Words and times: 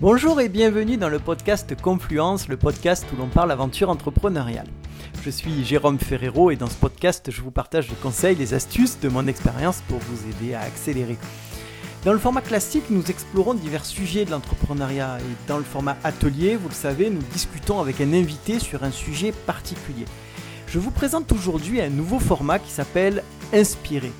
Bonjour 0.00 0.40
et 0.40 0.48
bienvenue 0.48 0.96
dans 0.96 1.10
le 1.10 1.18
podcast 1.18 1.78
Confluence, 1.78 2.48
le 2.48 2.56
podcast 2.56 3.04
où 3.12 3.16
l'on 3.16 3.28
parle 3.28 3.52
aventure 3.52 3.90
entrepreneuriale. 3.90 4.66
Je 5.22 5.28
suis 5.28 5.62
Jérôme 5.62 5.98
Ferrero 5.98 6.50
et 6.50 6.56
dans 6.56 6.70
ce 6.70 6.76
podcast, 6.76 7.30
je 7.30 7.42
vous 7.42 7.50
partage 7.50 7.90
les 7.90 7.96
conseils, 7.96 8.34
les 8.34 8.54
astuces 8.54 8.98
de 9.00 9.10
mon 9.10 9.26
expérience 9.26 9.82
pour 9.88 9.98
vous 9.98 10.26
aider 10.30 10.54
à 10.54 10.62
accélérer. 10.62 11.18
Dans 12.06 12.14
le 12.14 12.18
format 12.18 12.40
classique, 12.40 12.88
nous 12.88 13.10
explorons 13.10 13.52
divers 13.52 13.84
sujets 13.84 14.24
de 14.24 14.30
l'entrepreneuriat 14.30 15.18
et 15.20 15.48
dans 15.48 15.58
le 15.58 15.64
format 15.64 15.98
atelier, 16.02 16.56
vous 16.56 16.70
le 16.70 16.74
savez, 16.74 17.10
nous 17.10 17.22
discutons 17.34 17.78
avec 17.78 18.00
un 18.00 18.14
invité 18.14 18.58
sur 18.58 18.84
un 18.84 18.92
sujet 18.92 19.32
particulier. 19.32 20.06
Je 20.66 20.78
vous 20.78 20.92
présente 20.92 21.30
aujourd'hui 21.30 21.82
un 21.82 21.90
nouveau 21.90 22.18
format 22.18 22.58
qui 22.58 22.70
s'appelle 22.70 23.22
Inspirer 23.52 24.12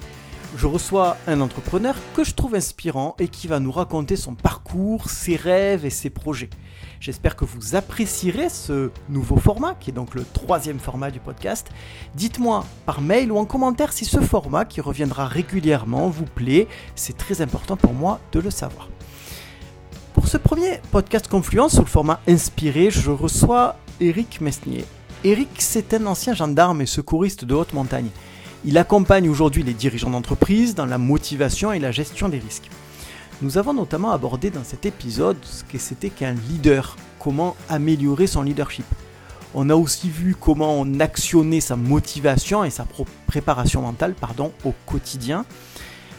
je 0.57 0.67
reçois 0.67 1.17
un 1.27 1.41
entrepreneur 1.41 1.95
que 2.15 2.25
je 2.25 2.35
trouve 2.35 2.55
inspirant 2.55 3.15
et 3.19 3.29
qui 3.29 3.47
va 3.47 3.61
nous 3.61 3.73
raconter 3.73 4.17
son 4.17 4.35
parcours, 4.35 5.09
ses 5.09 5.37
rêves 5.37 5.85
et 5.85 5.91
ses 5.91 6.11
projets. 6.11 6.51
J'espère 7.01 7.37
que 7.37 7.45
vous 7.45 7.77
apprécierez 7.77 8.49
ce 8.49 8.91
nouveau 9.09 9.37
format, 9.37 9.75
qui 9.75 9.91
est 9.91 9.95
donc 9.95 10.15
le 10.15 10.25
troisième 10.25 10.79
format 10.79 11.11
du 11.11 11.21
podcast. 11.21 11.69
Dites-moi 12.15 12.65
par 12.85 13.01
mail 13.01 13.33
ou 13.33 13.39
en 13.39 13.45
commentaire 13.45 13.93
si 13.93 14.05
ce 14.05 14.21
format, 14.21 14.65
qui 14.65 14.81
reviendra 14.81 15.27
régulièrement, 15.27 16.09
vous 16.09 16.27
plaît. 16.27 16.69
C'est 16.95 17.17
très 17.17 17.41
important 17.41 17.77
pour 17.77 17.95
moi 17.95 18.21
de 18.33 18.41
le 18.41 18.51
savoir. 18.51 18.89
Pour 20.15 20.27
ce 20.27 20.37
premier 20.37 20.81
podcast 20.91 21.29
Confluence 21.29 21.77
sous 21.77 21.81
le 21.81 21.87
format 21.87 22.21
inspiré, 22.29 22.91
je 22.91 23.11
reçois 23.11 23.77
Eric 24.01 24.41
Mesnier. 24.41 24.85
Eric, 25.23 25.51
c'est 25.59 25.95
un 25.95 26.07
ancien 26.07 26.35
gendarme 26.35 26.83
et 26.83 26.87
secouriste 26.87 27.45
de 27.45 27.55
haute 27.55 27.73
montagne. 27.73 28.09
Il 28.67 28.77
accompagne 28.77 29.31
aujourd'hui 29.31 29.63
les 29.63 29.73
dirigeants 29.73 30.11
d'entreprise 30.11 30.75
dans 30.75 30.85
la 30.85 30.99
motivation 30.99 31.73
et 31.73 31.79
la 31.79 31.93
gestion 31.93 32.29
des 32.29 32.39
risques. 32.39 32.69
Nous 33.41 33.57
avons 33.57 33.73
notamment 33.73 34.11
abordé 34.11 34.51
dans 34.51 34.65
cet 34.65 34.85
épisode 34.85 35.39
ce 35.43 35.65
que 35.65 35.79
c'était 35.79 36.11
qu'un 36.11 36.35
leader, 36.35 36.97
comment 37.19 37.57
améliorer 37.71 38.27
son 38.27 38.43
leadership. 38.43 38.85
On 39.55 39.71
a 39.71 39.75
aussi 39.75 40.11
vu 40.11 40.37
comment 40.39 40.79
on 40.79 41.01
actionnait 41.01 41.61
sa 41.61 41.77
motivation 41.77 42.63
et 42.63 42.69
sa 42.69 42.87
préparation 43.27 43.81
mentale 43.81 44.13
pardon, 44.13 44.53
au 44.67 44.75
quotidien. 44.85 45.47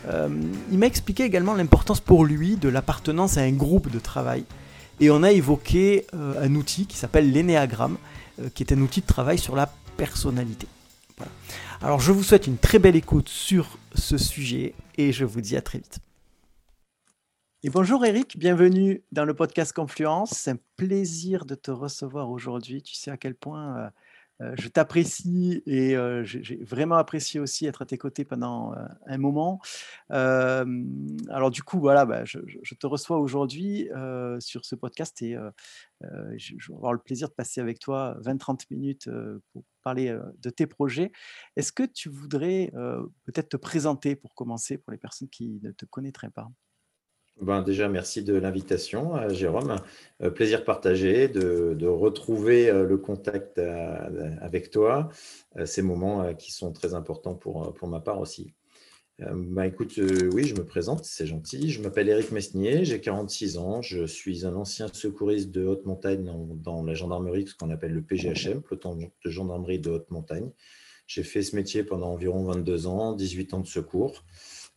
Euh, 0.09 0.29
il 0.71 0.79
m'a 0.79 0.87
expliqué 0.87 1.23
également 1.23 1.53
l'importance 1.53 1.99
pour 1.99 2.25
lui 2.25 2.55
de 2.55 2.69
l'appartenance 2.69 3.37
à 3.37 3.41
un 3.41 3.51
groupe 3.51 3.91
de 3.91 3.99
travail. 3.99 4.45
Et 4.99 5.11
on 5.11 5.21
a 5.21 5.31
évoqué 5.31 6.07
euh, 6.15 6.43
un 6.43 6.55
outil 6.55 6.87
qui 6.87 6.97
s'appelle 6.97 7.31
l'énéagramme, 7.31 7.97
euh, 8.41 8.49
qui 8.55 8.63
est 8.63 8.73
un 8.73 8.81
outil 8.81 9.01
de 9.01 9.05
travail 9.05 9.37
sur 9.37 9.55
la 9.55 9.71
personnalité. 9.95 10.67
Alors 11.83 11.99
je 11.99 12.11
vous 12.11 12.21
souhaite 12.21 12.45
une 12.45 12.59
très 12.59 12.77
belle 12.77 12.95
écoute 12.95 13.27
sur 13.27 13.79
ce 13.95 14.15
sujet 14.15 14.75
et 14.99 15.11
je 15.11 15.25
vous 15.25 15.41
dis 15.41 15.57
à 15.57 15.63
très 15.63 15.79
vite. 15.79 15.97
Et 17.63 17.71
bonjour 17.71 18.05
Eric, 18.05 18.37
bienvenue 18.37 19.01
dans 19.11 19.25
le 19.25 19.33
podcast 19.33 19.73
Confluence. 19.73 20.29
C'est 20.29 20.51
un 20.51 20.59
plaisir 20.77 21.43
de 21.43 21.55
te 21.55 21.71
recevoir 21.71 22.29
aujourd'hui. 22.29 22.83
Tu 22.83 22.93
sais 22.93 23.09
à 23.09 23.17
quel 23.17 23.33
point 23.33 23.77
euh, 23.77 23.89
je 24.57 24.67
t'apprécie 24.67 25.61
et 25.65 25.95
euh, 25.95 26.23
j'ai 26.23 26.57
vraiment 26.63 26.95
apprécié 26.95 27.39
aussi 27.39 27.65
être 27.65 27.81
à 27.81 27.85
tes 27.85 27.97
côtés 27.97 28.25
pendant 28.25 28.73
un 29.05 29.17
moment. 29.17 29.59
alors 30.09 31.51
du 31.51 31.63
coup, 31.63 31.79
voilà, 31.79 32.05
bah, 32.05 32.25
je, 32.25 32.39
te 32.75 32.87
reçois 32.87 33.19
aujourd'hui 33.19 33.89
sur 34.39 34.65
ce 34.65 34.75
podcast 34.75 35.21
et 35.21 35.35
je, 36.35 36.55
vais 36.55 36.75
avoir 36.75 36.93
le 36.93 36.99
plaisir 36.99 37.29
de 37.29 37.33
passer 37.33 37.61
avec 37.61 37.79
toi 37.79 38.17
20-30 38.21 38.65
minutes 38.71 39.09
pour 39.51 39.63
parler 39.83 40.17
de 40.39 40.49
tes 40.49 40.67
projets. 40.67 41.11
Est-ce 41.55 41.71
que 41.71 41.83
tu 41.83 42.09
voudrais 42.09 42.71
peut-être 43.25 43.49
te 43.49 43.57
présenter 43.57 44.15
pour 44.15 44.33
commencer 44.35 44.77
pour 44.77 44.91
les 44.91 44.97
personnes 44.97 45.29
qui 45.29 45.59
ne 45.61 45.71
te 45.71 45.85
connaîtraient 45.85 46.31
pas? 46.31 46.49
Ben 47.41 47.63
déjà, 47.63 47.89
merci 47.89 48.23
de 48.23 48.35
l'invitation, 48.35 49.15
euh, 49.15 49.29
Jérôme. 49.29 49.75
Euh, 50.21 50.29
plaisir 50.29 50.63
partagé 50.63 51.27
de, 51.27 51.85
retrouver 51.87 52.69
euh, 52.69 52.85
le 52.85 52.97
contact 52.97 53.59
avec 54.41 54.69
toi. 54.69 55.09
ces 55.65 55.81
moments 55.81 56.33
qui 56.35 56.51
sont 56.51 56.71
très 56.71 56.93
importants 56.93 57.35
pour, 57.35 57.73
pour 57.73 57.87
ma 57.87 57.99
part 57.99 58.19
aussi. 58.19 58.53
Bah, 59.19 59.67
écoute, 59.67 59.99
oui, 60.33 60.45
je 60.45 60.55
me 60.55 60.65
présente, 60.65 61.03
c'est 61.05 61.27
gentil. 61.27 61.69
Je 61.69 61.81
m'appelle 61.81 62.09
Éric 62.09 62.31
Mesnier, 62.31 62.85
j'ai 62.85 62.99
46 62.99 63.57
ans. 63.57 63.81
Je 63.81 64.05
suis 64.05 64.45
un 64.45 64.55
ancien 64.55 64.87
secouriste 64.91 65.51
de 65.51 65.65
haute 65.65 65.85
montagne 65.85 66.23
dans, 66.23 66.47
dans 66.55 66.83
la 66.83 66.95
gendarmerie, 66.95 67.47
ce 67.47 67.55
qu'on 67.55 67.69
appelle 67.69 67.91
le 67.91 68.01
PGHM, 68.01 68.61
peloton 68.61 68.95
de 68.95 69.29
gendarmerie 69.29 69.79
de 69.79 69.91
haute 69.91 70.09
montagne. 70.09 70.49
J'ai 71.05 71.23
fait 71.23 71.41
ce 71.41 71.55
métier 71.55 71.83
pendant 71.83 72.07
environ 72.07 72.45
22 72.45 72.87
ans, 72.87 73.11
18 73.13 73.53
ans 73.53 73.59
de 73.59 73.67
secours. 73.67 74.23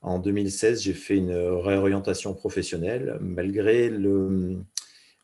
En 0.05 0.19
2016, 0.19 0.83
j'ai 0.83 0.93
fait 0.93 1.17
une 1.17 1.35
réorientation 1.35 2.35
professionnelle. 2.35 3.17
Malgré 3.23 3.91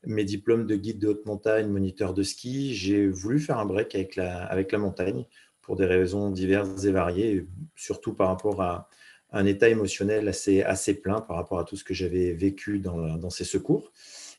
mes 0.07 0.25
diplômes 0.25 0.67
de 0.67 0.75
guide 0.75 0.99
de 0.99 1.09
haute 1.09 1.27
montagne, 1.27 1.69
moniteur 1.69 2.15
de 2.15 2.23
ski, 2.23 2.75
j'ai 2.75 3.07
voulu 3.07 3.41
faire 3.41 3.59
un 3.59 3.67
break 3.67 3.95
avec 3.95 4.17
la, 4.17 4.79
montagne 4.79 5.27
pour 5.61 5.77
des 5.77 5.85
raisons 5.85 6.31
diverses 6.31 6.87
et 6.87 6.93
variées, 6.93 7.47
surtout 7.77 8.15
par 8.15 8.29
rapport 8.29 8.63
à 8.63 8.89
un 9.33 9.45
état 9.45 9.69
émotionnel 9.69 10.29
assez, 10.29 10.95
plein 10.95 11.21
par 11.21 11.37
rapport 11.37 11.59
à 11.59 11.65
tout 11.65 11.77
ce 11.77 11.85
que 11.85 11.93
j'avais 11.93 12.33
vécu 12.33 12.79
dans 12.79 13.31
ces 13.31 13.45
secours. 13.45 13.93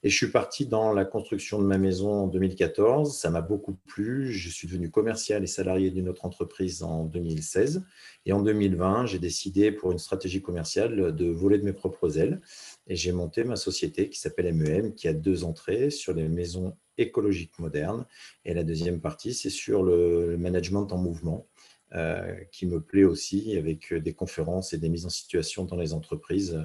Et 0.04 0.10
je 0.10 0.18
suis 0.18 0.32
parti 0.32 0.66
dans 0.66 0.94
la 0.94 1.06
construction 1.06 1.60
de 1.60 1.66
ma 1.66 1.78
maison 1.78 2.24
en 2.24 2.28
2014. 2.28 3.16
Ça 3.16 3.30
m'a 3.30 3.42
beaucoup 3.42 3.76
plu. 3.86 4.32
Je 4.32 4.50
suis 4.50 4.68
devenu 4.68 4.90
commercial 4.90 5.44
et 5.44 5.48
salarié 5.48 5.92
d'une 5.92 6.10
autre 6.10 6.26
entreprise 6.26 6.82
en 6.82 7.06
2016. 7.06 7.84
Et 8.26 8.34
en 8.34 8.42
2020, 8.42 9.06
j'ai 9.06 9.20
décidé, 9.20 9.72
pour 9.72 9.92
une 9.92 10.00
stratégie 10.00 10.42
commerciale, 10.42 11.16
de 11.16 11.26
voler 11.28 11.60
de 11.60 11.66
mes 11.66 11.74
propres 11.74 12.18
ailes. 12.18 12.42
Et 12.88 12.96
j'ai 12.96 13.12
monté 13.12 13.44
ma 13.44 13.56
société 13.56 14.10
qui 14.10 14.20
s'appelle 14.20 14.52
MEM, 14.54 14.96
qui 14.96 15.08
a 15.08 15.14
deux 15.14 15.44
entrées 15.44 15.92
sur 15.92 16.14
les 16.14 16.28
maisons 16.28 16.76
écologiques 16.98 17.60
modernes. 17.60 18.06
Et 18.44 18.56
la 18.56 18.64
deuxième 18.64 19.02
partie, 19.02 19.36
c'est 19.36 19.52
sur 19.52 19.84
le 19.84 20.36
management 20.38 20.92
en 20.92 20.98
mouvement. 20.98 21.48
Euh, 21.94 22.36
qui 22.54 22.68
me 22.68 22.80
plaît 22.80 23.04
aussi 23.04 23.58
avec 23.58 23.94
des 23.94 24.14
conférences 24.14 24.72
et 24.72 24.78
des 24.78 24.88
mises 24.88 25.06
en 25.06 25.10
situation 25.10 25.66
dans 25.66 25.76
les 25.76 25.92
entreprises 25.92 26.58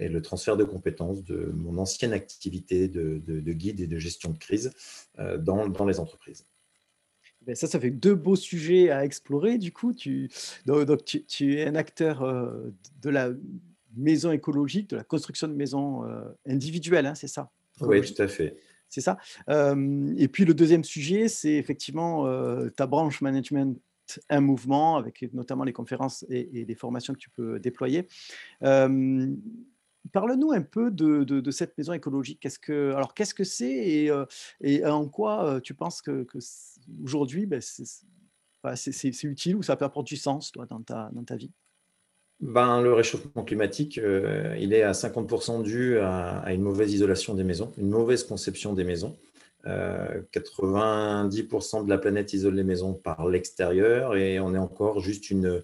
et 0.00 0.08
le 0.08 0.22
transfert 0.22 0.56
de 0.56 0.64
compétences 0.64 1.22
de 1.22 1.52
mon 1.54 1.78
ancienne 1.78 2.12
activité 2.12 2.88
de, 2.88 3.52
guide 3.52 3.80
et 3.80 3.86
de 3.86 3.98
gestion 3.98 4.30
de 4.30 4.38
crise 4.38 4.72
euh, 5.18 5.38
dans, 5.38 5.68
dans 5.68 5.84
les 5.84 6.00
entreprises. 6.00 6.46
Ben 7.42 7.54
ça, 7.54 7.66
ça 7.66 7.80
fait 7.80 7.90
deux 7.90 8.14
beaux 8.14 8.36
sujets 8.36 8.90
à 8.90 9.04
explorer. 9.04 9.56
Du 9.56 9.72
coup, 9.72 9.94
tu, 9.94 10.30
donc, 10.66 11.04
tu, 11.04 11.54
es 11.54 11.66
un 11.66 11.74
acteur 11.74 12.22
euh, 12.22 12.70
de 13.00 13.10
la 13.10 13.30
maison 13.96 14.30
écologique, 14.30 14.90
de 14.90 14.96
la 14.96 15.04
construction 15.04 15.48
de 15.48 15.54
maisons 15.54 16.04
euh, 16.04 16.22
individuelles, 16.46 17.06
hein, 17.06 17.14
c'est 17.14 17.28
ça? 17.28 17.50
Oui, 17.80 18.02
tout 18.02 18.20
à 18.22 18.28
fait. 18.28 18.56
C'est 18.88 19.00
ça. 19.00 19.18
et 19.48 20.28
puis 20.28 20.44
le 20.44 20.52
deuxième 20.52 20.82
sujet, 20.82 21.28
c'est 21.28 21.54
effectivement 21.54 22.26
ta 22.70 22.88
branche 22.88 23.20
management 23.20 23.80
un 24.28 24.40
mouvement, 24.40 24.96
avec 24.96 25.32
notamment 25.32 25.62
les 25.62 25.72
conférences 25.72 26.24
et, 26.28 26.64
les 26.66 26.74
formations 26.74 27.14
que 27.14 27.18
tu 27.18 27.30
peux 27.30 27.60
déployer. 27.60 28.08
Parle-nous 30.12 30.52
un 30.52 30.62
peu 30.62 30.90
de, 30.90 31.50
cette 31.50 31.76
maison 31.76 31.92
écologique. 31.92 32.40
Qu'est-ce 32.40 32.58
que, 32.58 32.92
alors, 32.94 33.14
qu'est-ce 33.14 33.34
que 33.34 33.44
c'est 33.44 33.70
et, 33.70 34.10
euh, 34.10 34.26
en 34.90 35.08
quoi 35.08 35.44
euh, 35.44 35.60
tu 35.60 35.74
penses 35.74 36.02
que, 36.02 36.26
aujourd'hui, 37.02 37.46
ben, 37.46 37.60
c'est, 37.60 39.24
utile 39.24 39.56
ou 39.56 39.62
ça 39.62 39.76
peut 39.76 39.84
apporter 39.84 40.14
du 40.14 40.16
sens 40.16 40.52
toi, 40.52 40.66
dans, 40.66 40.82
ta, 40.82 41.10
dans 41.12 41.24
ta 41.24 41.36
vie? 41.36 41.52
Ben, 42.40 42.80
le 42.80 42.94
réchauffement 42.94 43.44
climatique, 43.44 43.98
euh, 43.98 44.56
il 44.58 44.72
est 44.72 44.82
à 44.82 44.92
50% 44.92 45.62
dû 45.62 45.98
à, 45.98 46.52
une 46.54 46.62
mauvaise 46.62 46.92
isolation 46.94 47.34
des 47.34 47.44
maisons, 47.44 47.70
une 47.76 47.90
mauvaise 47.90 48.24
conception 48.24 48.72
des 48.72 48.84
maisons. 48.84 49.18
90% 49.66 51.84
de 51.84 51.90
la 51.90 51.98
planète 51.98 52.32
isole 52.32 52.54
les 52.54 52.64
maisons 52.64 52.94
par 52.94 53.28
l'extérieur 53.28 54.16
et 54.16 54.40
on 54.40 54.54
est 54.54 54.58
encore 54.58 55.00
juste 55.00 55.30
une, 55.30 55.62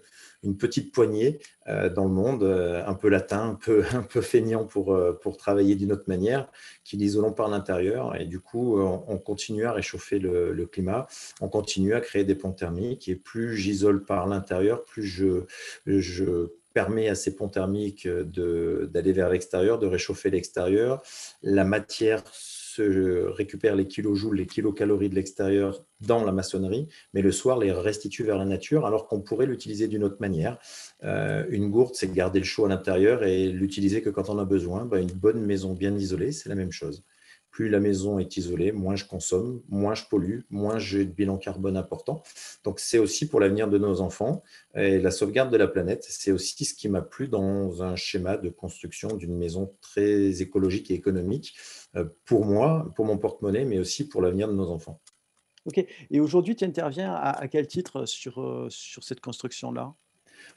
petite 0.59 0.93
poignée 0.93 1.39
euh, 1.67 1.89
dans 1.89 2.05
le 2.05 2.11
monde, 2.11 2.43
euh, 2.43 2.85
un 2.85 2.93
peu 2.93 3.09
latin, 3.09 3.49
un 3.49 3.55
peu, 3.55 3.83
un 3.93 4.03
peu 4.03 4.21
feignant 4.21 4.65
pour, 4.65 4.93
euh, 4.93 5.19
travailler 5.37 5.75
d'une 5.75 5.91
autre 5.91 6.05
manière, 6.07 6.49
qui 6.83 6.97
l'isolons 6.97 7.33
par 7.33 7.49
l'intérieur. 7.49 8.15
Et 8.19 8.25
du 8.25 8.39
coup, 8.39 8.79
on, 8.79 9.17
continue 9.17 9.65
à 9.65 9.73
réchauffer 9.73 10.19
le, 10.19 10.65
climat, 10.65 11.07
on 11.41 11.49
continue 11.49 11.93
à 11.93 12.01
créer 12.01 12.23
des 12.23 12.35
ponts 12.35 12.53
thermiques. 12.53 13.09
Et 13.09 13.15
plus 13.15 13.57
j'isole 13.57 14.05
par 14.05 14.27
l'intérieur, 14.27 14.83
plus 14.83 15.03
je, 15.03 15.43
je 15.85 16.47
permets 16.73 17.09
à 17.09 17.15
ces 17.15 17.35
ponts 17.35 17.49
thermiques 17.49 18.07
d'aller 18.07 19.11
vers 19.11 19.29
l'extérieur, 19.29 19.79
de 19.79 19.87
réchauffer 19.87 20.29
l'extérieur. 20.29 21.03
La 21.43 21.65
matière 21.65 22.23
récupère 22.79 23.75
les 23.75 23.87
kilojoules, 23.87 24.37
les 24.37 24.45
kilocalories 24.45 25.09
de 25.09 25.15
l'extérieur 25.15 25.83
dans 26.01 26.23
la 26.23 26.31
maçonnerie, 26.31 26.87
mais 27.13 27.21
le 27.21 27.31
soir 27.31 27.57
les 27.57 27.71
restitue 27.71 28.23
vers 28.23 28.37
la 28.37 28.45
nature 28.45 28.85
alors 28.85 29.07
qu'on 29.07 29.21
pourrait 29.21 29.45
l'utiliser 29.45 29.87
d'une 29.87 30.03
autre 30.03 30.17
manière. 30.19 30.59
Euh, 31.03 31.45
une 31.49 31.69
gourde, 31.69 31.95
c'est 31.95 32.11
garder 32.13 32.39
le 32.39 32.45
chaud 32.45 32.65
à 32.65 32.69
l'intérieur 32.69 33.23
et 33.23 33.47
l'utiliser 33.49 34.01
que 34.01 34.09
quand 34.09 34.29
on 34.29 34.39
a 34.39 34.45
besoin. 34.45 34.85
Bah, 34.85 34.99
une 34.99 35.07
bonne 35.07 35.43
maison 35.45 35.73
bien 35.73 35.95
isolée, 35.95 36.31
c'est 36.31 36.49
la 36.49 36.55
même 36.55 36.71
chose. 36.71 37.03
plus 37.49 37.69
la 37.69 37.79
maison 37.79 38.19
est 38.19 38.37
isolée, 38.37 38.71
moins 38.71 38.95
je 38.95 39.05
consomme, 39.05 39.61
moins 39.67 39.95
je 39.95 40.03
pollue, 40.07 40.41
moins 40.51 40.77
j'ai 40.77 41.05
de 41.05 41.11
bilan 41.11 41.37
carbone 41.37 41.75
important. 41.75 42.21
Donc 42.63 42.79
c'est 42.79 42.99
aussi 42.99 43.27
pour 43.27 43.39
l'avenir 43.39 43.67
de 43.67 43.79
nos 43.79 43.99
enfants 44.01 44.43
et 44.75 44.99
la 44.99 45.09
sauvegarde 45.09 45.51
de 45.51 45.57
la 45.57 45.67
planète. 45.67 46.05
C'est 46.07 46.31
aussi 46.31 46.65
ce 46.65 46.75
qui 46.75 46.87
m'a 46.87 47.01
plu 47.01 47.27
dans 47.27 47.81
un 47.81 47.95
schéma 47.95 48.37
de 48.37 48.49
construction 48.49 49.15
d'une 49.15 49.35
maison 49.35 49.73
très 49.81 50.43
écologique 50.43 50.91
et 50.91 50.93
économique 50.93 51.55
pour 52.25 52.45
moi, 52.45 52.91
pour 52.95 53.05
mon 53.05 53.17
porte-monnaie, 53.17 53.65
mais 53.65 53.79
aussi 53.79 54.07
pour 54.07 54.21
l'avenir 54.21 54.47
de 54.47 54.53
nos 54.53 54.69
enfants. 54.69 54.99
Ok. 55.67 55.85
Et 56.09 56.19
aujourd'hui, 56.19 56.55
tu 56.55 56.63
interviens 56.63 57.13
à, 57.13 57.47
quel 57.49 57.67
titre 57.67 58.05
sur, 58.05 58.41
euh, 58.41 58.67
sur 58.69 59.03
cette 59.03 59.19
construction-là? 59.19 59.93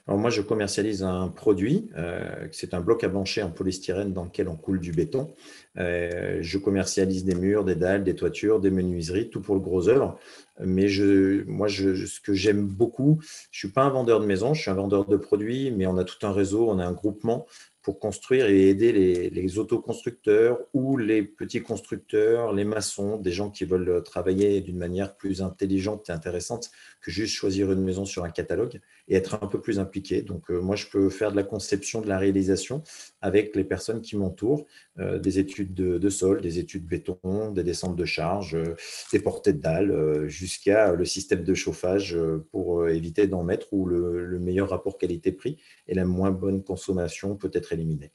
Alors 0.07 0.19
moi, 0.19 0.29
je 0.29 0.41
commercialise 0.41 1.03
un 1.03 1.27
produit, 1.27 1.89
euh, 1.97 2.47
c'est 2.51 2.73
un 2.73 2.79
bloc 2.79 3.03
à 3.03 3.09
blancher 3.09 3.43
en 3.43 3.51
polystyrène 3.51 4.13
dans 4.13 4.23
lequel 4.23 4.47
on 4.47 4.55
coule 4.55 4.79
du 4.79 4.91
béton. 4.91 5.33
Euh, 5.77 6.39
je 6.41 6.57
commercialise 6.57 7.25
des 7.25 7.35
murs, 7.35 7.65
des 7.65 7.75
dalles, 7.75 8.03
des 8.03 8.15
toitures, 8.15 8.59
des 8.59 8.71
menuiseries, 8.71 9.29
tout 9.29 9.41
pour 9.41 9.53
le 9.53 9.61
gros 9.61 9.89
œuvre. 9.89 10.17
Mais 10.59 10.87
je, 10.87 11.43
moi, 11.43 11.67
je, 11.67 12.05
ce 12.05 12.19
que 12.21 12.33
j'aime 12.33 12.65
beaucoup, 12.65 13.19
je 13.51 13.59
suis 13.59 13.67
pas 13.69 13.83
un 13.83 13.89
vendeur 13.89 14.21
de 14.21 14.25
maison, 14.25 14.53
je 14.53 14.61
suis 14.61 14.71
un 14.71 14.75
vendeur 14.75 15.05
de 15.05 15.17
produits, 15.17 15.71
mais 15.71 15.87
on 15.87 15.97
a 15.97 16.03
tout 16.03 16.25
un 16.25 16.31
réseau, 16.31 16.69
on 16.69 16.79
a 16.79 16.85
un 16.85 16.93
groupement 16.93 17.45
pour 17.81 17.99
construire 17.99 18.45
et 18.47 18.69
aider 18.69 18.91
les, 19.29 19.59
autoconstructeurs 19.59 20.59
ou 20.73 20.97
les 20.97 21.23
petits 21.23 21.61
constructeurs, 21.61 22.53
les 22.53 22.63
maçons, 22.63 23.17
des 23.17 23.31
gens 23.31 23.49
qui 23.49 23.65
veulent 23.65 24.03
travailler 24.03 24.61
d'une 24.61 24.77
manière 24.77 25.15
plus 25.15 25.41
intelligente 25.41 26.09
et 26.09 26.13
intéressante 26.13 26.71
que 27.01 27.11
juste 27.11 27.33
choisir 27.33 27.71
une 27.71 27.81
maison 27.83 28.05
sur 28.05 28.23
un 28.23 28.29
catalogue 28.29 28.79
et 29.11 29.15
être 29.15 29.43
un 29.43 29.47
peu 29.47 29.59
plus 29.59 29.77
impliqué. 29.77 30.21
Donc, 30.21 30.49
euh, 30.49 30.61
moi, 30.61 30.77
je 30.77 30.87
peux 30.87 31.09
faire 31.09 31.31
de 31.31 31.35
la 31.35 31.43
conception, 31.43 31.99
de 31.99 32.07
la 32.07 32.17
réalisation 32.17 32.81
avec 33.19 33.53
les 33.57 33.65
personnes 33.65 33.99
qui 33.99 34.15
m'entourent, 34.15 34.65
euh, 34.99 35.19
des 35.19 35.37
études 35.37 35.73
de, 35.73 36.09
sol, 36.09 36.39
des 36.39 36.59
études 36.59 36.85
béton, 36.87 37.51
des 37.51 37.63
descentes 37.63 37.97
de 37.97 38.05
charge, 38.05 38.55
euh, 38.55 38.75
des 39.11 39.19
portées 39.19 39.51
de 39.51 39.59
dalles, 39.59 40.27
jusqu'à 40.27 40.93
le 40.93 41.03
système 41.03 41.43
de 41.43 41.53
chauffage 41.53 42.17
pour 42.51 42.87
éviter 42.87 43.27
d'en 43.27 43.43
mettre 43.43 43.73
ou 43.73 43.85
le, 43.85 44.25
le 44.25 44.39
meilleur 44.39 44.69
rapport 44.69 44.97
qualité-prix 44.97 45.57
et 45.87 45.93
la 45.93 46.05
moins 46.05 46.31
bonne 46.31 46.63
consommation 46.63 47.35
peut 47.35 47.51
être 47.53 47.73
éliminée. 47.73 48.11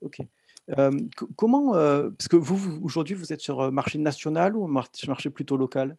Ok. 0.00 0.20
comment, 1.36 1.72
parce 1.72 2.28
que 2.28 2.36
vous, 2.36 2.80
aujourd'hui, 2.82 3.14
vous 3.14 3.34
êtes 3.34 3.40
sur 3.40 3.70
marché 3.70 3.98
national 3.98 4.56
ou 4.56 4.66
marché 4.66 5.28
plutôt 5.28 5.58
local? 5.58 5.98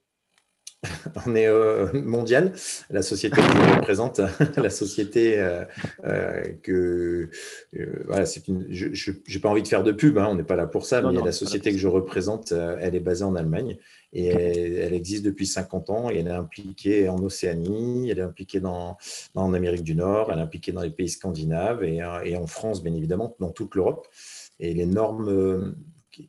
on 1.28 1.36
est 1.36 1.48
euh, 1.48 1.88
mondial. 1.94 2.54
La 2.90 3.02
société 3.02 3.36
que 3.36 3.42
je 3.42 3.76
représente, 3.76 4.22
la 4.58 4.70
société 4.70 5.40
euh, 5.40 5.64
euh, 6.06 6.44
que 6.64 7.30
voilà, 8.08 8.26
c'est 8.26 8.48
une. 8.48 8.66
Je 8.70 9.12
n'ai 9.12 9.40
pas 9.40 9.50
envie 9.50 9.62
de 9.62 9.68
faire 9.68 9.84
de 9.84 9.92
pub, 9.92 10.18
hein, 10.18 10.28
on 10.30 10.36
n'est 10.36 10.44
pas 10.44 10.56
là 10.56 10.66
pour 10.66 10.86
ça, 10.86 11.02
mais 11.02 11.22
la 11.22 11.32
société 11.32 11.72
que 11.72 11.78
je 11.78 11.88
représente, 11.88 12.52
elle 12.52 12.96
est 12.96 13.00
basée 13.00 13.24
en 13.24 13.36
Allemagne 13.36 13.78
et 14.14 14.28
elle, 14.28 14.94
existe 14.94 15.24
depuis 15.24 15.46
50 15.46 15.90
ans 15.90 16.10
et 16.10 16.18
elle 16.18 16.28
est 16.28 16.32
impliquée 16.32 17.08
en 17.08 17.24
Océanie, 17.24 18.10
elle 18.10 18.20
est 18.20 18.24
impliquée 18.24 18.60
dans, 18.60 18.98
en 19.36 19.54
Amérique 19.54 19.84
du 19.84 19.96
Nord, 19.96 20.32
elle 20.32 20.40
est 20.40 20.44
impliquée 20.44 20.72
dans 20.72 20.82
les 20.82 20.90
pays 20.90 21.10
scandinaves 21.10 21.84
et, 21.84 22.02
et 22.26 22.36
en 22.36 22.48
France, 22.48 22.84
bien 22.84 22.94
évidemment, 22.94 23.36
dans 23.40 23.52
toute 23.52 23.76
l'Europe. 23.76 24.08
Et 24.60 24.74
les 24.74 24.86
normes 24.86 25.76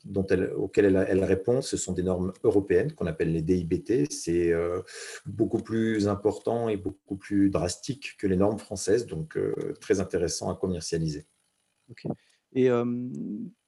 dont 0.05 0.27
elle, 0.27 0.53
auxquelles 0.55 1.05
elle, 1.09 1.25
répond, 1.25 1.63
ce 1.63 1.77
sont 1.77 1.93
des 1.93 2.03
normes 2.03 2.33
européennes 2.45 2.93
qu'on 2.93 3.07
appelle 3.07 3.33
les 3.33 3.43
DIBT. 3.43 4.11
C'est 4.11 4.53
euh, 4.53 4.83
beaucoup 5.27 5.63
plus 5.63 6.09
important 6.09 6.69
et 6.69 6.77
beaucoup 6.77 7.17
plus 7.17 7.51
drastique 7.51 8.17
que 8.19 8.27
les 8.27 8.37
normes 8.37 8.59
françaises, 8.59 9.07
donc 9.07 9.37
euh, 9.37 9.75
très 9.81 10.01
intéressant 10.01 10.51
à 10.51 10.57
commercialiser. 10.57 11.27
Et 12.55 12.71
euh, 12.71 12.85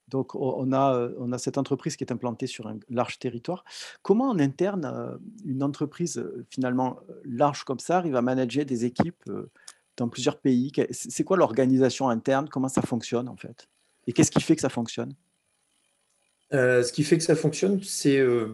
donc, 0.09 0.35
on 0.35 0.73
a, 0.73 1.11
on 1.19 1.33
a 1.33 1.39
cette 1.39 1.59
entreprise 1.59 1.97
qui 1.97 2.05
est 2.05 2.13
implantée 2.13 2.47
sur 2.47 2.67
un 2.67 2.79
large 2.89 3.19
territoire. 3.19 3.65
Comment 4.03 4.31
en 4.31 4.39
interne, 4.39 5.19
une 5.45 5.63
entreprise 5.63 6.25
finalement 6.51 7.01
large 7.25 7.65
comme 7.65 7.81
ça 7.81 7.99
arrive 7.99 8.17
à 8.17 8.23
manager 8.23 8.65
des 8.65 8.85
équipes 8.85 9.31
dans 9.97 10.09
plusieurs 10.09 10.39
pays? 10.39 10.71
C'est 10.91 11.25
quoi 11.25 11.37
l'organisation 11.37 12.09
interne? 12.09 12.49
Comment 12.49 12.69
ça 12.69 12.83
fonctionne 12.83 13.29
en 13.29 13.37
fait? 13.37 13.69
Et 14.07 14.13
qu'est-ce 14.13 14.31
qui 14.31 14.43
fait 14.43 14.55
que 14.55 14.63
ça 14.63 14.69
fonctionne? 14.69 15.15
Euh, 16.53 16.83
ce 16.83 16.93
qui 16.93 17.05
fait 17.05 17.17
que 17.17 17.25
ça 17.25 17.35
fonctionne, 17.37 17.81
c'est 17.83 18.19
euh, 18.19 18.49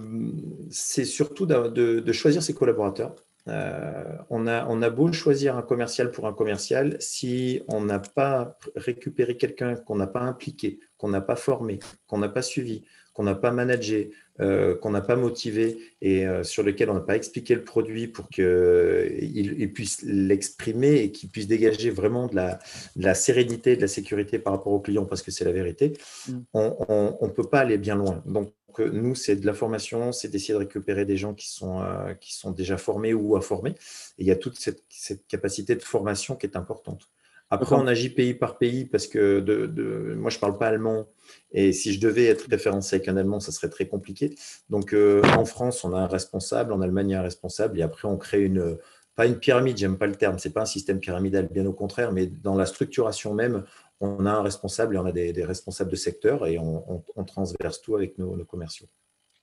surtout 0.71 1.47
de, 1.47 2.13
choisir 2.13 2.43
ses 2.43 2.55
collaborateurs. 2.55 3.15
Euh, 3.49 4.05
on, 4.29 4.47
a, 4.47 4.67
on 4.69 4.83
a 4.83 4.91
beau 4.91 5.13
choisir 5.13 5.57
un 5.57 5.63
commercial 5.63 6.11
pour 6.11 6.27
un 6.27 6.33
commercial, 6.33 6.97
si 7.01 7.63
on 7.69 7.81
n'a 7.81 7.99
pas 7.99 8.59
récupéré 8.77 9.37
quelqu'un 9.37 9.75
qu'on 9.75 9.97
n'a 9.97 10.07
pas 10.07 10.21
impliqué, 10.21 10.79
qu'on 10.99 11.09
n'a 11.09 11.21
pas 11.21 11.37
formé, 11.37 11.81
qu'on 12.07 12.19
n'a 12.19 12.29
pas 12.29 12.43
suivi, 12.43 12.85
qu'on 13.13 13.25
n'a 13.25 13.35
pas 13.35 13.51
managé, 13.51 14.13
euh, 14.41 14.75
qu'on 14.75 14.91
n'a 14.91 15.03
pas 15.03 15.17
motivé 15.17 15.79
et 16.01 16.27
euh, 16.27 16.43
sur 16.43 16.63
lequel 16.63 16.89
on 16.89 16.95
n'a 16.95 17.01
pas 17.01 17.17
expliqué 17.17 17.55
le 17.55 17.63
produit 17.63 18.07
pour 18.07 18.29
qu'il 18.29 19.21
il 19.23 19.73
puisse 19.73 20.03
l'exprimer 20.03 20.97
et 20.97 21.13
qu'il 21.13 21.29
puisse 21.29 21.47
dégager 21.47 21.91
vraiment 21.91 22.27
de 22.27 22.37
la, 22.37 22.59
de 22.97 23.05
la, 23.05 23.15
sérénité, 23.15 23.77
de 23.77 23.83
la 23.83 23.89
sécurité 23.89 24.39
par 24.39 24.55
rapport 24.55 24.73
au 24.73 24.81
client, 24.81 25.05
parce 25.05 25.21
que 25.23 25.31
c'est 25.31 25.45
la 25.45 25.53
vérité, 25.53 25.93
mm. 26.29 26.39
on 26.55 27.19
ne 27.23 27.31
peut 27.31 27.49
pas 27.49 27.61
aller 27.61 27.77
bien 27.77 27.97
loin. 27.97 28.23
Donc, 28.25 28.55
euh, 28.79 28.91
nous, 28.91 29.15
c'est 29.15 29.37
de 29.37 29.45
la 29.45 29.53
formation, 29.53 30.11
c'est 30.13 30.29
d'essayer 30.29 30.55
de 30.55 30.61
récupérer 30.61 31.05
des 31.05 31.17
gens 31.17 31.35
qui 31.35 31.51
sont, 31.51 31.83
qui 32.21 32.35
sont 32.35 32.51
déjà 32.51 32.79
formés 32.79 33.13
ou 33.13 33.37
à 33.37 33.43
former. 33.43 33.71
Et 33.71 34.23
il 34.23 34.27
y 34.27 34.31
a 34.31 34.37
toute 34.37 34.59
cette, 34.59 34.85
cette 34.89 35.27
capacité 35.27 35.75
de 35.75 35.83
formation 35.83 36.35
qui 36.35 36.47
est 36.47 36.57
importante. 36.57 37.11
Après, 37.51 37.75
on 37.75 37.87
agit 37.89 38.11
pays 38.11 38.35
par 38.35 38.59
pays 38.59 38.85
parce 38.85 39.09
que 39.09 39.41
de, 39.41 40.15
moi, 40.15 40.31
je 40.31 40.37
ne 40.37 40.41
parle 40.41 40.57
pas 40.57 40.69
allemand. 40.69 41.07
Et 41.53 41.73
si 41.73 41.93
je 41.93 42.01
devais 42.01 42.27
être 42.27 42.47
référencé 42.49 42.97
avec 42.97 43.09
un 43.09 43.17
allemand, 43.17 43.41
ça 43.41 43.51
serait 43.51 43.69
très 43.69 43.89
compliqué. 43.89 44.37
Donc, 44.69 44.95
euh, 44.95 45.21
en 45.37 45.45
France, 45.45 45.85
on 45.85 45.93
a 45.93 45.99
un 45.99 46.07
responsable. 46.07 46.73
En 46.73 46.81
Allemagne, 46.81 47.09
il 47.09 47.13
y 47.13 47.15
a 47.17 47.21
un 47.21 47.25
responsable. 47.25 47.79
Et 47.81 47.83
après, 47.83 48.07
on 48.07 48.17
crée 48.17 48.43
une, 48.43 48.79
pas 49.17 49.27
une 49.27 49.39
pyramide, 49.39 49.77
j'aime 49.77 49.99
pas 49.99 50.07
le 50.07 50.15
terme. 50.15 50.39
Ce 50.39 50.47
n'est 50.49 50.55
pas 50.55 50.63
un 50.63 50.67
système 50.67 51.01
pyramidal, 51.01 51.49
bien 51.49 51.67
au 51.67 51.73
contraire. 51.73 52.13
Mais 52.13 52.27
dans 52.27 52.55
la 52.55 52.67
structuration 52.67 53.35
même, 53.35 53.65
on 54.01 54.27
a 54.27 54.31
un 54.31 54.43
responsable 54.43 54.95
et 54.95 54.99
on 54.99 55.07
a 55.07 55.13
des, 55.13 55.45
responsables 55.45 55.91
de 55.91 55.97
secteur 55.97 56.47
et 56.47 56.59
on, 56.59 57.05
transverse 57.27 57.83
tout 57.83 57.97
avec 57.97 58.17
nos 58.17 58.45
commerciaux. 58.45 58.87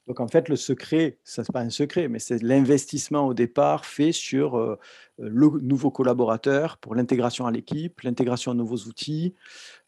Donc 0.07 0.21
en 0.21 0.27
fait, 0.27 0.48
le 0.48 0.56
secret, 0.56 1.18
ce 1.25 1.42
n'est 1.42 1.48
pas 1.54 1.59
un 1.59 1.69
secret, 1.69 2.07
mais 2.07 2.19
c'est 2.19 2.42
l'investissement 2.42 3.27
au 3.27 3.33
départ 3.33 3.86
fait 3.86 4.13
sur 4.13 4.57
euh, 4.57 4.80
le 5.19 5.50
nouveau 5.62 5.92
collaborateur, 5.92 6.77
pour 6.77 6.95
l'intégration 6.95 7.45
à 7.45 7.51
l'équipe, 7.51 8.00
l'intégration 8.01 8.54
à 8.54 8.56
nouveaux 8.56 8.88
outils 8.88 9.36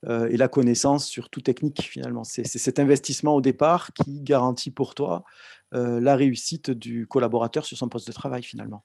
euh, 0.06 0.28
et 0.28 0.36
la 0.36 0.50
connaissance 0.50 1.06
sur 1.06 1.30
tout 1.30 1.40
technique 1.40 1.82
finalement. 1.82 2.26
C'est 2.26 2.46
cet 2.46 2.80
investissement 2.80 3.34
au 3.34 3.42
départ 3.42 3.94
qui 3.94 4.20
garantit 4.20 4.72
pour 4.72 4.94
toi 4.94 5.24
euh, 5.74 6.02
la 6.02 6.18
réussite 6.18 6.70
du 6.70 7.08
collaborateur 7.08 7.66
sur 7.66 7.78
son 7.78 7.88
poste 7.88 8.08
de 8.08 8.14
travail 8.14 8.44
finalement. 8.44 8.84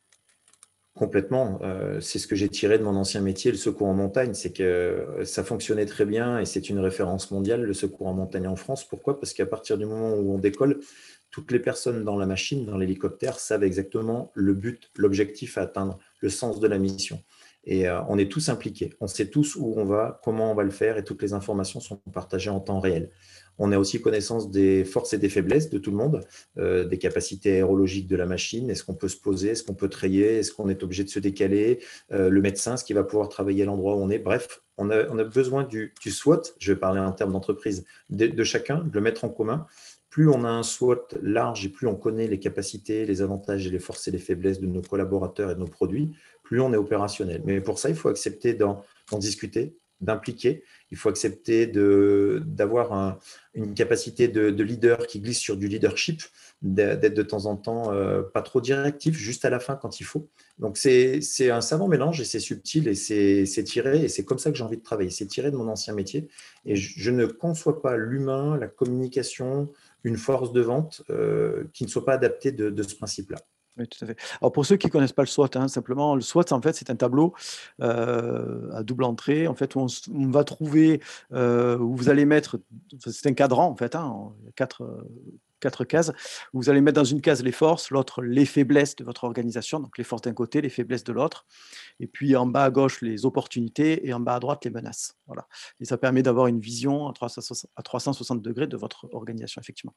Complètement. 0.97 1.59
c'est 2.01 2.21
ce 2.21 2.29
que 2.29 2.37
j'ai 2.37 2.49
tiré 2.49 2.79
de 2.79 2.85
mon 2.85 2.95
ancien 2.95 3.21
métier, 3.21 3.51
le 3.51 3.57
secours 3.57 3.89
en 3.89 3.95
montagne. 3.95 4.33
C'est 4.33 4.53
que 4.53 5.23
ça 5.25 5.43
fonctionnait 5.43 5.87
très 5.87 6.05
bien 6.05 6.39
et 6.39 6.45
c'est 6.45 6.71
une 6.71 6.79
référence 6.79 7.33
mondiale, 7.33 7.63
le 7.63 7.75
secours 7.75 8.07
en 8.07 8.15
montagne 8.15 8.47
en 8.47 8.55
France. 8.55 8.85
Pourquoi? 8.85 9.19
Parce 9.19 9.35
qu'à 9.35 9.45
partir 9.45 9.77
du 9.77 9.87
moment 9.87 10.15
où 10.15 10.33
on 10.33 10.39
décolle, 10.39 10.79
toutes 11.35 11.51
les 11.51 11.59
personnes 11.59 12.05
dans 12.05 12.17
la 12.17 12.27
machine, 12.27 12.65
dans 12.65 12.79
l'hélicoptère, 12.79 13.41
savent 13.41 13.65
exactement 13.65 14.31
le 14.35 14.55
but, 14.55 14.89
l'objectif 14.95 15.59
à 15.59 15.63
atteindre, 15.63 15.99
le 16.21 16.29
sens 16.29 16.61
de 16.61 16.69
la 16.69 16.79
mission. 16.79 17.21
Et 17.65 17.89
euh, 17.89 18.01
on 18.09 18.19
est 18.19 18.31
tous 18.31 18.51
impliqués. 18.51 18.95
On 19.01 19.09
sait 19.09 19.27
tous 19.27 19.57
où 19.57 19.75
on 19.77 19.85
va, 19.85 20.21
comment 20.23 20.53
on 20.53 20.55
va 20.55 20.63
le 20.63 20.71
faire, 20.71 20.97
et 20.97 21.03
toutes 21.03 21.23
les 21.23 21.33
informations 21.33 21.81
sont 21.81 21.97
partagées 22.13 22.51
en 22.51 22.61
temps 22.61 22.79
réel. 22.79 23.11
On 23.59 23.73
a 23.73 23.79
aussi 23.79 24.01
connaissance 24.01 24.49
des 24.49 24.85
forces 24.85 25.13
et 25.13 25.19
des 25.19 25.29
faiblesses 25.29 25.71
de 25.71 25.79
tout 25.79 25.91
le 25.91 25.97
monde, 25.97 26.25
euh, 26.59 26.85
des 26.85 26.99
capacités 26.99 27.55
aérologiques 27.55 28.07
de 28.07 28.15
la 28.15 28.27
machine. 28.27 28.71
Est-ce 28.71 28.85
qu'on 28.85 28.95
peut 28.95 29.09
se 29.09 29.17
poser? 29.17 29.51
Est-ce 29.51 29.65
qu'on 29.65 29.75
peut 29.75 29.89
trayer 29.89 30.39
Est-ce 30.39 30.53
qu'on 30.53 30.69
est 30.69 30.85
obligé 30.85 31.03
de 31.03 31.09
se 31.09 31.19
décaler? 31.19 31.81
Euh, 32.13 32.31
Le 32.31 32.41
médecin, 32.41 32.77
ce 32.77 32.85
qui 32.85 32.93
va 32.93 33.03
pouvoir 33.03 33.29
travailler 33.29 33.65
à 33.65 33.67
l'endroit 33.67 33.97
où 33.97 33.99
on 33.99 34.11
est? 34.11 34.21
Bref, 34.21 34.61
on 34.77 34.91
a, 34.91 35.25
besoin 35.25 35.63
du, 35.63 35.95
SWOT, 36.05 36.43
je 36.59 36.73
vais 36.73 36.79
parler 36.79 37.01
en 37.01 37.13
termes 37.13 37.33
d'entreprise, 37.33 37.85
de, 38.11 38.45
chacun, 38.45 38.79
de 38.79 38.93
le 38.93 39.01
mettre 39.01 39.25
en 39.25 39.29
commun 39.29 39.67
plus 40.15 40.29
on 40.29 40.45
a 40.45 40.49
un 40.49 40.63
SWOT 40.63 41.09
large 41.23 41.67
et 41.67 41.69
plus 41.69 41.89
on 41.89 41.97
connaît 41.97 42.29
les 42.29 42.39
capacités, 42.39 43.05
les 43.05 43.21
avantages 43.21 43.67
et 43.67 43.71
les 43.71 43.81
forces 43.81 44.07
et 44.07 44.13
les 44.13 44.19
faiblesses 44.19 44.61
de 44.61 44.67
nos 44.69 44.81
collaborateurs 44.81 45.51
et 45.51 45.57
de 45.57 45.59
nos 45.59 45.67
produits, 45.67 46.13
plus 46.45 46.61
on 46.61 46.73
est 46.73 46.77
opérationnel. 46.77 47.43
Mais 47.45 47.61
pour 47.61 47.81
ça, 47.81 47.89
il 47.89 47.97
faut 47.97 48.09
accepter 48.09 48.55
d'en 48.55 48.85
discuter, 49.19 49.77
d'impliquer. 50.01 50.63
Il 50.93 50.99
faut 50.99 51.09
accepter 51.09 51.67
d'avoir 51.67 53.19
une 53.55 53.75
capacité 53.75 54.29
de, 54.29 54.63
leader 54.63 55.09
qui 55.09 55.19
glisse 55.19 55.41
sur 55.41 55.57
du 55.57 55.67
leadership, 55.67 56.23
d'être 56.63 57.13
de 57.15 57.23
temps 57.23 57.47
en 57.47 57.57
temps 57.57 57.93
euh, 57.93 58.23
pas 58.23 58.43
trop 58.43 58.61
directif, 58.61 59.17
juste 59.17 59.45
à 59.45 59.51
la 59.51 59.59
fin 59.59 59.75
quand 59.75 59.99
il 59.99 60.05
faut. 60.05 60.29
Donc 60.61 60.77
c'est 60.77 61.21
un 61.51 61.61
savant 61.61 61.89
mélange 61.89 62.21
et 62.21 62.25
c'est 62.25 62.39
subtil 62.39 62.87
et 62.87 62.95
c'est 62.95 63.65
tiré 63.65 64.05
et 64.05 64.09
c'est 64.09 64.25
comme 64.25 64.39
ça 64.39 64.53
que 64.53 64.57
j'ai 64.57 64.63
envie 64.63 64.77
de 64.77 64.83
travailler. 64.83 65.11
C'est 65.11 65.27
tiré 65.27 65.51
de 65.51 65.57
mon 65.57 65.67
ancien 65.67 65.93
métier 65.93 66.29
et 66.65 66.77
je, 66.77 66.93
je 66.97 67.11
ne 67.11 67.27
conçois 67.27 67.83
pas 67.83 67.97
l'humain, 67.97 68.57
la 68.57 68.69
communication, 68.69 69.73
une 70.05 70.19
force 70.19 70.53
de 70.53 70.61
vente 70.61 71.03
euh, 71.11 71.65
qui 71.73 71.85
ne 71.85 71.89
soit 71.89 72.05
pas 72.05 72.13
adaptée 72.13 72.53
de, 72.53 72.83
ce 72.83 72.95
principe-là. 72.95 73.39
Oui, 73.77 73.89
tout 73.89 74.05
à 74.05 74.07
fait. 74.07 74.17
Alors 74.41 74.53
pour 74.53 74.65
ceux 74.65 74.77
qui 74.77 74.87
ne 74.87 74.93
connaissent 74.93 75.13
pas 75.13 75.23
le 75.23 75.29
SWOT, 75.29 75.49
hein, 75.57 75.67
simplement, 75.67 76.15
le 76.15 76.21
SWOT, 76.21 76.53
en 76.53 76.63
fait, 76.63 76.75
c'est 76.75 76.91
un 76.91 76.97
tableau 76.97 77.35
euh, 77.81 78.71
à 78.73 78.83
double 78.85 79.05
entrée, 79.05 79.49
en 79.49 79.55
fait, 79.55 79.75
où 79.75 79.87
on, 80.13 80.31
va 80.31 80.45
trouver, 80.45 81.01
euh, 81.33 81.77
où 81.79 81.97
vous 81.97 82.09
allez 82.09 82.25
mettre, 82.25 82.61
c'est 83.05 83.29
un 83.29 83.35
cadran, 83.35 83.67
en 83.67 83.77
fait, 83.77 83.97
hein, 83.97 84.33
quatre, 84.55 84.85
quatre 85.65 85.85
cases. 85.85 86.13
Vous 86.53 86.69
allez 86.69 86.83
mettre 86.83 86.97
dans 86.97 87.05
une 87.05 87.23
case 87.23 87.43
les 87.43 87.53
forces, 87.53 87.91
l'autre 87.91 88.23
les 88.23 88.45
faiblesses 88.45 88.97
de 88.97 89.05
votre 89.05 89.25
organisation, 89.25 89.81
donc 89.81 89.97
les 89.97 90.05
forces 90.05 90.23
d'un 90.23 90.35
côté, 90.35 90.61
les 90.61 90.69
faiblesses 90.69 91.05
de 91.05 91.13
l'autre, 91.13 91.47
et 92.01 92.07
puis 92.07 92.37
en 92.37 92.47
bas 92.47 92.65
à 92.65 92.71
gauche 92.71 93.01
les 93.01 93.25
opportunités 93.25 94.07
et 94.07 94.13
en 94.13 94.21
bas 94.21 94.35
à 94.35 94.41
droite 94.41 94.65
les 94.65 94.71
menaces. 94.71 95.17
Voilà. 95.27 95.47
Et 95.81 95.87
ça 95.87 95.97
permet 95.97 96.23
d'avoir 96.23 96.49
une 96.49 96.61
vision 96.61 97.09
à 97.09 97.13
360, 97.13 98.43
degrés 98.43 98.67
de 98.67 98.77
votre 98.77 99.09
organisation, 99.13 99.61
effectivement. 99.61 99.95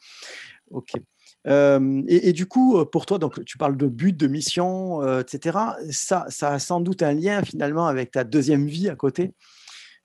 Ok. 0.72 0.94
Et, 1.46 2.34
du 2.34 2.46
coup, 2.46 2.84
pour 2.86 3.06
toi, 3.06 3.20
donc 3.20 3.44
tu 3.46 3.58
parles 3.58 3.78
de 3.78 3.88
but, 3.88 4.16
de 4.16 4.28
mission, 4.28 5.20
etc. 5.20 5.58
Ça, 5.92 6.26
ça 6.30 6.54
a 6.54 6.60
sans 6.60 6.82
doute 6.82 7.04
un 7.04 7.14
lien 7.14 7.42
finalement 7.42 7.88
avec 7.88 8.12
ta 8.12 8.24
deuxième 8.24 8.68
vie 8.68 8.90
à 8.90 8.96
côté. 8.96 9.34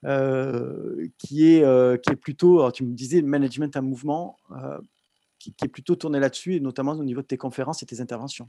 Qui, 0.05 1.47
est, 1.47 2.03
qui 2.03 2.13
est 2.13 2.17
plutôt, 2.17 2.71
tu 2.73 2.85
me 2.85 2.93
disais, 2.93 3.23
management 3.23 3.77
à 3.77 3.81
mouvement 3.81 4.37
qui, 5.39 5.55
est 5.65 5.69
plutôt 5.69 5.97
tourné 5.97 6.21
là-dessus, 6.21 6.55
et 6.57 6.61
notamment 6.61 6.93
au 6.93 7.05
niveau 7.05 7.23
de 7.23 7.27
tes 7.27 7.37
conférences 7.37 7.83
et 7.83 7.87
tes 7.87 8.01
interventions. 8.01 8.49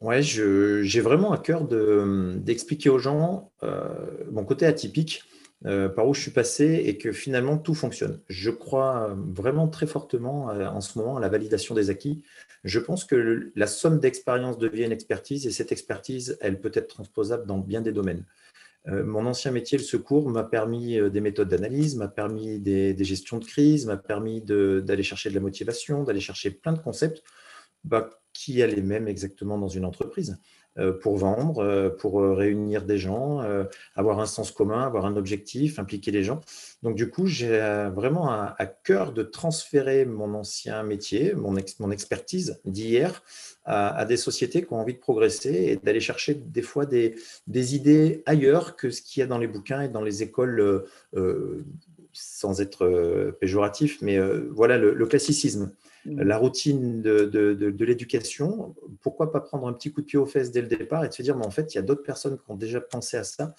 Ouais, 0.00 0.22
j'ai 0.22 1.00
vraiment 1.00 1.32
à 1.32 1.38
cœur 1.38 1.66
d'expliquer 1.66 2.88
aux 2.90 2.98
gens 2.98 3.52
mon 4.30 4.44
côté 4.44 4.66
atypique, 4.66 5.22
euh, 5.66 5.88
par 5.88 6.08
où 6.08 6.14
je 6.14 6.20
suis 6.20 6.30
passé 6.30 6.82
et 6.86 6.96
que 6.96 7.12
finalement 7.12 7.58
tout 7.58 7.74
fonctionne. 7.74 8.20
Je 8.28 8.50
crois 8.50 9.14
vraiment 9.16 9.68
très 9.68 9.86
fortement 9.86 10.50
euh, 10.50 10.66
en 10.66 10.80
ce 10.80 10.98
moment 10.98 11.16
à 11.16 11.20
la 11.20 11.28
validation 11.28 11.74
des 11.74 11.90
acquis. 11.90 12.22
Je 12.64 12.78
pense 12.78 13.04
que 13.04 13.52
la 13.54 13.66
somme 13.66 14.00
d'expérience 14.00 14.58
devient 14.58 14.84
une 14.84 14.92
expertise 14.92 15.46
et 15.46 15.50
cette 15.50 15.72
expertise, 15.72 16.38
elle 16.40 16.60
peut 16.60 16.72
être 16.74 16.88
transposable 16.88 17.46
dans 17.46 17.58
bien 17.58 17.80
des 17.80 17.92
domaines. 17.92 18.24
Euh, 18.88 19.04
mon 19.04 19.26
ancien 19.26 19.50
métier, 19.50 19.76
le 19.76 19.84
secours, 19.84 20.30
m'a 20.30 20.44
permis 20.44 20.98
euh, 20.98 21.10
des 21.10 21.20
méthodes 21.20 21.48
d'analyse, 21.48 21.96
m'a 21.96 22.08
permis 22.08 22.58
des, 22.58 22.96
gestions 23.04 23.38
de 23.38 23.44
crise, 23.44 23.86
m'a 23.86 23.96
permis 23.96 24.40
d'aller 24.40 25.02
chercher 25.02 25.28
de 25.30 25.34
la 25.34 25.40
motivation, 25.40 26.02
d'aller 26.04 26.20
chercher 26.20 26.50
plein 26.50 26.72
de 26.72 26.78
concepts 26.78 27.22
bah, 27.84 28.10
qui 28.32 28.62
allaient 28.62 28.82
même 28.82 29.08
exactement 29.08 29.58
dans 29.58 29.68
une 29.68 29.84
entreprise. 29.84 30.38
Euh, 30.78 30.92
pour 30.92 31.16
vendre, 31.16 31.64
euh, 31.64 31.90
pour 31.90 32.20
euh, 32.20 32.32
réunir 32.32 32.84
des 32.84 32.96
gens, 32.96 33.40
avoir 33.96 34.20
un 34.20 34.26
sens 34.26 34.52
commun, 34.52 34.82
avoir 34.82 35.04
un 35.04 35.16
objectif, 35.16 35.80
impliquer 35.80 36.12
les 36.12 36.22
gens. 36.22 36.40
Donc 36.84 36.94
du 36.94 37.10
coup, 37.10 37.26
j'ai 37.26 37.58
vraiment 37.94 38.30
à, 38.30 38.66
cœur 38.66 39.12
de 39.12 39.22
transférer 39.22 40.04
mon 40.04 40.32
ancien 40.34 40.82
métier, 40.84 41.34
mon, 41.34 41.56
expertise 41.90 42.60
d'hier 42.64 43.22
à, 43.64 44.04
des 44.04 44.16
sociétés 44.16 44.64
qui 44.64 44.72
ont 44.72 44.80
envie 44.80 44.94
de 44.94 44.98
progresser 44.98 45.50
et 45.50 45.76
d'aller 45.76 46.00
chercher 46.00 46.34
des 46.34 46.62
fois 46.62 46.86
des, 46.86 47.14
idées 47.74 48.22
ailleurs 48.26 48.76
que 48.76 48.90
ce 48.90 49.02
qu'il 49.02 49.20
y 49.20 49.24
a 49.24 49.26
dans 49.26 49.38
les 49.38 49.48
bouquins 49.48 49.82
et 49.82 49.88
dans 49.88 50.02
les 50.02 50.22
écoles, 50.22 50.84
sans 52.12 52.60
être 52.60 53.34
péjoratif, 53.40 53.98
mais 54.02 54.18
voilà 54.50 54.78
le 54.78 55.06
classicisme. 55.06 55.72
Mm. 56.06 56.22
la 56.22 56.38
routine 56.38 57.02
de, 57.02 57.84
l'éducation, 57.84 58.74
pourquoi 59.02 59.32
pas 59.32 59.40
prendre 59.40 59.66
un 59.68 59.72
petit 59.72 59.92
coup 59.92 60.00
de 60.00 60.06
pied 60.06 60.18
aux 60.18 60.26
fesses 60.26 60.50
dès 60.50 60.62
le 60.62 60.68
départ 60.68 61.04
et 61.04 61.08
de 61.08 61.12
se 61.12 61.22
dire, 61.22 61.36
mais 61.36 61.46
en 61.46 61.50
fait, 61.50 61.74
il 61.74 61.76
y 61.76 61.78
a 61.78 61.82
d'autres 61.82 62.02
personnes 62.02 62.38
qui 62.38 62.44
ont 62.50 62.56
déjà 62.56 62.80
pensé 62.80 63.16
à 63.16 63.24
ça. 63.24 63.54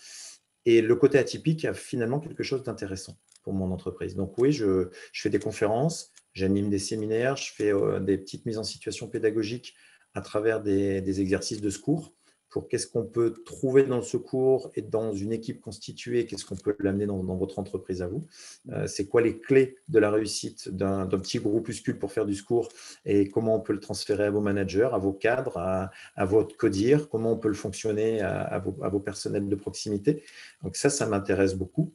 Et 0.65 0.81
le 0.81 0.95
côté 0.95 1.17
atypique 1.17 1.65
a 1.65 1.73
finalement 1.73 2.19
quelque 2.19 2.43
chose 2.43 2.63
d'intéressant 2.63 3.17
pour 3.43 3.53
mon 3.53 3.71
entreprise. 3.71 4.15
Donc 4.15 4.37
oui, 4.37 4.51
je, 4.51 4.89
fais 5.13 5.29
des 5.29 5.39
conférences, 5.39 6.11
j'anime 6.33 6.69
des 6.69 6.79
séminaires, 6.79 7.35
je 7.35 7.51
fais 7.51 7.73
euh, 7.73 7.99
des 7.99 8.17
petites 8.17 8.45
mises 8.45 8.57
en 8.57 8.63
situation 8.63 9.07
pédagogiques 9.07 9.75
à 10.13 10.21
travers 10.21 10.61
des 10.61 11.21
exercices 11.21 11.61
de 11.61 11.69
secours 11.69 12.13
pour 12.51 12.67
qu'est-ce 12.67 12.85
qu'on 12.85 13.05
peut 13.05 13.33
trouver 13.45 13.83
dans 13.83 13.95
le 13.95 14.03
secours 14.03 14.69
et 14.75 14.81
dans 14.81 15.13
une 15.13 15.31
équipe 15.31 15.61
constituée, 15.61 16.25
qu'est-ce 16.25 16.45
qu'on 16.45 16.57
peut 16.57 16.75
l'amener 16.79 17.05
dans, 17.05 17.21
votre 17.21 17.59
entreprise 17.59 18.01
à 18.01 18.07
vous. 18.07 18.23
Euh, 18.71 18.87
c'est 18.87 19.05
quoi 19.05 19.21
les 19.21 19.39
clés 19.39 19.77
de 19.87 19.99
la 19.99 20.11
réussite 20.11 20.69
d'un 20.69 21.07
petit 21.07 21.39
groupuscule 21.39 21.97
pour 21.97 22.11
faire 22.11 22.25
du 22.25 22.35
secours 22.35 22.67
et 23.05 23.29
comment 23.29 23.55
on 23.55 23.61
peut 23.61 23.73
le 23.73 23.79
transférer 23.79 24.25
à 24.25 24.29
vos 24.29 24.41
managers, 24.41 24.89
à 24.91 24.97
vos 24.97 25.13
cadres, 25.13 25.57
à, 25.57 26.25
votre 26.25 26.57
codir, 26.57 27.09
comment 27.09 27.31
on 27.31 27.37
peut 27.37 27.47
le 27.47 27.53
fonctionner 27.53 28.21
à, 28.21 28.59
vos, 28.59 28.99
personnels 28.99 29.47
de 29.47 29.55
proximité. 29.55 30.23
Donc 30.61 30.75
ça, 30.75 30.89
ça 30.89 31.05
m'intéresse 31.07 31.55
beaucoup. 31.55 31.93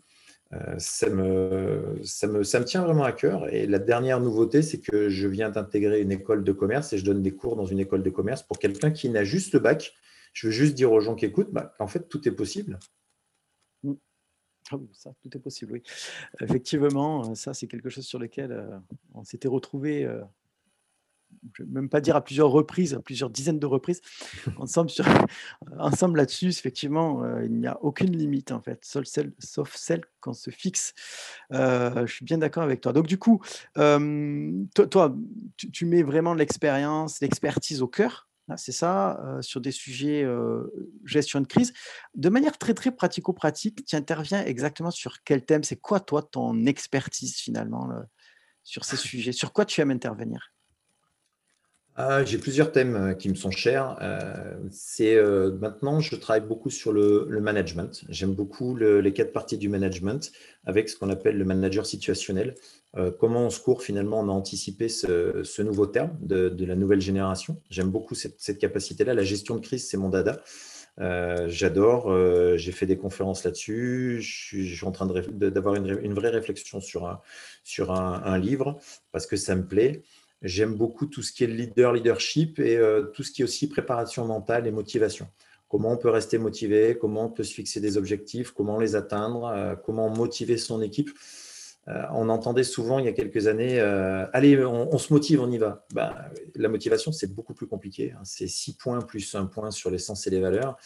Euh, 0.52 0.75
ça, 0.78 1.10
me, 1.10 2.00
ça, 2.02 2.28
me, 2.28 2.44
ça 2.44 2.60
me 2.60 2.64
tient 2.64 2.82
vraiment 2.82 3.04
à 3.04 3.12
cœur. 3.12 3.52
Et 3.52 3.66
la 3.66 3.78
dernière 3.78 4.20
nouveauté, 4.20 4.62
c'est 4.62 4.78
que 4.78 5.10
je 5.10 5.28
viens 5.28 5.50
d'intégrer 5.50 6.00
une 6.00 6.12
école 6.12 6.44
de 6.44 6.52
commerce 6.52 6.92
et 6.94 6.98
je 6.98 7.04
donne 7.04 7.22
des 7.22 7.32
cours 7.32 7.56
dans 7.56 7.66
une 7.66 7.80
école 7.80 8.02
de 8.02 8.10
commerce 8.10 8.42
pour 8.42 8.58
quelqu'un 8.58 8.90
qui 8.90 9.10
n'a 9.10 9.25
juste 9.25 9.52
le 9.52 9.60
bac 9.60 9.94
je 10.37 10.49
veux 10.49 10.52
juste 10.52 10.75
dire 10.75 10.93
aux 10.93 11.00
gens 11.00 11.14
qui 11.14 11.25
écoutent 11.25 11.50
bah, 11.50 11.75
qu'en 11.78 11.87
fait, 11.87 12.11
tout 12.11 12.28
est 12.28 12.33
possible. 12.33 12.78
Mm. 13.83 13.95
Ah 14.71 14.76
ça, 14.93 15.14
tout 15.23 15.35
est 15.35 15.40
possible, 15.40 15.73
oui. 15.73 15.83
Effectivement, 16.40 17.31
euh, 17.31 17.35
ça, 17.35 17.55
c'est 17.55 17.66
quelque 17.66 17.88
chose 17.88 18.05
sur 18.05 18.19
lequel 18.19 18.52
euh, 18.52 18.78
on 19.14 19.25
s'était 19.25 19.49
retrouvé, 19.49 20.05
euh, 20.05 20.21
je 21.55 21.62
ne 21.62 21.69
vais 21.69 21.75
même 21.75 21.88
pas 21.88 22.02
dire 22.02 22.16
à 22.16 22.23
plusieurs 22.23 22.50
reprises, 22.50 22.93
à 22.93 23.00
plusieurs 23.00 23.31
dizaines 23.31 23.59
de 23.59 23.64
reprises, 23.64 24.02
ensemble, 24.59 24.90
ensemble 25.78 26.19
là-dessus. 26.19 26.49
Effectivement, 26.49 27.40
il 27.40 27.52
n'y 27.52 27.66
a 27.66 27.83
aucune 27.83 28.14
limite, 28.14 28.52
en 28.52 28.61
fait, 28.61 28.85
sauf 28.85 29.07
celle, 29.07 29.33
sauf 29.38 29.75
celle 29.75 30.05
qu'on 30.21 30.35
se 30.35 30.50
fixe. 30.50 30.93
je 31.50 32.07
suis 32.09 32.26
bien 32.26 32.38
d'accord 32.38 32.62
avec 32.62 32.83
toi. 32.83 32.93
Donc, 32.93 33.07
du 33.07 33.16
coup, 33.16 33.40
toi, 33.75 35.16
tu, 35.57 35.87
mets 35.87 36.02
vraiment 36.02 36.35
l'expérience, 36.35 37.21
l'expertise 37.21 37.81
au 37.81 37.88
cœur 37.88 38.25
c'est 38.56 38.72
ça, 38.72 39.20
sur 39.40 39.60
des 39.60 39.72
sujets 39.72 40.24
gestion 41.04 41.40
de 41.40 41.46
crise. 41.46 41.72
De 42.14 42.28
manière 42.28 42.58
très, 42.58 42.74
très 42.74 42.92
pratico-pratique, 42.92 43.84
tu 43.84 43.96
interviens 43.96 44.44
exactement 44.44 44.90
sur 44.90 45.22
quel 45.24 45.44
thème? 45.44 45.64
C'est 45.64 45.80
quoi, 45.80 46.00
toi, 46.00 46.22
ton 46.22 46.66
expertise 46.66 47.36
finalement 47.36 47.88
sur 48.62 48.84
ces 48.84 48.96
sujets? 48.96 49.32
Sur 49.32 49.52
quoi 49.52 49.64
tu 49.64 49.80
aimes 49.80 49.90
intervenir? 49.90 50.52
Ah, 51.98 52.24
J'ai 52.24 52.36
plusieurs 52.36 52.72
thèmes 52.72 53.16
qui 53.18 53.30
me 53.30 53.34
sont 53.34 53.50
chers. 53.50 53.96
c'est 54.70 55.20
maintenant, 55.58 56.00
je 56.00 56.14
travaille 56.14 56.46
beaucoup 56.46 56.70
sur 56.70 56.92
le, 56.92 57.26
management. 57.40 58.04
J'aime 58.10 58.34
beaucoup 58.34 58.76
les 58.76 59.12
quatre 59.12 59.32
parties 59.32 59.58
du 59.58 59.68
management 59.68 60.30
avec 60.66 60.88
ce 60.88 60.96
qu'on 60.96 61.10
appelle 61.10 61.38
le 61.38 61.44
manager 61.44 61.86
situationnel. 61.86 62.54
Euh, 62.96 63.10
comment 63.10 63.46
on 63.46 63.50
se 63.50 63.60
court 63.60 63.82
finalement 63.82 64.20
on 64.20 64.28
a 64.28 64.32
anticipé 64.32 64.88
ce, 64.88 65.62
nouveau 65.62 65.86
terme 65.86 66.16
de, 66.20 66.64
la 66.64 66.76
nouvelle 66.76 67.00
génération. 67.00 67.60
J'aime 67.70 67.90
beaucoup 67.90 68.14
cette, 68.14 68.58
capacité-là. 68.58 69.14
La 69.14 69.22
gestion 69.22 69.56
de 69.56 69.60
crise, 69.60 69.88
c'est 69.88 69.96
mon 69.96 70.08
dada. 70.08 70.40
Euh, 70.98 71.46
j'adore, 71.48 72.10
euh, 72.10 72.56
j'ai 72.56 72.72
fait 72.72 72.86
des 72.86 72.96
conférences 72.96 73.44
là-dessus, 73.44 74.22
je, 74.22 74.74
suis 74.74 74.86
en 74.86 74.92
train 74.92 75.06
d'avoir 75.06 75.74
une, 75.74 76.14
vraie 76.14 76.30
réflexion 76.30 76.80
sur, 76.80 77.06
un, 77.06 77.20
sur 77.64 77.92
un, 77.92 78.38
livre 78.38 78.78
parce 79.12 79.26
que 79.26 79.36
ça 79.36 79.54
me 79.54 79.66
plaît. 79.66 80.02
J'aime 80.40 80.74
beaucoup 80.74 81.04
tout 81.04 81.22
ce 81.22 81.32
qui 81.32 81.44
est 81.44 81.48
leader, 81.48 81.92
leadership 81.92 82.58
et 82.60 82.80
tout 83.12 83.22
ce 83.22 83.30
qui 83.30 83.42
est 83.42 83.44
aussi 83.44 83.68
préparation 83.68 84.24
mentale 84.24 84.66
et 84.66 84.70
motivation. 84.70 85.28
Comment 85.68 85.92
on 85.92 85.96
peut 85.98 86.08
rester 86.08 86.38
motivé, 86.38 86.96
comment 86.98 87.26
on 87.26 87.30
peut 87.30 87.42
se 87.42 87.52
fixer 87.52 87.80
des 87.80 87.98
objectifs, 87.98 88.52
comment 88.52 88.78
les 88.78 88.96
atteindre, 88.96 89.78
comment 89.84 90.08
motiver 90.08 90.56
son 90.56 90.80
équipe. 90.80 91.10
Euh, 91.88 92.02
on 92.12 92.28
entendait 92.28 92.64
souvent 92.64 92.99
il 92.99 93.05
y 93.05 93.09
a 93.09 93.12
quelques 93.12 93.47
années, 93.47 93.78
euh, 93.78 94.26
allez, 94.33 94.64
on, 94.64 94.99
se 94.99 95.12
motive, 95.12 95.40
on 95.40 95.50
y 95.50 95.59
va. 95.59 95.87
Ben, 95.95 96.14
la 96.57 96.69
motivation, 96.69 97.12
c'est 97.12 97.33
beaucoup 97.33 97.55
plus 97.55 97.69
compliqué. 97.69 98.12
Hein. 98.12 98.21
C'est 98.25 98.49
six 98.49 98.76
points 98.76 99.00
plus 99.00 99.35
un 99.37 99.47
point 99.47 99.71
sur 99.71 99.90
l'essence 99.90 100.26
et 100.26 100.31
les 100.31 100.40
valeurs. 100.40 100.76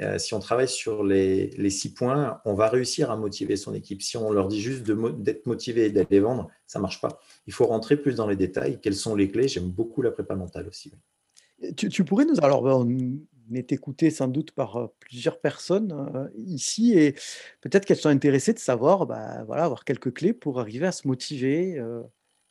Euh, 0.00 0.18
si 0.18 0.34
on 0.34 0.38
travaille 0.38 0.68
sur 0.68 1.02
les, 1.02 1.70
six 1.70 1.94
points, 1.94 2.40
on 2.44 2.54
va 2.54 2.68
réussir 2.68 3.10
à 3.10 3.16
motiver 3.16 3.56
son 3.56 3.72
équipe. 3.72 4.02
Si 4.02 4.18
on 4.18 4.30
leur 4.32 4.48
dit 4.48 4.60
juste 4.60 4.82
d'être 4.82 5.46
motivé 5.46 5.86
et 5.86 5.90
d'aller 5.90 6.20
vendre, 6.20 6.48
ça 6.66 6.78
ne 6.78 6.82
marche 6.82 7.00
pas. 7.00 7.20
Il 7.46 7.54
faut 7.54 7.66
rentrer 7.66 7.96
plus 7.96 8.16
dans 8.16 8.26
les 8.26 8.36
détails. 8.36 8.80
Quelles 8.82 8.94
sont 8.94 9.14
les 9.14 9.30
clés? 9.30 9.48
J'aime 9.48 9.70
beaucoup 9.70 10.02
la 10.02 10.10
prépa 10.10 10.34
mentale 10.34 10.68
aussi. 10.68 10.92
Tu, 11.76 12.04
pourrais 12.04 12.24
nous 12.24 12.42
alors 12.42 12.62
est 13.56 13.72
écouté 13.72 14.10
sans 14.10 14.28
doute 14.28 14.52
par 14.52 14.90
plusieurs 15.00 15.40
personnes 15.40 16.30
ici 16.36 16.98
et 16.98 17.14
peut-être 17.60 17.84
qu'elles 17.84 17.96
sont 17.96 18.08
intéressées 18.08 18.52
de 18.52 18.58
savoir, 18.58 19.06
bah, 19.06 19.44
voilà, 19.44 19.64
avoir 19.64 19.84
quelques 19.84 20.12
clés 20.12 20.32
pour 20.32 20.60
arriver 20.60 20.86
à 20.86 20.92
se 20.92 21.08
motiver 21.08 21.82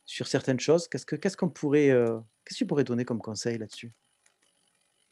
sur 0.05 0.27
certaines 0.27 0.59
choses. 0.59 0.87
Qu'est-ce 0.87 1.05
que 1.05 1.15
qu'est-ce 1.15 1.37
qu'on 1.37 1.49
pourrait, 1.49 1.89
qu'est-ce 2.45 2.55
que 2.55 2.57
tu 2.57 2.65
pourrais 2.65 2.83
donner 2.83 3.05
comme 3.05 3.19
conseil 3.19 3.57
là-dessus? 3.57 3.91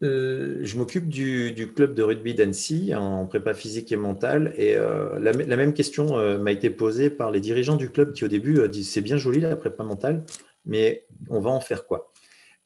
Je 0.02 0.78
m'occupe 0.78 1.08
du, 1.08 1.72
club 1.76 1.96
de 1.96 2.04
rugby 2.04 2.36
d'Annecy 2.36 2.94
en 2.94 3.26
prépa 3.26 3.54
physique 3.54 3.92
et 3.92 3.96
mentale 3.96 4.54
et 4.58 4.76
la, 4.76 5.34
même 5.34 5.74
question 5.74 6.38
m'a 6.38 6.52
été 6.52 6.70
posée 6.70 7.10
par 7.10 7.32
les 7.32 7.40
dirigeants 7.40 7.78
du 7.78 7.90
club 7.90 8.14
qui 8.14 8.24
au 8.26 8.28
début 8.28 8.68
disent 8.70 8.92
c'est 8.92 9.02
bien 9.02 9.18
joli 9.18 9.40
la 9.40 9.56
prépa 9.56 9.84
mentale, 9.84 10.24
mais 10.66 11.06
on 11.30 11.40
va 11.40 11.50
en 11.50 11.62
faire 11.62 11.86
quoi? 11.88 12.14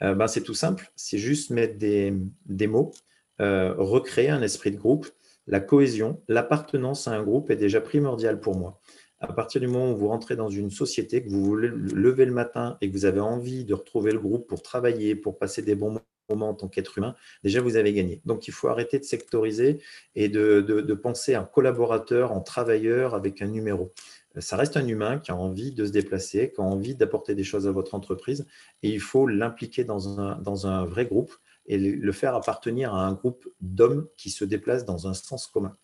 Ben, 0.01 0.27
C'est 0.27 0.41
tout 0.41 0.53
simple, 0.53 0.91
c'est 0.95 1.17
juste 1.17 1.51
mettre 1.51 1.77
des, 1.77 2.13
des 2.45 2.67
mots 2.67 2.91
euh, 3.41 3.73
recréer 3.77 4.29
un 4.29 4.41
esprit 4.41 4.71
de 4.71 4.77
groupe. 4.77 5.07
La 5.47 5.59
cohésion, 5.59 6.21
l'appartenance 6.27 7.07
à 7.07 7.11
un 7.11 7.23
groupe 7.23 7.49
est 7.49 7.55
déjà 7.55 7.81
primordiale 7.81 8.39
pour 8.39 8.55
moi. 8.55 8.79
À 9.19 9.33
partir 9.33 9.61
du 9.61 9.67
moment 9.67 9.91
où 9.91 9.95
vous 9.95 10.07
rentrez 10.07 10.35
dans 10.35 10.49
une 10.49 10.71
société, 10.71 11.23
que 11.23 11.29
vous 11.29 11.43
vous 11.43 11.55
levez 11.55 12.25
le 12.25 12.31
matin 12.31 12.77
et 12.81 12.89
que 12.89 12.93
vous 12.93 13.05
avez 13.05 13.19
envie 13.19 13.65
de 13.65 13.73
retrouver 13.73 14.11
le 14.11 14.19
groupe 14.19 14.47
pour 14.47 14.61
travailler, 14.61 15.15
pour 15.15 15.37
passer 15.37 15.61
des 15.61 15.75
bons 15.75 15.99
moment 16.29 16.49
en 16.49 16.53
tant 16.53 16.67
qu'être 16.67 16.97
humain, 16.97 17.15
déjà 17.43 17.61
vous 17.61 17.75
avez 17.75 17.93
gagné. 17.93 18.21
Donc 18.25 18.47
il 18.47 18.53
faut 18.53 18.67
arrêter 18.67 18.99
de 18.99 19.03
sectoriser 19.03 19.79
et 20.15 20.29
de, 20.29 20.93
penser 20.93 21.35
un 21.35 21.43
collaborateur 21.43 22.31
en 22.31 22.41
travailleur 22.41 23.15
avec 23.15 23.41
un 23.41 23.47
numéro. 23.47 23.91
Ça 24.37 24.55
reste 24.55 24.77
un 24.77 24.87
humain 24.87 25.19
qui 25.19 25.31
a 25.31 25.35
envie 25.35 25.71
de 25.73 25.85
se 25.85 25.91
déplacer, 25.91 26.51
qui 26.53 26.61
a 26.61 26.63
envie 26.63 26.95
d'apporter 26.95 27.35
des 27.35 27.43
choses 27.43 27.67
à 27.67 27.71
votre 27.71 27.95
entreprise 27.95 28.47
et 28.81 28.89
il 28.89 29.01
faut 29.01 29.27
l'impliquer 29.27 29.83
dans 29.83 30.67
un 30.67 30.85
vrai 30.85 31.05
groupe 31.05 31.33
et 31.71 31.77
le 31.77 32.11
faire 32.11 32.35
appartenir 32.35 32.93
à 32.93 33.07
un 33.07 33.13
groupe 33.13 33.47
d'hommes 33.61 34.07
qui 34.17 34.29
se 34.29 34.43
déplacent 34.43 34.85
dans 34.85 35.07
un 35.07 35.13
sens 35.13 35.47
commun. 35.47 35.77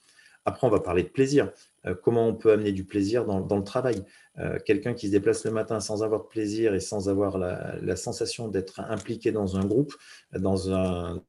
Après, 0.44 0.68
on 0.68 0.70
va 0.70 0.80
parler 0.80 1.04
de 1.04 1.10
plaisir. 1.10 1.52
Euh, 1.86 1.94
comment 1.94 2.28
on 2.28 2.34
peut 2.34 2.52
amener 2.52 2.72
du 2.72 2.86
plaisir 2.86 3.26
dans, 3.26 3.58
le 3.58 3.64
travail? 3.64 4.04
Euh, 4.40 4.58
Quelqu'un 4.66 4.94
qui 4.94 5.08
se 5.08 5.12
déplace 5.12 5.46
le 5.46 5.52
matin 5.52 5.80
sans 5.80 6.04
avoir 6.04 6.24
de 6.24 6.28
plaisir 6.28 6.74
et 6.74 6.80
sans 6.80 7.10
avoir 7.10 7.38
la, 7.38 7.96
sensation 7.96 8.48
d'être 8.48 8.80
impliqué 8.80 9.32
dans 9.32 9.58
un 9.58 9.66
groupe, 9.66 9.94
dans 10.34 10.74
un, 10.74 11.22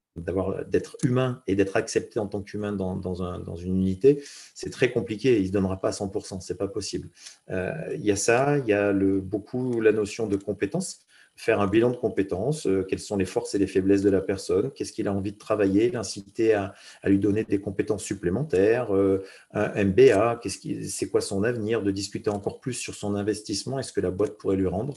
d'être 0.68 0.96
humain 1.02 1.42
et 1.46 1.56
d'être 1.56 1.76
accepté 1.76 2.20
en 2.20 2.26
tant 2.26 2.42
qu'humain 2.42 2.72
dans, 2.72 3.54
une 3.56 3.76
unité, 3.76 4.22
c'est 4.54 4.70
très 4.70 4.92
compliqué. 4.92 5.36
Il 5.36 5.42
ne 5.42 5.46
se 5.48 5.52
donnera 5.52 5.80
pas 5.80 5.88
à 5.88 5.92
100%, 5.92 6.40
ce 6.40 6.52
n'est 6.52 6.56
pas 6.56 6.68
possible. 6.68 7.08
Euh, 7.50 7.72
il 7.94 8.04
y 8.04 8.12
a 8.12 8.16
ça, 8.16 8.58
il 8.58 8.66
y 8.66 8.72
a 8.72 8.92
beaucoup 8.92 9.80
la 9.80 9.92
notion 9.92 10.26
de 10.26 10.36
compétence 10.36 11.00
faire 11.38 11.60
un 11.60 11.68
bilan 11.68 11.90
de 11.90 11.96
compétences, 11.96 12.66
euh, 12.66 12.82
quelles 12.82 12.98
sont 12.98 13.16
les 13.16 13.24
forces 13.24 13.54
et 13.54 13.58
les 13.58 13.68
faiblesses 13.68 14.02
de 14.02 14.10
la 14.10 14.20
personne, 14.20 14.72
qu'est-ce 14.72 14.92
qu'il 14.92 15.06
a 15.06 15.12
envie 15.12 15.30
de 15.30 15.38
travailler, 15.38 15.88
l'inciter 15.88 16.52
à, 16.52 16.74
lui 17.04 17.20
donner 17.20 17.44
des 17.44 17.60
compétences 17.60 18.02
supplémentaires, 18.02 18.92
euh, 18.92 19.24
un 19.52 19.84
MBA, 19.84 20.40
c'est 20.88 21.08
quoi 21.08 21.20
son 21.20 21.44
avenir, 21.44 21.82
de 21.82 21.92
discuter 21.92 22.28
encore 22.28 22.58
plus 22.58 22.74
sur 22.74 22.96
son 22.96 23.14
investissement 23.14 23.78
et 23.78 23.84
ce 23.84 23.92
que 23.92 24.00
la 24.00 24.10
boîte 24.10 24.36
pourrait 24.36 24.56
lui 24.56 24.66
rendre. 24.66 24.94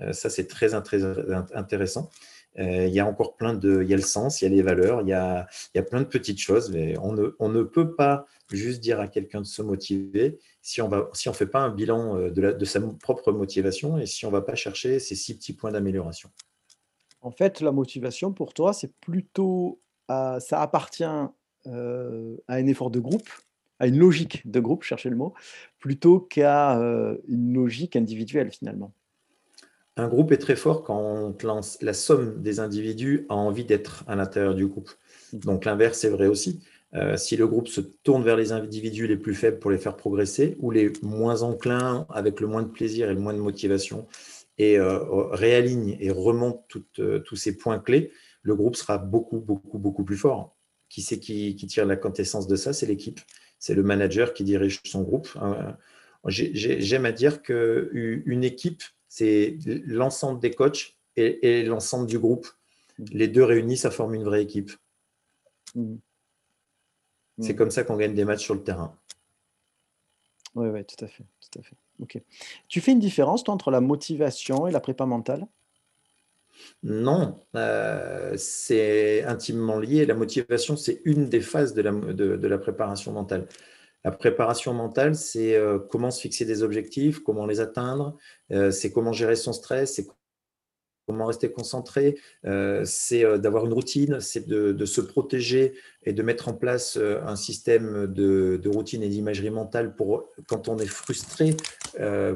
Euh, 0.00 0.12
ça, 0.12 0.30
c'est 0.30 0.48
très 0.48 0.74
intéressant. 0.74 2.10
Il 2.56 2.88
y 2.88 3.00
a 3.00 3.06
encore 3.06 3.36
plein 3.36 3.54
de, 3.54 3.82
il 3.82 3.88
y 3.88 3.94
a 3.94 3.96
le 3.96 4.02
sens, 4.02 4.40
il 4.40 4.44
y 4.44 4.46
a 4.46 4.50
les 4.50 4.62
valeurs, 4.62 5.02
il 5.02 5.08
y 5.08 5.12
a, 5.12 5.46
il 5.74 5.78
y 5.78 5.80
a 5.80 5.82
plein 5.82 6.00
de 6.00 6.06
petites 6.06 6.38
choses, 6.38 6.70
mais 6.70 6.96
on 6.98 7.12
ne, 7.12 7.34
on 7.38 7.48
ne 7.48 7.62
peut 7.62 7.94
pas 7.94 8.26
juste 8.52 8.80
dire 8.80 9.00
à 9.00 9.08
quelqu'un 9.08 9.40
de 9.40 9.46
se 9.46 9.62
motiver 9.62 10.38
si 10.62 10.80
on 10.80 10.88
ne 10.88 11.02
si 11.12 11.28
on 11.28 11.32
fait 11.32 11.46
pas 11.46 11.60
un 11.60 11.70
bilan 11.70 12.16
euh, 12.16 12.30
de, 12.30 12.40
la, 12.40 12.52
de, 12.52 12.64
sa 12.64 12.80
propre 12.80 13.32
motivation 13.32 13.98
et 13.98 14.06
si 14.06 14.24
on 14.24 14.28
ne 14.28 14.34
va 14.34 14.42
pas 14.42 14.54
chercher 14.54 14.98
ces 14.98 15.14
six 15.14 15.36
petits 15.36 15.52
points 15.52 15.72
d'amélioration. 15.72 16.30
En 17.20 17.30
fait, 17.30 17.60
la 17.60 17.72
motivation 17.72 18.32
pour 18.32 18.52
toi, 18.52 18.74
c'est 18.74 18.92
plutôt, 19.00 19.80
ça 20.08 20.60
appartient 20.60 21.04
euh, 21.66 22.36
à 22.48 22.56
un 22.56 22.66
effort 22.66 22.90
de 22.90 23.00
groupe, 23.00 23.30
à 23.78 23.86
une 23.86 23.98
logique 23.98 24.48
de 24.48 24.60
groupe, 24.60 24.82
cherchez 24.82 25.08
le 25.08 25.16
mot, 25.16 25.32
plutôt 25.78 26.20
qu'à 26.20 26.78
euh, 26.78 27.16
une 27.26 27.54
logique 27.54 27.96
individuelle 27.96 28.50
finalement. 28.50 28.92
Un 29.96 30.08
groupe 30.08 30.32
est 30.32 30.38
très 30.38 30.56
fort 30.56 30.82
quand 30.82 31.42
la 31.80 31.92
somme 31.92 32.42
des 32.42 32.58
individus 32.58 33.26
a 33.28 33.34
envie 33.34 33.64
d'être 33.64 34.04
à 34.08 34.16
l'intérieur 34.16 34.54
du 34.54 34.66
groupe. 34.66 34.90
Mmh. 35.32 35.38
Donc 35.38 35.64
l'inverse 35.64 36.02
est 36.04 36.10
vrai 36.10 36.26
aussi. 36.26 36.60
Euh, 36.94 37.16
si 37.16 37.36
le 37.36 37.46
groupe 37.48 37.68
se 37.68 37.80
tourne 37.80 38.22
vers 38.22 38.36
les 38.36 38.52
individus 38.52 39.06
les 39.06 39.16
plus 39.16 39.34
faibles 39.34 39.58
pour 39.58 39.70
les 39.70 39.78
faire 39.78 39.96
progresser, 39.96 40.56
ou 40.60 40.70
les 40.70 40.92
moins 41.02 41.42
enclins 41.42 42.06
avec 42.08 42.40
le 42.40 42.46
moins 42.46 42.62
de 42.62 42.68
plaisir 42.68 43.10
et 43.10 43.14
le 43.14 43.20
moins 43.20 43.34
de 43.34 43.40
motivation, 43.40 44.06
et 44.58 44.78
euh, 44.78 44.98
réaligne 45.32 45.96
et 45.98 46.10
remonte 46.10 46.76
euh, 47.00 47.18
tous 47.20 47.34
ces 47.34 47.56
points 47.56 47.80
clés, 47.80 48.12
le 48.42 48.54
groupe 48.54 48.76
sera 48.76 48.98
beaucoup, 48.98 49.40
beaucoup, 49.40 49.78
beaucoup 49.78 50.04
plus 50.04 50.16
fort. 50.16 50.56
Qui 50.88 51.02
c'est 51.02 51.18
qui, 51.18 51.56
tire 51.56 51.86
la 51.86 51.96
quintessence 51.96 52.46
de 52.46 52.54
ça? 52.54 52.72
C'est 52.72 52.86
l'équipe. 52.86 53.20
C'est 53.58 53.74
le 53.74 53.82
manager 53.82 54.32
qui 54.32 54.44
dirige 54.44 54.80
son 54.84 55.02
groupe. 55.02 55.28
J'aime 56.26 57.06
à 57.06 57.10
dire 57.10 57.42
qu'une 57.42 58.44
équipe, 58.44 58.82
c'est 59.16 59.58
l'ensemble 59.86 60.40
des 60.40 60.50
coachs 60.50 60.96
et, 61.14 61.60
et 61.60 61.62
l'ensemble 61.62 62.08
du 62.08 62.18
groupe. 62.18 62.48
Mmh. 62.98 63.04
Les 63.12 63.28
deux 63.28 63.44
réunis, 63.44 63.76
ça 63.76 63.92
forme 63.92 64.14
une 64.14 64.24
vraie 64.24 64.42
équipe. 64.42 64.72
Mmh. 65.76 65.94
C'est 67.38 67.52
mm. 67.52 67.56
comme 67.56 67.70
ça 67.70 67.84
qu'on 67.84 67.96
gagne 67.96 68.14
des 68.14 68.24
matchs 68.24 68.42
sur 68.42 68.54
le 68.54 68.64
terrain. 68.64 68.96
Oui, 70.56 70.68
oui, 70.68 70.84
tout 70.84 71.04
à 71.04 71.06
fait. 71.06 71.22
Tout 71.40 71.60
à 71.60 71.62
fait. 71.62 71.76
Ok. 72.00 72.20
Tu 72.66 72.80
fais 72.80 72.90
une 72.90 72.98
différence 72.98 73.44
toi, 73.44 73.54
entre 73.54 73.70
la 73.70 73.80
motivation 73.80 74.66
et 74.66 74.72
la 74.72 74.80
prépa 74.80 75.06
mentale? 75.06 75.46
Non, 76.82 77.40
euh, 77.54 78.36
c'est 78.36 79.22
intimement 79.22 79.78
lié. 79.78 80.06
La 80.06 80.14
motivation, 80.14 80.76
c'est 80.76 81.02
une 81.04 81.28
des 81.28 81.40
phases 81.40 81.72
de 81.72 81.82
la, 81.82 81.92
de, 81.92 82.46
la, 82.48 82.58
préparation 82.58 83.12
mentale. 83.12 83.46
La 84.04 84.10
préparation 84.12 84.74
mentale, 84.74 85.14
c'est 85.14 85.56
euh, 85.56 85.78
comment 85.78 86.10
se 86.10 86.20
fixer 86.20 86.44
des 86.44 86.62
objectifs, 86.62 87.20
comment 87.20 87.46
les 87.46 87.60
atteindre, 87.60 88.16
euh, 88.52 88.70
c'est 88.70 88.92
comment 88.92 89.12
gérer 89.12 89.36
son 89.36 89.54
stress, 89.54 89.94
c'est 89.94 90.06
Comment 91.06 91.26
rester 91.26 91.52
concentré, 91.52 92.16
euh, 92.46 92.82
c'est 92.86 93.26
euh, 93.26 93.36
d'avoir 93.36 93.66
une 93.66 93.74
routine, 93.74 94.20
c'est 94.20 94.48
de, 94.48 94.84
se 94.86 95.02
protéger 95.02 95.74
et 96.04 96.14
de 96.14 96.22
mettre 96.22 96.48
en 96.48 96.54
place 96.54 96.96
euh, 96.96 97.20
un 97.26 97.36
système 97.36 98.06
de, 98.06 98.60
routine 98.66 99.02
et 99.02 99.08
d'imagerie 99.08 99.50
mentale 99.50 99.94
pour 99.94 100.30
quand 100.48 100.68
on 100.68 100.78
est 100.78 100.86
frustré 100.86 101.56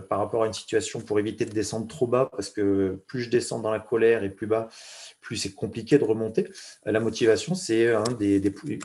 par 0.09 0.19
rapport 0.19 0.45
à 0.45 0.47
une 0.47 0.53
situation 0.53 1.01
pour 1.01 1.19
éviter 1.19 1.45
de 1.45 1.51
descendre 1.51 1.89
trop 1.89 2.07
bas 2.07 2.29
parce 2.31 2.51
que 2.51 3.01
plus 3.07 3.23
je 3.23 3.31
descends 3.31 3.59
dans 3.59 3.73
la 3.73 3.81
colère 3.81 4.23
et 4.23 4.31
plus 4.31 4.47
bas, 4.47 4.69
plus 5.21 5.37
c'est 5.37 5.53
compliqué 5.53 5.99
de 5.99 6.05
remonter. 6.05 6.49
La 6.85 7.01
motivation, 7.01 7.55
c'est 7.55 7.93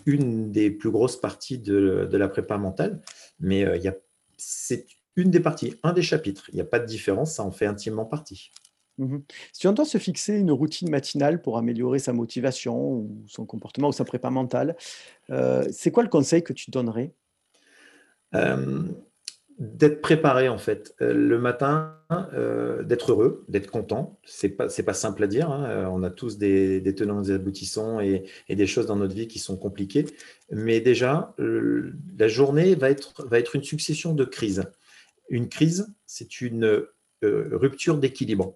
une 0.05 0.51
des 0.51 0.71
plus 0.71 0.89
grosses 0.89 1.19
parties 1.19 1.59
de, 1.59 2.09
la 2.11 2.27
prépa 2.27 2.57
mentale, 2.57 3.01
mais 3.39 3.65
c'est 4.37 4.87
une 5.15 5.29
des 5.29 5.39
parties, 5.39 5.75
un 5.83 5.93
des 5.93 6.01
chapitres. 6.01 6.45
Il 6.49 6.55
n'y 6.55 6.61
a 6.61 6.65
pas 6.65 6.79
de 6.79 6.85
différence, 6.85 7.35
ça 7.35 7.43
en 7.43 7.51
fait 7.51 7.65
intimement 7.65 8.05
partie. 8.05 8.51
Mmh 8.99 9.17
si 9.51 9.67
on 9.67 9.73
doit 9.73 9.85
se 9.85 9.97
fixer 9.97 10.37
une 10.37 10.51
routine 10.51 10.89
matinale 10.89 11.41
pour 11.41 11.57
améliorer 11.57 11.97
sa 11.97 12.13
motivation 12.13 12.91
ou 12.91 13.23
son 13.27 13.45
comportement 13.45 13.89
ou 13.89 13.91
sa 13.91 14.05
prépa 14.05 14.29
mentale, 14.29 14.75
euh, 15.31 15.65
c'est 15.71 15.91
quoi 15.91 16.03
le 16.03 16.09
conseil 16.09 16.43
que 16.43 16.53
tu 16.53 16.69
donnerais? 16.69 17.13
D'être 19.59 20.01
préparé 20.01 20.49
en 20.49 20.57
fait. 20.57 20.95
Euh, 21.01 21.13
le 21.13 21.37
matin, 21.37 21.95
euh, 22.33 22.81
d'être 22.83 23.11
heureux, 23.11 23.45
d'être 23.47 23.69
content. 23.69 24.19
C'est 24.25 24.49
pas 24.49 24.67
pas 24.67 24.93
simple 24.93 25.23
à 25.23 25.27
dire. 25.27 25.51
Hein, 25.51 25.87
on 25.91 26.01
a 26.01 26.09
tous 26.09 26.39
des, 26.39 26.81
tenants 26.95 27.23
et 27.23 27.33
aboutissants 27.33 27.99
et, 27.99 28.25
des 28.49 28.67
choses 28.67 28.87
dans 28.87 28.95
notre 28.95 29.13
vie 29.13 29.27
qui 29.27 29.37
sont 29.37 29.55
compliquées. 29.55 30.05
Mais 30.51 30.81
déjà, 30.81 31.35
la 31.37 32.27
journée 32.27 32.73
va 32.73 32.89
être 32.89 33.27
va 33.27 33.37
être 33.37 33.55
une 33.55 33.63
succession 33.63 34.13
de 34.13 34.25
crises. 34.25 34.63
Une 35.29 35.47
crise, 35.49 35.93
c'est 36.07 36.41
une 36.41 36.85
rupture 37.21 37.99
d'équilibre. 37.99 38.55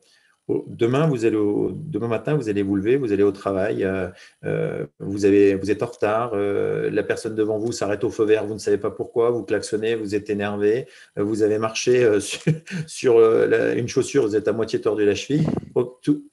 Demain, 0.49 1.07
vous 1.07 1.25
allez 1.25 1.37
demain 1.37 2.07
matin, 2.07 2.35
vous 2.35 2.47
allez 2.47 2.63
vous 2.63 2.77
lever, 2.77 2.95
vous 2.95 3.11
allez 3.11 3.23
au 3.23 3.33
travail, 3.33 3.83
euh, 3.83 4.07
euh, 4.45 4.85
vous, 4.99 5.25
avez, 5.25 5.55
vous 5.55 5.71
êtes 5.71 5.83
en 5.83 5.87
retard, 5.87 6.31
euh, 6.35 6.89
la 6.89 7.03
personne 7.03 7.35
devant 7.35 7.57
vous 7.57 7.73
s'arrête 7.73 8.05
au 8.05 8.09
feu 8.09 8.23
vert, 8.23 8.45
vous 8.45 8.53
ne 8.53 8.59
savez 8.59 8.77
pas 8.77 8.89
pourquoi, 8.89 9.29
vous 9.29 9.43
klaxonnez, 9.43 9.95
vous 9.95 10.15
êtes 10.15 10.29
énervé, 10.29 10.87
vous 11.17 11.41
avez 11.41 11.57
marché 11.57 12.09
sur, 12.87 13.19
une 13.19 13.89
chaussure, 13.89 14.25
vous 14.25 14.37
êtes 14.37 14.47
à 14.47 14.53
moitié 14.53 14.79
tordu 14.79 15.05
la 15.05 15.15
cheville. 15.15 15.45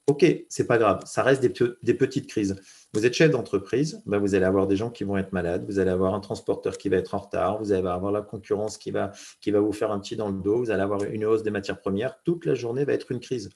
Ok, 0.07 0.25
c'est 0.47 0.65
pas 0.65 0.77
grave, 0.77 1.01
ça 1.05 1.21
reste 1.21 1.41
des, 1.41 1.93
petites 1.93 2.27
crises. 2.27 2.55
Vous 2.93 3.05
êtes 3.05 3.13
chef 3.13 3.31
d'entreprise, 3.31 4.01
ben 4.05 4.17
vous 4.17 4.33
allez 4.33 4.45
avoir 4.45 4.65
des 4.65 4.77
gens 4.77 4.91
qui 4.91 5.03
vont 5.03 5.17
être 5.17 5.33
malades, 5.33 5.65
vous 5.67 5.79
allez 5.79 5.91
avoir 5.91 6.13
un 6.13 6.21
transporteur 6.21 6.77
qui 6.77 6.87
va 6.87 6.95
être 6.95 7.15
en 7.15 7.19
retard, 7.19 7.59
vous 7.59 7.73
allez 7.73 7.85
avoir 7.85 8.13
la 8.13 8.21
concurrence 8.21 8.77
qui 8.77 8.91
va, 8.91 9.11
qui 9.41 9.51
va 9.51 9.59
vous 9.59 9.73
faire 9.73 9.91
un 9.91 9.99
petit 9.99 10.15
dans 10.15 10.29
le 10.29 10.41
dos, 10.41 10.59
vous 10.59 10.71
allez 10.71 10.83
avoir 10.83 11.03
une 11.03 11.25
hausse 11.25 11.43
des 11.43 11.51
matières 11.51 11.81
premières. 11.81 12.17
Toute 12.23 12.45
la 12.45 12.53
journée 12.53 12.85
va 12.85 12.93
être 12.93 13.11
une 13.11 13.19
crise 13.19 13.49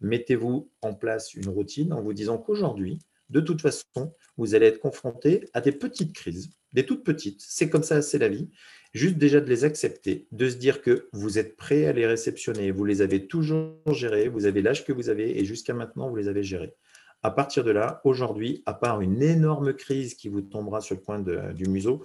mettez-vous 0.00 0.70
en 0.82 0.94
place 0.94 1.34
une 1.34 1.48
routine 1.48 1.92
en 1.92 2.02
vous 2.02 2.12
disant 2.12 2.38
qu'aujourd'hui, 2.38 2.98
de 3.30 3.40
toute 3.40 3.60
façon, 3.60 4.14
vous 4.36 4.54
allez 4.54 4.66
être 4.66 4.80
confronté 4.80 5.48
à 5.54 5.60
des 5.60 5.72
petites 5.72 6.12
crises, 6.12 6.50
des 6.72 6.84
toutes 6.84 7.04
petites. 7.04 7.40
C'est 7.40 7.70
comme 7.70 7.82
ça, 7.82 8.02
c'est 8.02 8.18
la 8.18 8.28
vie. 8.28 8.50
Juste 8.92 9.16
déjà 9.16 9.40
de 9.40 9.48
les 9.48 9.64
accepter, 9.64 10.28
de 10.30 10.48
se 10.48 10.56
dire 10.56 10.82
que 10.82 11.08
vous 11.12 11.38
êtes 11.38 11.56
prêt 11.56 11.86
à 11.86 11.92
les 11.92 12.06
réceptionner, 12.06 12.70
vous 12.70 12.84
les 12.84 13.02
avez 13.02 13.26
toujours 13.26 13.76
gérées, 13.92 14.28
vous 14.28 14.46
avez 14.46 14.62
l'âge 14.62 14.84
que 14.84 14.92
vous 14.92 15.08
avez 15.08 15.38
et 15.40 15.44
jusqu'à 15.44 15.74
maintenant, 15.74 16.10
vous 16.10 16.16
les 16.16 16.28
avez 16.28 16.42
gérées. 16.42 16.74
À 17.22 17.30
partir 17.30 17.64
de 17.64 17.70
là, 17.70 18.00
aujourd'hui, 18.04 18.62
à 18.66 18.74
part 18.74 19.00
une 19.00 19.22
énorme 19.22 19.72
crise 19.72 20.14
qui 20.14 20.28
vous 20.28 20.42
tombera 20.42 20.80
sur 20.80 20.94
le 20.94 21.00
coin 21.00 21.18
du 21.20 21.64
museau, 21.66 22.02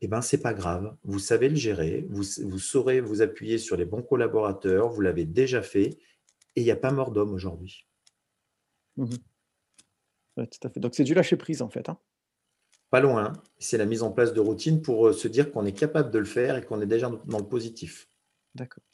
eh 0.00 0.08
ben, 0.08 0.20
ce 0.20 0.36
n'est 0.36 0.42
pas 0.42 0.52
grave. 0.52 0.94
Vous 1.04 1.20
savez 1.20 1.48
le 1.48 1.54
gérer, 1.54 2.06
vous, 2.10 2.24
vous 2.42 2.58
saurez 2.58 3.00
vous 3.00 3.22
appuyer 3.22 3.56
sur 3.56 3.76
les 3.76 3.84
bons 3.84 4.02
collaborateurs, 4.02 4.90
vous 4.90 5.00
l'avez 5.00 5.24
déjà 5.24 5.62
fait 5.62 5.98
et 6.56 6.62
il 6.62 6.64
n'y 6.64 6.70
a 6.70 6.76
pas 6.76 6.90
mort 6.90 7.12
d'homme 7.12 7.32
aujourd'hui. 7.32 7.86
Mmh 8.96 9.14
tout 10.44 10.68
à 10.68 10.68
fait. 10.68 10.80
Donc 10.80 10.94
c'est 10.94 11.04
du 11.04 11.14
lâcher 11.14 11.36
prise 11.36 11.62
en 11.62 11.70
fait. 11.70 11.88
Hein. 11.88 11.98
Pas 12.90 13.00
loin. 13.00 13.32
C'est 13.58 13.78
la 13.78 13.86
mise 13.86 14.02
en 14.02 14.12
place 14.12 14.34
de 14.34 14.40
routine 14.40 14.82
pour 14.82 15.08
euh, 15.08 15.12
se 15.14 15.28
dire 15.28 15.50
qu'on 15.50 15.64
est 15.64 15.72
capable 15.72 16.10
de 16.10 16.18
le 16.18 16.26
faire 16.26 16.56
et 16.56 16.62
qu'on 16.62 16.80
est 16.82 16.86
déjà 16.86 17.10
dans 17.24 17.38
le 17.38 17.46
positif. 17.46 18.06
D'accord. 18.54 18.84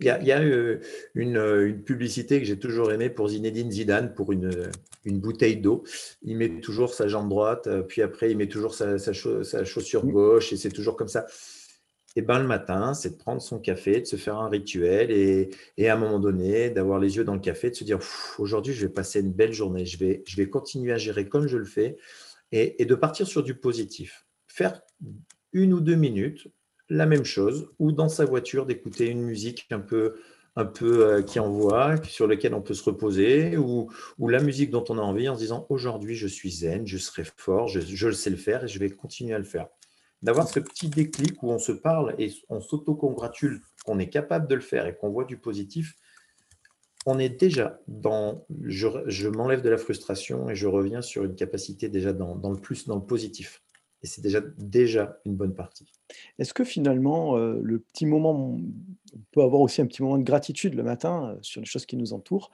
Il 0.00 0.04
y 0.04 0.10
a, 0.10 0.42
euh, 0.42 0.80
euh, 1.16 1.66
une, 1.66 1.82
publicité 1.82 2.40
que 2.40 2.44
j'ai 2.44 2.58
toujours 2.58 2.92
aimée 2.92 3.08
pour 3.08 3.28
Zinedine 3.28 3.70
Zidane 3.70 4.12
pour 4.12 4.32
une, 4.32 4.70
bouteille 5.06 5.58
d'eau. 5.58 5.84
Il 6.22 6.36
met 6.36 6.60
toujours 6.60 6.92
sa 6.92 7.08
jambe 7.08 7.28
droite, 7.28 7.68
puis 7.86 8.02
après 8.02 8.30
il 8.30 8.36
met 8.36 8.48
toujours 8.48 8.74
sa, 8.74 8.98
sa 8.98 9.12
chaussure 9.12 10.04
mmh. 10.04 10.10
gauche 10.10 10.52
et 10.52 10.56
c'est 10.56 10.70
toujours 10.70 10.96
comme 10.96 11.08
ça 11.08 11.26
et 12.16 12.22
ben, 12.22 12.38
le 12.38 12.46
matin, 12.46 12.94
c'est 12.94 13.10
de 13.10 13.16
prendre 13.16 13.42
son 13.42 13.58
café, 13.58 14.00
de 14.00 14.06
se 14.06 14.16
faire 14.16 14.38
un 14.38 14.48
rituel 14.48 15.10
et, 15.10 15.88
à 15.88 15.92
un 15.92 15.96
moment 15.98 16.18
donné, 16.18 16.70
d'avoir 16.70 16.98
les 16.98 17.16
yeux 17.16 17.24
dans 17.24 17.34
le 17.34 17.40
café, 17.40 17.68
de 17.68 17.74
se 17.74 17.84
dire 17.84 17.98
aujourd'hui, 18.38 18.72
je 18.72 18.86
vais 18.86 18.92
passer 18.92 19.20
une 19.20 19.32
belle 19.32 19.52
journée, 19.52 19.84
je 19.84 19.98
vais, 19.98 20.22
je 20.26 20.36
vais 20.36 20.48
continuer 20.48 20.92
à 20.94 20.98
gérer 20.98 21.28
comme 21.28 21.46
je 21.46 21.58
le 21.58 21.66
fais 21.66 21.98
et, 22.52 22.84
de 22.86 22.94
partir 22.94 23.26
sur 23.26 23.42
du 23.42 23.54
positif. 23.54 24.26
Faire 24.48 24.80
une 25.52 25.74
ou 25.74 25.80
deux 25.80 25.94
minutes, 25.94 26.48
la 26.88 27.04
même 27.04 27.24
chose, 27.24 27.68
ou 27.78 27.92
dans 27.92 28.08
sa 28.08 28.24
voiture, 28.24 28.64
d'écouter 28.64 29.08
une 29.08 29.22
musique 29.22 29.66
un 29.70 29.80
peu, 29.80 30.14
un 30.54 30.64
peu 30.64 31.04
euh, 31.04 31.22
qui 31.22 31.38
envoie, 31.38 32.02
sur 32.04 32.26
laquelle 32.26 32.54
on 32.54 32.62
peut 32.62 32.72
se 32.72 32.84
reposer, 32.84 33.58
ou, 33.58 33.90
ou, 34.18 34.28
la 34.28 34.40
musique 34.40 34.70
dont 34.70 34.84
on 34.88 34.96
a 34.96 35.02
envie 35.02 35.28
en 35.28 35.34
se 35.34 35.40
disant 35.40 35.66
aujourd'hui, 35.68 36.14
je 36.14 36.28
suis 36.28 36.50
zen, 36.50 36.86
je 36.86 36.96
serai 36.96 37.24
fort, 37.36 37.68
je, 37.68 37.80
je 37.80 38.10
sais 38.10 38.30
le 38.30 38.36
faire 38.36 38.64
et 38.64 38.68
je 38.68 38.78
vais 38.78 38.88
continuer 38.88 39.34
à 39.34 39.38
le 39.38 39.44
faire 39.44 39.68
d'avoir 40.26 40.48
ce 40.48 40.58
petit 40.58 40.88
déclic 40.88 41.40
où 41.44 41.52
on 41.52 41.60
se 41.60 41.70
parle 41.70 42.16
et 42.18 42.32
on 42.48 42.60
s'auto-congratule 42.60 43.62
qu'on 43.84 44.00
est 44.00 44.08
capable 44.08 44.48
de 44.48 44.56
le 44.56 44.60
faire 44.60 44.86
et 44.86 44.96
qu'on 44.96 45.08
voit 45.08 45.24
du 45.24 45.38
positif, 45.38 45.94
on 47.06 47.20
est 47.20 47.28
déjà 47.28 47.78
dans, 47.86 48.44
je, 48.64 49.28
m'enlève 49.28 49.62
de 49.62 49.68
la 49.70 49.76
frustration 49.76 50.50
et 50.50 50.56
je 50.56 50.66
reviens 50.66 51.00
sur 51.00 51.22
une 51.22 51.36
capacité 51.36 51.88
déjà 51.88 52.12
dans, 52.12 52.50
le 52.50 52.58
plus, 52.58 52.88
dans 52.88 52.96
le 52.96 53.04
positif. 53.04 53.62
Et 54.02 54.08
c'est 54.08 54.20
déjà, 54.20 54.40
déjà 54.58 55.20
une 55.24 55.36
bonne 55.36 55.54
partie. 55.54 55.86
Est-ce 56.40 56.52
que 56.52 56.64
finalement, 56.64 57.36
euh, 57.36 57.60
le 57.62 57.78
petit 57.78 58.04
moment, 58.04 58.58
on 59.14 59.20
peut 59.30 59.42
avoir 59.42 59.62
aussi 59.62 59.80
un 59.80 59.86
petit 59.86 60.02
moment 60.02 60.18
de 60.18 60.24
gratitude 60.24 60.74
le 60.74 60.82
matin 60.82 61.36
euh, 61.36 61.38
sur 61.40 61.60
les 61.60 61.66
choses 61.66 61.86
qui 61.86 61.96
nous 61.96 62.12
entourent. 62.12 62.50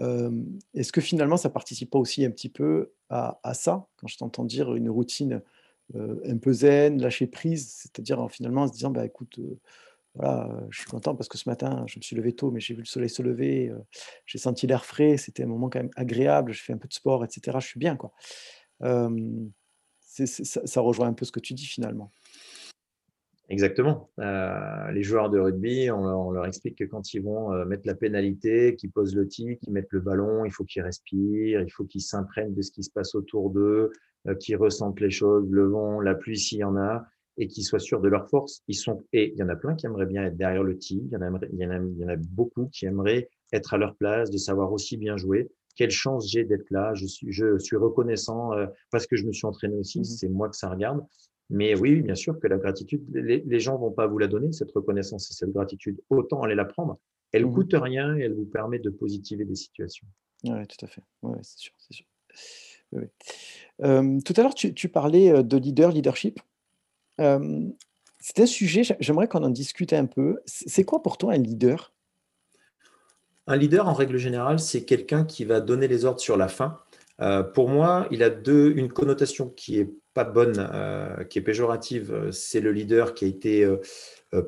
Euh, 0.00 0.30
est-ce 0.74 0.92
que 0.92 1.02
finalement, 1.02 1.36
ça 1.36 1.50
participe 1.50 1.90
pas 1.90 1.98
aussi 1.98 2.24
un 2.24 2.30
petit 2.30 2.48
peu 2.48 2.92
à, 3.10 3.38
ça 3.52 3.86
Quand 3.96 4.06
je 4.06 4.16
t'entends 4.16 4.44
dire 4.46 4.74
une 4.74 4.88
routine 4.88 5.42
un 5.94 6.38
peu 6.38 6.52
zen, 6.52 7.00
lâcher 7.00 7.26
prise, 7.26 7.68
c'est-à-dire 7.80 8.26
finalement 8.30 8.62
en 8.62 8.68
se 8.68 8.72
disant 8.72 8.90
bah, 8.90 9.04
écoute, 9.04 9.38
euh, 9.38 9.58
voilà, 10.14 10.60
je 10.70 10.80
suis 10.80 10.90
content 10.90 11.14
parce 11.14 11.28
que 11.28 11.38
ce 11.38 11.48
matin, 11.48 11.84
je 11.86 11.98
me 11.98 12.02
suis 12.02 12.16
levé 12.16 12.32
tôt, 12.32 12.50
mais 12.50 12.60
j'ai 12.60 12.74
vu 12.74 12.80
le 12.80 12.86
soleil 12.86 13.08
se 13.08 13.22
lever, 13.22 13.70
euh, 13.70 13.78
j'ai 14.26 14.38
senti 14.38 14.66
l'air 14.66 14.84
frais, 14.84 15.16
c'était 15.16 15.42
un 15.42 15.46
moment 15.46 15.68
quand 15.68 15.80
même 15.80 15.90
agréable, 15.96 16.52
je 16.52 16.62
fais 16.62 16.72
un 16.72 16.78
peu 16.78 16.88
de 16.88 16.92
sport, 16.92 17.24
etc. 17.24 17.58
Je 17.60 17.66
suis 17.66 17.78
bien, 17.78 17.96
quoi. 17.96 18.12
ça, 18.80 20.80
rejoint 20.80 21.08
un 21.08 21.14
peu 21.14 21.24
ce 21.24 21.32
que 21.32 21.40
tu 21.40 21.54
dis 21.54 21.66
finalement. 21.66 22.10
Exactement. 23.48 24.08
les 24.16 25.02
joueurs 25.02 25.28
de 25.28 25.38
rugby, 25.38 25.90
on, 25.90 26.30
leur 26.30 26.46
explique 26.46 26.78
que 26.78 26.84
quand 26.84 27.12
ils 27.12 27.20
vont 27.20 27.66
mettre 27.66 27.86
la 27.86 27.94
pénalité, 27.94 28.76
qu'ils 28.76 28.90
posent 28.90 29.14
le 29.14 29.28
tic, 29.28 29.60
qu'ils 29.60 29.74
mettent 29.74 29.92
le 29.92 30.00
ballon, 30.00 30.46
il 30.46 30.52
faut 30.52 30.64
qu'ils 30.64 30.82
respirent, 30.82 31.60
il 31.60 31.70
faut 31.70 31.84
qu'ils 31.84 32.00
s'imprègnent 32.00 32.54
de 32.54 32.62
ce 32.62 32.70
qui 32.70 32.82
se 32.82 32.90
passe 32.90 33.14
autour 33.14 33.50
d'eux, 33.50 33.90
euh, 33.90 33.92
qui 34.38 34.54
ressentent 34.54 35.00
les 35.00 35.10
choses, 35.10 35.50
le 35.50 35.66
vent, 35.66 36.00
la 36.00 36.14
pluie 36.14 36.38
s'il 36.38 36.58
y 36.58 36.64
en 36.64 36.76
a, 36.76 37.06
et 37.38 37.48
qui 37.48 37.62
soient 37.62 37.78
sûrs 37.78 38.00
de 38.00 38.08
leur 38.08 38.28
force. 38.28 38.62
Ils 38.68 38.74
sont, 38.74 39.04
et 39.12 39.32
il 39.32 39.38
y 39.38 39.42
en 39.42 39.48
a 39.48 39.56
plein 39.56 39.74
qui 39.74 39.86
aimeraient 39.86 40.06
bien 40.06 40.24
être 40.24 40.36
derrière 40.36 40.62
le 40.62 40.78
tee, 40.78 41.02
il 41.04 41.12
y 41.12 41.16
en 41.16 41.22
a, 41.22 41.40
il 41.52 41.58
y 41.58 41.66
en 41.66 41.70
a, 41.70 41.78
il 41.78 41.98
y 41.98 42.04
en 42.04 42.08
a 42.08 42.16
beaucoup 42.16 42.66
qui 42.66 42.86
aimeraient 42.86 43.28
être 43.52 43.74
à 43.74 43.78
leur 43.78 43.96
place, 43.96 44.30
de 44.30 44.38
savoir 44.38 44.72
aussi 44.72 44.96
bien 44.96 45.16
jouer. 45.16 45.50
Quelle 45.76 45.90
chance 45.90 46.30
j'ai 46.30 46.44
d'être 46.44 46.70
là, 46.70 46.94
je 46.94 47.06
suis, 47.06 47.32
je 47.32 47.58
suis 47.58 47.76
reconnaissant 47.76 48.52
euh, 48.52 48.66
parce 48.90 49.06
que 49.06 49.16
je 49.16 49.24
me 49.24 49.32
suis 49.32 49.46
entraîné 49.46 49.76
aussi, 49.76 50.00
mmh 50.00 50.04
c'est 50.04 50.28
moi 50.28 50.48
que 50.48 50.56
ça 50.56 50.68
regarde. 50.68 51.02
Mais 51.48 51.78
oui, 51.78 52.00
bien 52.00 52.14
sûr 52.14 52.38
que 52.38 52.46
la 52.46 52.56
gratitude, 52.56 53.02
les, 53.12 53.42
les 53.44 53.60
gens 53.60 53.76
vont 53.76 53.90
pas 53.90 54.06
vous 54.06 54.18
la 54.18 54.26
donner, 54.26 54.52
cette 54.52 54.70
reconnaissance 54.70 55.30
et 55.30 55.34
cette 55.34 55.52
gratitude. 55.52 56.00
Autant 56.08 56.42
aller 56.42 56.54
la 56.54 56.64
prendre. 56.64 56.98
Elle 57.32 57.46
mmh 57.46 57.52
coûte 57.52 57.74
rien 57.74 58.16
et 58.16 58.22
elle 58.22 58.34
vous 58.34 58.46
permet 58.46 58.78
de 58.78 58.90
positiver 58.90 59.44
des 59.44 59.54
situations. 59.54 60.06
Oui, 60.44 60.66
tout 60.66 60.84
à 60.84 60.88
fait. 60.88 61.02
Ouais, 61.22 61.38
c'est 61.42 61.58
sûr, 61.58 61.72
c'est 61.78 61.94
sûr 61.94 62.06
tout 62.92 64.34
à 64.36 64.42
l'heure, 64.42 64.54
tu, 64.54 64.88
parlais 64.88 65.42
de 65.42 65.56
leader, 65.56 65.90
leadership. 65.90 66.40
c'est 67.18 68.40
un 68.40 68.46
sujet, 68.46 68.82
j'aimerais 69.00 69.28
qu'on 69.28 69.42
en 69.42 69.50
discute 69.50 69.92
un 69.92 70.06
peu. 70.06 70.38
C'est 70.46 70.84
quoi 70.84 71.02
pour 71.02 71.18
toi 71.18 71.32
un 71.32 71.38
leader? 71.38 71.92
Un 73.46 73.56
leader, 73.56 73.88
en 73.88 73.92
règle 73.92 74.18
générale, 74.18 74.60
c'est 74.60 74.84
quelqu'un 74.84 75.24
qui 75.24 75.44
va 75.44 75.60
donner 75.60 75.88
les 75.88 76.04
ordres 76.04 76.20
sur 76.20 76.36
la 76.36 76.48
fin. 76.48 76.78
pour 77.54 77.68
moi, 77.68 78.06
il 78.10 78.22
a 78.22 78.30
deux, 78.30 78.72
une 78.76 78.92
connotation 78.92 79.48
qui 79.48 79.80
est 79.80 79.90
pas 80.14 80.24
bonne, 80.24 80.68
qui 81.28 81.38
est 81.38 81.42
péjorative. 81.42 82.30
C'est 82.30 82.60
le 82.60 82.72
leader 82.72 83.14
qui 83.14 83.24
a 83.24 83.28
été 83.28 83.68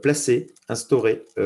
placé, 0.02 0.54
instauré, 0.68 1.24
qui 1.36 1.40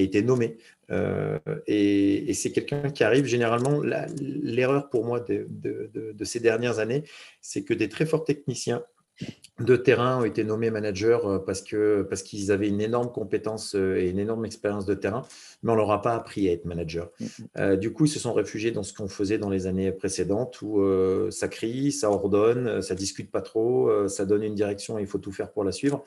a 0.00 0.04
été 0.04 0.22
nommé. 0.22 0.58
Euh, 0.90 1.38
et, 1.66 2.32
c'est 2.34 2.52
quelqu'un 2.52 2.90
qui 2.90 3.04
arrive 3.04 3.26
généralement. 3.26 3.80
L'erreur 4.20 4.88
pour 4.90 5.04
moi 5.04 5.20
de, 5.20 6.24
ces 6.24 6.40
dernières 6.40 6.78
années, 6.78 7.04
c'est 7.40 7.64
que 7.64 7.74
des 7.74 7.88
très 7.88 8.06
forts 8.06 8.24
techniciens 8.24 8.82
de 9.58 9.74
terrain 9.74 10.20
ont 10.20 10.24
été 10.24 10.44
nommés 10.44 10.70
managers 10.70 11.18
euh, 11.24 11.40
parce 11.40 11.60
que 11.60 12.02
parce 12.02 12.22
qu'ils 12.22 12.52
avaient 12.52 12.68
une 12.68 12.80
énorme 12.80 13.10
compétence 13.10 13.74
euh, 13.74 13.96
et 13.96 14.10
une 14.10 14.20
énorme 14.20 14.44
expérience 14.44 14.86
de 14.86 14.94
terrain, 14.94 15.26
mais 15.64 15.72
on 15.72 15.74
leur 15.74 15.90
a 15.90 16.02
pas 16.02 16.14
appris 16.14 16.48
à 16.48 16.52
être 16.52 16.66
manager. 16.66 17.10
Mm-hmm. 17.20 17.76
du 17.78 17.92
coup, 17.92 18.04
ils 18.04 18.10
se 18.10 18.20
sont 18.20 18.32
réfugiés 18.32 18.70
dans 18.70 18.84
ce 18.84 18.92
qu'on 18.92 19.08
faisait 19.08 19.38
dans 19.38 19.50
les 19.50 19.66
années 19.66 19.90
précédentes, 19.90 20.62
où 20.62 20.80
ça 21.30 21.48
crie, 21.48 21.90
ça 21.90 22.12
ordonne, 22.12 22.80
ça 22.80 22.94
discute 22.94 23.32
pas 23.32 23.42
trop, 23.42 24.08
ça 24.08 24.24
donne 24.24 24.44
une 24.44 24.54
direction 24.54 25.00
et 25.00 25.02
il 25.02 25.08
faut 25.08 25.18
tout 25.18 25.32
faire 25.32 25.50
pour 25.50 25.64
la 25.64 25.72
suivre. 25.72 26.04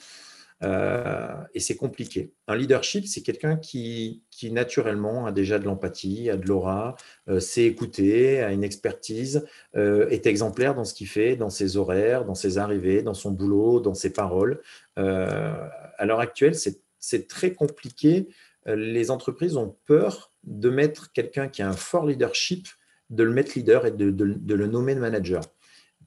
Euh, 0.63 1.34
et 1.54 1.60
c'est 1.60 1.76
compliqué. 1.76 2.34
Un 2.47 2.56
leadership, 2.56 3.08
c'est 3.08 3.21
quelqu'un 3.21 3.58
qui, 3.58 4.24
qui, 4.30 4.52
naturellement 4.52 5.26
a 5.26 5.32
déjà 5.32 5.58
de 5.60 5.65
l'empathie, 5.65 6.30
a 6.30 6.38
de 6.38 6.45
l'aura, 6.45 6.95
euh, 7.30 7.39
sait 7.39 7.63
écouter, 7.63 8.41
a 8.41 8.52
une 8.52 8.63
expertise, 8.63 9.45
euh, 9.76 10.08
est 10.10 10.28
exemplaire 10.28 10.76
dans 10.76 10.86
ce 10.86 10.93
qu'il 10.93 11.08
fait, 11.08 11.36
dans 11.36 11.50
ses 11.50 11.78
horaires, 11.78 12.26
dans 12.26 12.36
ses 12.36 12.58
arrivées, 12.58 13.02
dans 13.02 13.13
son 13.13 13.32
boulot, 13.32 13.80
dans 13.80 13.95
ses 13.95 14.12
paroles. 14.12 14.62
à 14.97 16.06
l'heure 16.06 16.19
actuelle, 16.19 16.56
c'est 16.56 17.28
très 17.28 17.54
compliqué. 17.54 18.28
Les 18.67 19.10
entreprises 19.10 19.58
ont 19.58 19.76
peur 19.86 20.32
de 20.43 20.69
mettre 20.69 21.12
quelqu'un 21.12 21.47
qui 21.47 21.62
a 21.62 21.69
un 21.69 21.74
fort 21.74 22.06
leadership, 22.06 22.67
de 23.10 23.24
le 23.24 23.32
mettre 23.32 23.54
leader 23.56 23.86
et 23.86 23.91
de, 23.91 24.12
de, 24.12 24.34
de 24.34 24.56
le 24.56 24.67
nommer 24.67 24.95
manager 24.95 25.41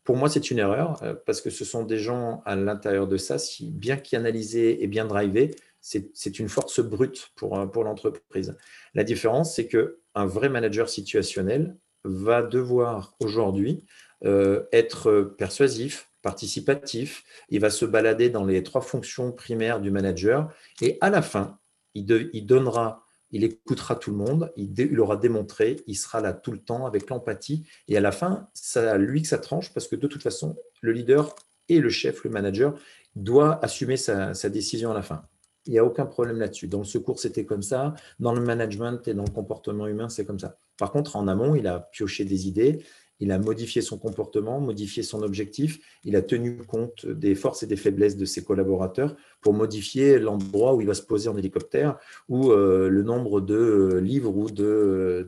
pour 0.05 0.17
moi, 0.17 0.29
c'est 0.29 0.51
une 0.51 0.59
erreur 0.59 1.03
euh, 1.03 1.15
parce 1.27 1.41
que 1.41 1.51
ce 1.51 1.65
sont 1.65 1.83
des 1.83 1.99
gens 1.99 2.43
à 2.45 2.55
l'intérieur 2.55 3.09
de 3.09 3.17
ça, 3.17 3.39
si 3.39 3.71
bien 3.71 3.97
qu'analysés 3.97 4.85
et 4.85 4.87
bien 4.87 5.07
drivés, 5.07 5.57
c'est 5.81 6.39
une 6.39 6.49
force 6.49 6.81
brute 6.81 7.31
pour, 7.35 7.59
euh, 7.59 7.67
l'entreprise. 7.83 8.57
La 8.95 9.05
différence, 9.05 9.55
c'est 9.55 9.67
qu'un 9.67 10.27
vrai 10.27 10.49
manager 10.49 10.89
situationnel 10.89 11.77
va 12.05 12.43
devoir 12.43 13.17
aujourd'hui 13.21 13.85
euh, 14.25 14.65
être 14.73 15.35
persuasif, 15.37 16.11
participatif, 16.23 17.25
il 17.51 17.61
va 17.61 17.69
se 17.69 17.85
balader 17.85 18.31
dans 18.31 18.45
les 18.45 18.63
trois 18.63 18.81
fonctions 18.81 19.33
primaires 19.33 19.81
du 19.81 19.91
manager 19.91 20.51
et 20.81 20.97
à 21.03 21.11
la 21.11 21.21
fin, 21.21 21.59
il 21.95 22.47
donnera 22.47 23.04
il 23.35 23.43
écoutera 23.43 23.97
tout 23.97 24.13
le 24.13 24.17
monde, 24.17 24.53
il, 24.57 25.01
aura 25.01 25.17
démontré, 25.17 25.83
il 25.89 25.97
sera 25.97 26.21
là 26.21 26.33
tout 26.33 26.53
le 26.53 26.59
temps 26.59 26.87
avec 26.87 27.11
l'empathie. 27.11 27.67
Et 27.89 27.97
à 27.97 28.01
la 28.01 28.13
fin, 28.13 28.49
c'est 28.55 28.87
à 28.87 28.97
lui 28.97 29.23
que 29.23 29.29
ça 29.29 29.39
tranche 29.39 29.75
parce 29.75 29.89
que 29.89 29.97
de 29.97 30.07
toute 30.07 30.23
façon, 30.23 30.57
le 30.81 30.93
leader 30.93 31.35
et 31.69 31.81
le 31.81 31.91
chef, 31.91 32.23
le 32.23 32.31
manager, 32.31 32.79
doit 33.17 33.59
assumer 33.65 33.97
sa, 33.97 34.33
décision 34.49 34.93
à 34.93 34.95
la 34.95 35.03
fin. 35.03 35.25
Il 35.67 35.73
n'y 35.73 35.81
a 35.81 35.85
aucun 35.85 36.07
problème 36.07 36.39
là-dessus. 36.39 36.69
Dans 36.69 36.79
le 36.79 36.85
secours, 36.85 37.19
c'était 37.19 37.45
comme 37.45 37.63
ça. 37.63 37.95
Dans 38.21 38.33
le 38.33 38.41
management 38.41 39.01
et 39.09 39.15
dans 39.15 39.25
le 39.25 39.31
comportement 39.31 39.89
humain, 39.89 40.09
c'est 40.09 40.25
comme 40.25 40.39
ça. 40.39 40.57
Par 40.79 40.93
contre, 40.93 41.17
en 41.17 41.27
amont, 41.27 41.57
il 41.57 41.67
a 41.67 41.81
pioché 41.81 42.25
des 42.25 42.47
idées, 42.47 42.85
il 43.25 43.33
a 43.33 43.39
modifié 43.39 43.81
son 43.81 43.97
comportement, 43.97 44.61
modifié 44.61 45.03
son 45.03 45.23
objectif, 45.23 45.81
il 46.05 46.15
a 46.15 46.21
tenu 46.21 46.59
compte 46.59 47.07
des 47.07 47.35
forces 47.35 47.63
et 47.63 47.67
des 47.67 47.77
faiblesses 47.77 48.19
de 48.19 48.27
ses 48.27 48.45
collaborateurs 48.45 49.17
pour 49.41 49.55
modifier 49.55 50.19
l'endroit 50.19 50.75
où 50.75 50.83
il 50.83 50.87
va 50.87 50.93
se 50.93 51.03
poser 51.03 51.31
en 51.31 51.37
hélicoptère 51.39 51.97
ou 52.29 52.53
euh, 52.53 52.91
le 52.91 53.03
nombre 53.03 53.41
de 53.41 53.99
livres 54.03 54.37
ou 54.37 54.51
de, 54.51 55.27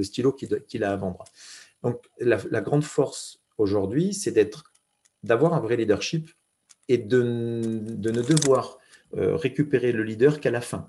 stylos 0.00 0.32
qu'il 0.32 0.84
a 0.84 0.92
à 0.92 0.96
vendre. 0.96 1.24
Donc 1.82 2.04
la, 2.20 2.60
grande 2.60 2.84
force 2.84 3.40
aujourd'hui, 3.58 4.14
c'est 4.14 4.30
d'être, 4.30 4.72
d'avoir 5.24 5.54
un 5.54 5.60
vrai 5.60 5.76
leadership 5.76 6.30
et 6.88 6.98
de, 6.98 7.20
ne 7.20 8.22
devoir 8.22 8.78
euh, 9.16 9.34
récupérer 9.34 9.90
le 9.90 10.04
leader 10.04 10.38
qu'à 10.38 10.52
la 10.52 10.60
fin, 10.60 10.88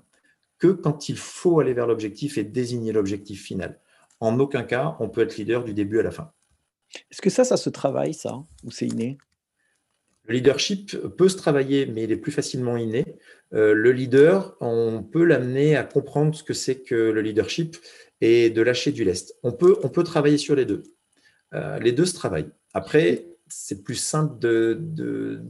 que 0.60 0.68
quand 0.68 1.08
il 1.08 1.16
faut 1.16 1.58
aller 1.58 1.74
vers 1.74 1.88
l'objectif 1.88 2.38
et 2.38 2.44
désigner 2.44 2.92
l'objectif 2.92 3.42
final 3.42 3.80
en 4.20 4.38
aucun 4.40 4.62
cas, 4.62 4.96
on 5.00 5.08
peut 5.08 5.22
être 5.22 5.36
leader 5.36 5.64
du 5.64 5.74
début 5.74 6.00
à 6.00 6.02
la 6.02 6.10
fin. 6.10 6.32
Est-ce 7.10 7.20
que 7.20 7.30
ça, 7.30 7.44
ça 7.44 7.56
se 7.56 7.70
travaille, 7.70 8.14
ça, 8.14 8.44
ou 8.64 8.70
c'est 8.70 8.86
inné? 8.86 9.18
Le 10.24 10.34
leadership 10.34 10.96
peut 11.16 11.28
se 11.28 11.36
travailler, 11.36 11.86
mais 11.86 12.04
il 12.04 12.12
est 12.12 12.16
plus 12.16 12.32
facilement 12.32 12.76
inné. 12.76 13.04
Euh, 13.54 13.74
le 13.74 13.92
leader, 13.92 14.56
on 14.60 15.02
peut 15.02 15.24
l'amener 15.24 15.76
à 15.76 15.84
comprendre 15.84 16.34
ce 16.34 16.42
que 16.42 16.54
c'est 16.54 16.82
que 16.82 16.94
le 16.94 17.20
leadership 17.20 17.76
et 18.20 18.50
de 18.50 18.62
lâcher 18.62 18.92
du 18.92 19.04
lest. 19.04 19.36
On 19.42 19.52
peut, 19.52 19.78
on 19.82 19.88
peut 19.88 20.02
travailler 20.02 20.38
sur 20.38 20.56
les 20.56 20.64
deux. 20.64 20.82
Euh, 21.54 21.78
les 21.78 21.92
deux 21.92 22.06
se 22.06 22.14
travaillent. 22.14 22.50
Après, 22.74 23.26
c'est 23.48 23.84
plus 23.84 23.94
simple 23.94 24.38
de, 24.40 24.78
de, 24.80 25.40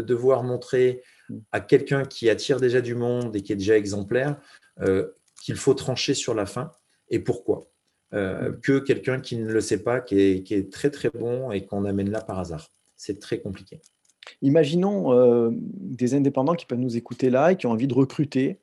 devoir 0.00 0.42
montrer 0.42 1.02
à 1.50 1.60
quelqu'un 1.60 2.04
qui 2.06 2.30
attire 2.30 2.60
déjà 2.60 2.80
du 2.80 2.94
monde 2.94 3.36
et 3.36 3.42
qui 3.42 3.52
est 3.52 3.56
déjà 3.56 3.76
exemplaire 3.76 4.40
euh, 4.80 5.08
qu'il 5.42 5.56
faut 5.56 5.74
trancher 5.74 6.14
sur 6.14 6.32
la 6.32 6.46
fin 6.46 6.72
et 7.10 7.18
pourquoi? 7.18 7.71
Euh, 8.14 8.52
que 8.62 8.78
quelqu'un 8.78 9.20
qui 9.20 9.38
ne 9.38 9.50
le 9.50 9.60
sait 9.62 9.82
pas, 9.82 10.00
qui 10.00 10.20
est, 10.20 10.70
très 10.70 10.90
très 10.90 11.08
bon 11.08 11.50
et 11.50 11.64
qu'on 11.64 11.86
amène 11.86 12.10
là 12.10 12.20
par 12.20 12.38
hasard. 12.38 12.68
C'est 12.94 13.18
très 13.18 13.40
compliqué. 13.40 13.80
Imaginons 14.42 15.50
des 15.50 16.14
indépendants 16.14 16.54
qui 16.54 16.66
peuvent 16.66 16.78
nous 16.78 16.96
écouter 16.96 17.30
là 17.30 17.52
et 17.52 17.56
qui 17.56 17.66
ont 17.66 17.70
envie 17.70 17.88
de 17.88 17.94
recruter 17.94 18.58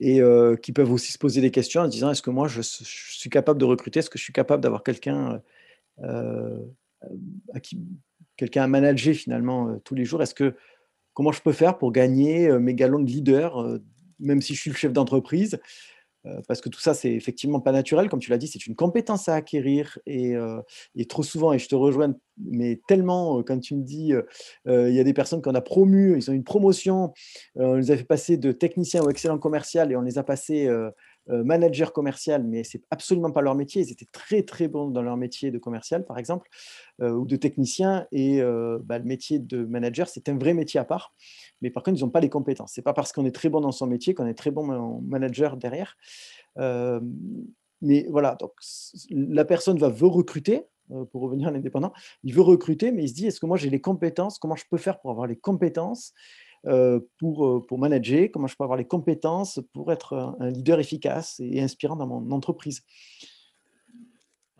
et 0.00 0.20
qui 0.62 0.72
peuvent 0.72 0.90
aussi 0.90 1.12
se 1.12 1.18
poser 1.18 1.40
des 1.40 1.50
questions 1.50 1.80
en 1.80 1.86
se 1.86 1.90
disant 1.90 2.10
est-ce 2.10 2.20
que 2.20 2.30
moi 2.30 2.48
je, 2.48 2.60
suis 2.60 3.30
capable 3.30 3.58
de 3.58 3.64
recruter? 3.64 4.00
Est-ce 4.00 4.10
que 4.10 4.18
je 4.18 4.24
suis 4.24 4.32
capable 4.32 4.62
d'avoir 4.62 4.82
quelqu'un 4.82 5.40
à 6.02 7.60
qui 7.62 7.78
quelqu'un 8.36 8.64
à 8.64 8.66
manager 8.66 9.14
finalement 9.14 9.78
tous 9.84 9.94
les 9.94 10.04
jours? 10.04 10.22
Est-ce 10.22 10.34
que 10.34 10.54
comment 11.14 11.32
je 11.32 11.40
peux 11.40 11.52
faire 11.52 11.78
pour 11.78 11.92
gagner 11.92 12.52
mes 12.58 12.74
galons 12.74 13.00
de 13.00 13.08
leader 13.08 13.78
même 14.18 14.42
si 14.42 14.54
je 14.54 14.60
suis 14.60 14.70
le 14.70 14.76
chef 14.76 14.92
d'entreprise? 14.92 15.58
euh, 15.58 16.01
parce 16.46 16.60
que 16.60 16.68
tout 16.68 16.80
ça, 16.80 16.94
c'est 16.94 17.12
effectivement 17.12 17.60
pas 17.60 17.72
naturel, 17.72 18.08
comme 18.08 18.20
tu 18.20 18.30
l'as 18.30 18.38
dit, 18.38 18.46
c'est 18.46 18.66
une 18.66 18.76
compétence 18.76 19.28
à 19.28 19.34
acquérir. 19.34 19.98
Et, 20.06 20.36
euh, 20.36 20.60
trop 21.08 21.22
souvent, 21.22 21.52
et 21.52 21.58
je 21.58 21.68
te 21.68 21.74
rejoins, 21.74 22.14
mais 22.38 22.80
tellement, 22.86 23.38
euh, 23.38 23.42
quand 23.42 23.58
tu 23.58 23.74
me 23.74 23.82
dis, 23.82 24.12
il 24.66 24.94
y 24.94 25.00
a 25.00 25.04
des 25.04 25.14
personnes 25.14 25.42
qu'on 25.42 25.54
a 25.54 25.60
promues, 25.60 26.16
ils 26.16 26.30
ont 26.30 26.34
une 26.34 26.44
promotion, 26.44 27.12
on 27.56 27.74
les 27.74 27.90
a 27.90 27.96
fait 27.96 28.04
passer 28.04 28.36
de 28.36 28.52
technicien 28.52 29.02
ou 29.02 29.10
excellent 29.10 29.38
commercial 29.38 29.90
et 29.92 29.96
on 29.96 30.02
les 30.02 30.18
a 30.18 30.22
passés 30.22 30.68
manager 31.28 31.92
commercial, 31.92 32.44
mais 32.44 32.64
c'est 32.64 32.82
absolument 32.90 33.30
pas 33.30 33.42
leur 33.42 33.54
métier. 33.54 33.82
Ils 33.82 33.92
étaient 33.92 34.08
très 34.10 34.42
très 34.42 34.68
bons 34.68 34.90
dans 34.90 35.02
leur 35.02 35.16
métier 35.16 35.50
de 35.50 35.58
commercial, 35.58 36.04
par 36.04 36.18
exemple, 36.18 36.48
ou 37.00 37.24
de 37.24 37.36
technicien. 37.36 38.06
Et 38.12 38.42
bah, 38.84 38.98
le 38.98 39.04
métier 39.04 39.38
de 39.38 39.64
manager, 39.64 40.08
c'est 40.08 40.28
un 40.28 40.36
vrai 40.36 40.54
métier 40.54 40.80
à 40.80 40.84
part 40.84 41.14
mais 41.62 41.70
par 41.70 41.82
contre, 41.82 41.98
ils 41.98 42.02
n'ont 42.02 42.10
pas 42.10 42.20
les 42.20 42.28
compétences. 42.28 42.74
Ce 42.74 42.80
n'est 42.80 42.82
pas 42.82 42.92
parce 42.92 43.12
qu'on 43.12 43.24
est 43.24 43.34
très 43.34 43.48
bon 43.48 43.60
dans 43.60 43.72
son 43.72 43.86
métier 43.86 44.14
qu'on 44.14 44.26
est 44.26 44.34
très 44.34 44.50
bon 44.50 45.00
manager 45.00 45.56
derrière. 45.56 45.96
Euh, 46.58 47.00
mais 47.80 48.06
voilà, 48.10 48.36
donc 48.38 48.52
la 49.10 49.44
personne 49.44 49.78
va 49.78 49.88
veut 49.88 50.08
recruter, 50.08 50.66
euh, 50.90 51.04
pour 51.06 51.22
revenir 51.22 51.48
à 51.48 51.50
l'indépendant, 51.50 51.92
il 52.24 52.34
veut 52.34 52.42
recruter, 52.42 52.92
mais 52.92 53.04
il 53.04 53.08
se 53.08 53.14
dit, 53.14 53.26
est-ce 53.26 53.40
que 53.40 53.46
moi 53.46 53.56
j'ai 53.56 53.70
les 53.70 53.80
compétences? 53.80 54.38
Comment 54.38 54.56
je 54.56 54.64
peux 54.70 54.76
faire 54.76 55.00
pour 55.00 55.10
avoir 55.10 55.26
les 55.26 55.36
compétences? 55.36 56.12
euh, 56.12 56.40
pour, 57.18 57.66
pour 57.66 57.78
manager 57.78 58.28
Comment 58.32 58.46
je 58.46 58.56
peux 58.56 58.64
avoir 58.64 58.78
les 58.78 58.86
compétences 58.86 59.60
pour 59.72 59.92
être 59.92 60.36
un 60.38 60.50
leader 60.50 60.78
efficace 60.78 61.40
et 61.40 61.60
inspirant 61.60 61.96
dans 61.96 62.06
mon 62.06 62.30
entreprise 62.30 62.82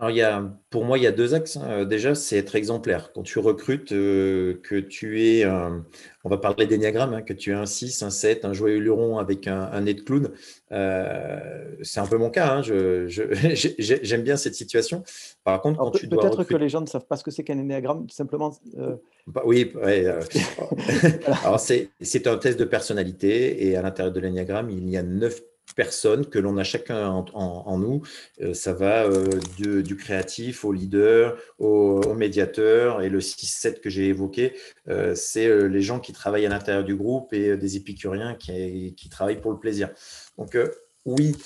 alors, 0.03 0.11
il 0.11 0.19
y 0.19 0.23
a, 0.23 0.51
pour 0.71 0.85
moi, 0.85 0.99
il 0.99 1.05
y 1.05 1.07
a 1.07 1.13
deux 1.13 1.33
axes. 1.33 1.57
Hein. 1.57 1.85
Déjà, 1.85 2.17
c'est 2.17 2.37
être 2.37 2.57
exemplaire. 2.57 3.13
Quand 3.13 3.23
tu 3.23 3.39
recrutes, 3.39 3.93
euh, 3.93 4.59
que 4.65 4.75
tu 4.75 5.25
es, 5.25 5.47
on 5.47 6.29
va 6.29 6.39
parler 6.39 6.67
d'énéagramme, 6.67 7.15
hein, 7.15 7.23
que 7.23 7.33
tu 7.33 7.53
es 7.53 7.55
un 7.55 7.67
6, 7.67 8.03
un 8.03 8.11
7, 8.11 8.45
un 8.45 8.53
joyeux 8.53 8.79
luron 8.79 9.19
avec 9.19 9.47
un, 9.47 9.81
nez 9.81 9.95
de 9.95 10.01
clown. 10.01 10.31
Euh, 10.73 11.39
c'est 11.83 12.01
un 12.01 12.09
peu 12.09 12.17
mon 12.17 12.31
cas. 12.31 12.53
Hein. 12.53 12.63
J'aime 12.67 14.23
bien 14.23 14.37
cette 14.37 14.57
situation. 14.57 15.05
Par 15.45 15.61
contre, 15.61 15.79
quand 15.79 15.93
tu 15.93 16.09
Peut-être 16.09 16.43
que 16.43 16.57
les 16.57 16.69
gens 16.69 16.81
ne 16.81 16.87
savent 16.87 17.07
pas 17.07 17.15
ce 17.15 17.23
que 17.23 17.31
c'est 17.31 17.45
qu'un 17.45 17.61
énéagramme, 17.61 18.11
simplement. 18.11 18.59
Euh, 18.79 18.97
bah, 19.29 19.43
oui, 19.45 19.73
alors 21.45 21.61
c'est 21.61 22.27
un 22.27 22.39
test 22.39 22.59
de 22.59 22.65
personnalité 22.65 23.69
et 23.69 23.77
à 23.77 23.83
l'intérieur 23.83 24.13
de 24.13 24.19
l'énéagramme, 24.19 24.69
il 24.69 24.91
y 24.91 24.97
a 24.97 25.05
neuf 25.05 25.41
personnes 25.75 26.27
que 26.27 26.39
l'on 26.39 26.57
a 26.59 26.65
chacun 26.65 27.25
en, 27.35 27.79
nous. 27.79 28.03
Euh, 28.41 28.55
ça 28.55 28.73
va 28.73 29.05
euh, 29.05 29.41
du, 29.59 29.97
créatif 29.97 30.65
au 30.65 30.73
leader, 30.73 31.37
au, 31.59 32.15
médiateur 32.15 33.03
et 33.03 33.09
le 33.09 33.21
6-7 33.21 33.81
que 33.81 33.91
j'ai 33.91 34.09
évoqué, 34.09 34.55
euh, 34.89 35.15
c'est 35.15 35.69
les 35.69 35.81
gens 35.81 35.99
qui 35.99 36.13
travaillent 36.13 36.47
à 36.47 36.51
l'intérieur 36.51 36.85
du 36.85 36.95
groupe 36.95 37.33
et 37.33 37.57
des 37.57 37.77
épicuriens 37.77 38.35
qui, 38.35 38.95
travaillent 39.11 39.41
pour 39.41 39.53
le 39.53 39.59
plaisir. 39.59 39.91
Donc 40.39 40.57
oui, 41.05 41.37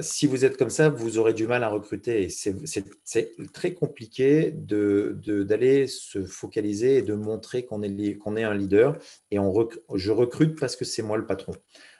si 0.00 0.26
vous 0.26 0.44
êtes 0.44 0.56
comme 0.56 0.70
ça, 0.70 0.88
vous 0.88 1.18
aurez 1.18 1.34
du 1.34 1.46
mal 1.46 1.64
à 1.64 1.68
recruter. 1.68 2.28
C'est 2.28 3.32
très 3.52 3.74
compliqué 3.74 4.52
d'aller 4.52 5.82
de, 5.82 5.86
se 5.86 6.24
focaliser 6.24 6.98
et 6.98 7.02
de 7.02 7.14
montrer 7.14 7.64
qu'on 7.64 7.82
est, 7.82 7.90
est 7.90 8.44
un 8.44 8.54
leader. 8.54 8.96
Et 9.30 9.38
on 9.38 9.52
je 9.94 10.12
recrute 10.12 10.58
parce 10.58 10.76
que 10.76 10.84
c'est 10.84 11.02
moi 11.02 11.16
le 11.16 11.26
patron. 11.26 11.52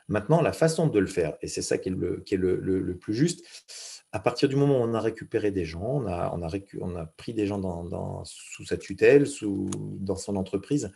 Maintenant, 0.09 0.41
la 0.41 0.53
façon 0.53 0.87
de 0.87 0.99
le 0.99 1.07
faire, 1.07 1.37
et 1.43 1.49
c'est 1.49 1.63
ça 1.63 1.79
qui 1.79 1.89
est, 1.89 1.93
le, 1.93 2.99
plus 3.01 3.15
juste, 3.15 3.45
à 4.13 4.21
partir 4.21 4.49
du 4.49 4.57
moment 4.57 4.79
où 4.79 4.83
on 4.83 4.95
a 4.95 5.01
récupéré 5.01 5.51
des 5.51 5.65
gens, 5.65 6.05
on 6.05 6.97
a 6.97 7.07
pris 7.17 7.35
des 7.35 7.47
gens 7.47 7.59
dans, 7.59 8.25
sous 8.25 8.65
sa 8.65 8.77
tutelle, 8.77 9.27
sous, 9.27 9.69
dans 9.99 10.17
son 10.17 10.37
entreprise, 10.37 10.93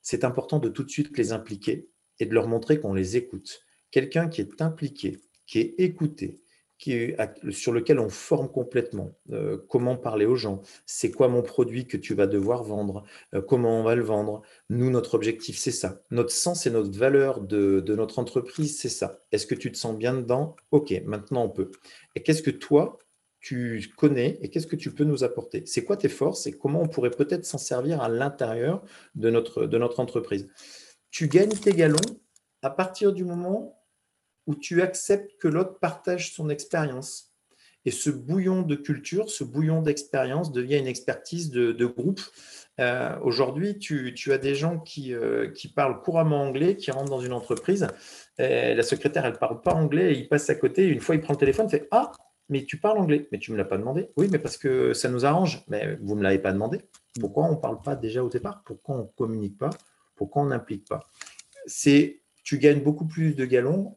c'est 0.00 0.24
important 0.24 0.58
de 0.58 0.68
tout 0.68 0.84
de 0.84 0.90
suite 0.90 1.16
les 1.18 1.32
impliquer 1.32 1.88
et 2.18 2.26
de 2.26 2.32
leur 2.32 2.48
montrer 2.48 2.80
qu'on 2.80 2.94
les 2.94 3.16
écoute. 3.16 3.66
Quelqu'un 3.90 4.28
qui 4.28 4.40
est 4.40 4.62
impliqué, 4.62 5.20
qui 5.46 5.58
est 5.58 5.74
écouté, 5.78 6.40
sur 6.78 7.72
lequel 7.72 7.98
on 7.98 8.08
forme 8.08 8.50
complètement. 8.50 9.12
Euh, 9.30 9.58
comment 9.68 9.96
parler 9.96 10.26
aux 10.26 10.36
gens? 10.36 10.60
C'est 10.84 11.10
quoi 11.10 11.28
mon 11.28 11.42
produit 11.42 11.86
que 11.86 11.96
tu 11.96 12.14
vas 12.14 12.26
devoir 12.26 12.62
vendre? 12.62 13.04
Euh, 13.34 13.40
Comment 13.40 13.80
on 13.80 13.82
va 13.82 13.94
le 13.94 14.02
vendre? 14.02 14.42
Nous, 14.68 14.90
notre 14.90 15.14
objectif, 15.14 15.58
c'est 15.58 15.70
ça. 15.70 16.02
Notre 16.10 16.32
sens 16.32 16.66
et 16.66 16.70
notre 16.70 16.96
valeur 16.96 17.40
de, 17.40 17.82
notre 17.96 18.18
entreprise, 18.18 18.78
c'est 18.78 18.88
ça. 18.88 19.20
Est-ce 19.32 19.46
que 19.46 19.54
tu 19.54 19.72
te 19.72 19.78
sens 19.78 19.96
bien 19.96 20.14
dedans? 20.14 20.56
Ok, 20.70 20.94
maintenant 21.06 21.44
on 21.44 21.50
peut. 21.50 21.70
Et 22.14 22.22
qu'est-ce 22.22 22.42
que 22.42 22.50
toi, 22.50 22.98
tu 23.40 23.92
connais 23.96 24.38
et 24.42 24.50
qu'est-ce 24.50 24.66
que 24.66 24.76
tu 24.76 24.92
peux 24.92 25.04
nous 25.04 25.24
apporter? 25.24 25.64
C'est 25.66 25.84
quoi 25.84 25.96
tes 25.96 26.08
forces 26.08 26.46
et 26.46 26.52
comment 26.52 26.82
on 26.82 26.88
pourrait 26.88 27.10
peut-être 27.10 27.44
s'en 27.44 27.58
servir 27.58 28.02
à 28.02 28.08
l'intérieur 28.08 28.82
de 29.14 29.30
notre, 29.30 29.66
de 29.66 29.78
notre 29.78 30.00
entreprise? 30.00 30.48
Tu 31.10 31.28
gagnes 31.28 31.50
tes 31.50 31.72
galons 31.72 31.96
à 32.62 32.70
partir 32.70 33.12
du 33.12 33.24
moment 33.24 33.76
où 34.46 34.54
tu 34.54 34.82
acceptes 34.82 35.32
que 35.40 35.48
l'autre 35.48 35.78
partage 35.78 36.32
son 36.32 36.48
expérience. 36.48 37.32
Et 37.84 37.90
ce 37.90 38.10
bouillon 38.10 38.62
de 38.62 38.74
culture, 38.74 39.30
ce 39.30 39.44
bouillon 39.44 39.80
d'expérience 39.80 40.50
devient 40.50 40.78
une 40.78 40.88
expertise 40.88 41.50
de, 41.50 41.86
groupe. 41.86 42.20
Euh, 42.80 43.16
aujourd'hui, 43.22 43.78
tu, 43.78 44.32
as 44.32 44.38
des 44.38 44.56
gens 44.56 44.80
qui, 44.80 45.14
euh, 45.14 45.50
qui, 45.52 45.68
parlent 45.68 46.00
couramment 46.00 46.42
anglais, 46.42 46.76
qui 46.76 46.90
rentrent 46.90 47.10
dans 47.10 47.20
une 47.20 47.32
entreprise. 47.32 47.86
la 48.38 48.82
secrétaire, 48.82 49.24
elle 49.24 49.34
ne 49.34 49.38
parle 49.38 49.60
pas 49.60 49.72
anglais, 49.72 50.16
il 50.16 50.28
passe 50.28 50.50
à 50.50 50.56
côté. 50.56 50.86
Une 50.86 51.00
fois, 51.00 51.14
il 51.14 51.20
prend 51.20 51.34
le 51.34 51.38
téléphone, 51.38 51.66
il 51.68 51.70
fait 51.70 51.88
Ah, 51.92 52.10
mais 52.48 52.64
tu 52.64 52.78
parles 52.78 52.98
anglais. 52.98 53.28
Mais 53.32 53.38
tu 53.38 53.50
ne 53.50 53.56
me 53.56 53.58
l'as 53.58 53.68
pas 53.68 53.78
demandé. 53.78 54.10
Oui, 54.16 54.28
mais 54.30 54.38
parce 54.38 54.56
que 54.56 54.92
ça 54.92 55.08
nous 55.08 55.24
arrange. 55.24 55.64
Mais 55.68 55.96
vous 56.00 56.14
ne 56.14 56.20
me 56.20 56.22
l'avez 56.22 56.38
pas 56.38 56.52
demandé. 56.52 56.80
Pourquoi 57.20 57.44
on 57.44 57.52
ne 57.52 57.56
parle 57.56 57.80
pas 57.80 57.96
déjà 57.96 58.22
au 58.22 58.28
départ? 58.28 58.62
Pourquoi 58.64 58.96
on 58.96 59.02
ne 59.02 59.08
communique 59.16 59.58
pas? 59.58 59.70
Pourquoi 60.14 60.42
on 60.42 60.46
n'implique 60.46 60.86
pas? 60.88 61.00
C'est 61.66 62.20
tu 62.46 62.58
gagnes 62.58 62.80
beaucoup 62.80 63.06
plus 63.06 63.34
de 63.34 63.44
galons 63.44 63.96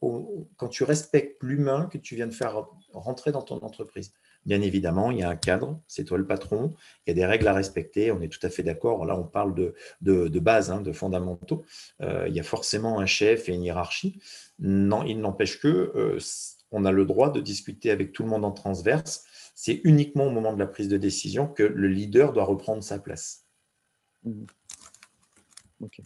quand 0.58 0.70
tu 0.70 0.84
respectes 0.84 1.38
l'humain 1.44 1.86
que 1.86 2.00
tu 2.00 2.16
viens 2.16 2.26
de 2.26 2.34
faire 2.34 2.66
rentrer 2.94 3.32
dans 3.32 3.44
ton 3.44 3.58
entreprise. 3.58 4.12
Bien 4.48 4.64
évidemment, 4.64 5.12
il 5.12 5.20
y 5.20 5.24
a 5.24 5.30
un 5.30 5.36
cadre, 5.36 5.80
c'est 5.88 6.04
toi 6.04 6.18
le 6.18 6.26
patron, 6.26 6.74
il 7.06 7.10
y 7.10 7.12
a 7.12 7.14
des 7.14 7.28
règles 7.28 7.48
à 7.48 7.54
respecter, 7.54 8.12
on 8.12 8.22
est 8.22 8.28
tout 8.28 8.40
à 8.42 8.50
fait 8.50 8.64
d'accord. 8.64 9.06
Là, 9.06 9.16
on 9.16 9.24
parle 9.24 9.54
de, 9.54 9.76
de, 10.02 10.40
base, 10.40 10.72
hein, 10.72 10.82
de 10.82 10.92
fondamentaux. 10.92 11.64
Euh, 12.02 12.26
il 12.28 12.34
y 12.34 12.40
a 12.40 12.44
forcément 12.44 13.00
un 13.00 13.06
chef 13.06 13.50
et 13.50 13.54
une 13.54 13.64
hiérarchie. 13.64 14.20
Non, 14.58 15.04
il 15.04 15.20
n'empêche 15.20 15.60
que 15.60 15.68
euh, 15.68 16.18
on 16.72 16.86
a 16.86 16.92
le 16.92 17.06
droit 17.06 17.32
de 17.32 17.42
discuter 17.42 17.92
avec 17.92 18.14
tout 18.14 18.24
le 18.24 18.30
monde 18.30 18.46
en 18.46 18.52
transverse. 18.52 19.26
C'est 19.54 19.80
uniquement 19.84 20.26
au 20.26 20.32
moment 20.32 20.54
de 20.54 20.60
la 20.60 20.68
prise 20.68 20.88
de 20.88 20.98
décision 20.98 21.46
que 21.46 21.62
le 21.62 21.88
leader 21.88 22.34
doit 22.34 22.46
reprendre 22.46 22.84
sa 22.84 22.98
place. 22.98 23.46
Mmh. 24.24 24.46
Ok. 25.82 26.02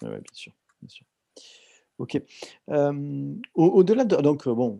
Bien 0.00 0.20
sûr. 0.32 0.52
Ok. 1.98 2.20
au-delà 3.54 4.04
de. 4.04 4.16
Donc, 4.16 4.48
bon, 4.48 4.78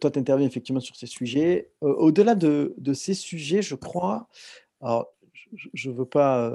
toi, 0.00 0.10
tu 0.10 0.18
interviens 0.18 0.46
effectivement 0.46 0.80
sur 0.80 0.96
ces 0.96 1.06
sujets. 1.06 1.70
au-delà 1.80 2.34
de, 2.34 2.74
ces 2.92 3.14
sujets, 3.14 3.62
je 3.62 3.74
crois. 3.74 4.28
Alors, 4.80 5.12
je 5.74 5.90
ne 5.90 5.94
veux 5.94 6.04
pas 6.04 6.52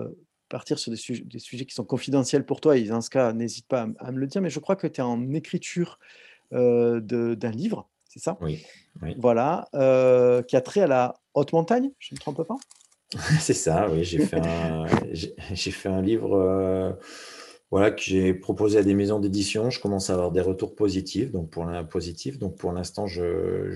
partir 0.50 0.78
sur 0.78 0.92
des, 0.92 0.98
sujets 0.98 1.66
qui 1.66 1.74
sont 1.74 1.86
confidentiels 1.86 2.46
pour 2.46 2.60
toi, 2.60 2.78
et 2.78 2.84
dans 2.84 3.02
ce 3.02 3.10
cas, 3.10 3.32
n'hésite 3.32 3.68
pas 3.68 3.88
à, 4.00 4.12
me 4.12 4.20
le 4.20 4.28
dire, 4.28 4.42
mais 4.42 4.50
je 4.50 4.60
crois 4.60 4.76
que 4.76 4.88
tu 4.88 5.00
es 5.00 5.04
en 5.04 5.34
écriture 5.34 5.98
d'un 6.52 7.52
livre, 7.52 7.88
c'est 8.10 8.20
ça? 8.20 8.38
Oui. 8.42 8.66
Voilà, 9.18 9.70
qui 10.48 10.56
a 10.56 10.62
trait 10.62 10.82
à 10.82 10.88
la 10.88 11.14
haute 11.34 11.54
montagne, 11.54 11.90
je 12.00 12.14
ne 12.14 12.18
me 12.18 12.20
trompe 12.20 12.44
pas? 12.44 12.58
C'est 13.40 13.54
ça, 13.54 13.90
oui. 13.90 14.06
J'ai 14.06 14.20
fait, 14.20 14.42
j'ai 15.12 15.72
fait 15.72 15.90
un 15.90 16.02
livre 16.02 16.98
voilà, 17.72 17.90
que 17.92 18.02
j'ai 18.02 18.34
proposé 18.34 18.80
à 18.80 18.84
des 18.84 18.94
maisons 18.94 19.20
d'édition. 19.20 19.70
Je 19.70 19.80
commence 19.80 20.10
à 20.10 20.14
avoir 20.14 20.32
des 20.34 20.42
retours 20.42 20.76
positifs. 20.76 21.32
Donc 21.32 21.50
pour 21.50 21.64
l'instant, 22.74 23.08
je, 23.08 23.72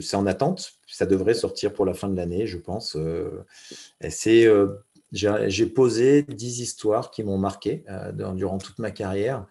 c'est 0.00 0.16
en 0.16 0.26
attente. 0.26 0.72
Ça 0.86 1.04
devrait 1.04 1.34
sortir 1.34 1.74
pour 1.74 1.84
la 1.84 1.92
fin 1.92 2.08
de 2.08 2.16
l'année, 2.16 2.46
je 2.46 2.56
pense. 2.56 2.96
Euh, 2.96 3.44
c'est, 4.08 4.46
euh, 4.46 4.82
j'ai 5.12 5.66
posé 5.66 6.22
dix 6.22 6.60
histoires 6.60 7.10
qui 7.10 7.22
m'ont 7.24 7.36
marqué 7.36 7.84
euh, 7.90 8.32
durant 8.32 8.56
toute 8.56 8.78
ma 8.78 8.90
carrière. 8.90 9.46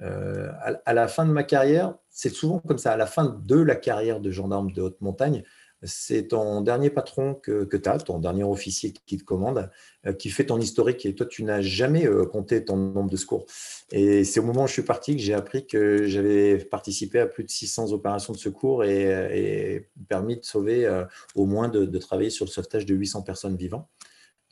à, 0.00 0.94
la 0.94 1.08
fin 1.08 1.26
de 1.26 1.32
ma 1.32 1.42
carrière, 1.42 1.96
c'est 2.10 2.32
souvent 2.32 2.60
comme 2.60 2.78
ça. 2.78 2.92
À 2.92 2.96
la 2.96 3.06
fin 3.06 3.36
de 3.44 3.56
la 3.56 3.74
carrière 3.74 4.20
de 4.20 4.30
gendarme 4.30 4.70
de 4.70 4.80
haute 4.80 5.00
montagne, 5.00 5.42
c'est 5.84 6.28
ton 6.28 6.60
dernier 6.60 6.90
patron 6.90 7.34
que, 7.34 7.64
tu 7.64 7.88
as, 7.88 7.98
ton 7.98 8.18
dernier 8.18 8.42
officier 8.42 8.92
qui 9.06 9.18
te 9.18 9.24
commande, 9.24 9.70
euh, 10.06 10.12
qui 10.12 10.30
fait 10.30 10.46
ton 10.46 10.58
historique. 10.58 11.04
Et 11.06 11.14
toi, 11.14 11.26
tu 11.26 11.44
n'as 11.44 11.60
jamais 11.60 12.06
euh, 12.06 12.24
compté 12.24 12.64
ton 12.64 12.76
nombre 12.76 13.10
de 13.10 13.16
secours. 13.16 13.46
Et 13.92 14.24
c'est 14.24 14.40
au 14.40 14.44
moment 14.44 14.64
où 14.64 14.66
je 14.66 14.72
suis 14.72 14.82
parti 14.82 15.16
que 15.16 15.22
j'ai 15.22 15.34
appris 15.34 15.66
que 15.66 16.06
j'avais 16.06 16.58
participé 16.58 17.20
à 17.20 17.26
plus 17.26 17.44
de 17.44 17.50
600 17.50 17.92
opérations 17.92 18.32
de 18.32 18.38
secours 18.38 18.84
et, 18.84 19.88
permis 20.08 20.36
de 20.36 20.44
sauver, 20.44 20.86
euh, 20.86 21.04
au 21.34 21.46
moins 21.46 21.68
de, 21.68 21.98
travailler 21.98 22.30
sur 22.30 22.44
le 22.44 22.50
sauvetage 22.50 22.86
de 22.86 22.94
800 22.94 23.22
personnes 23.22 23.56
vivantes. 23.56 23.86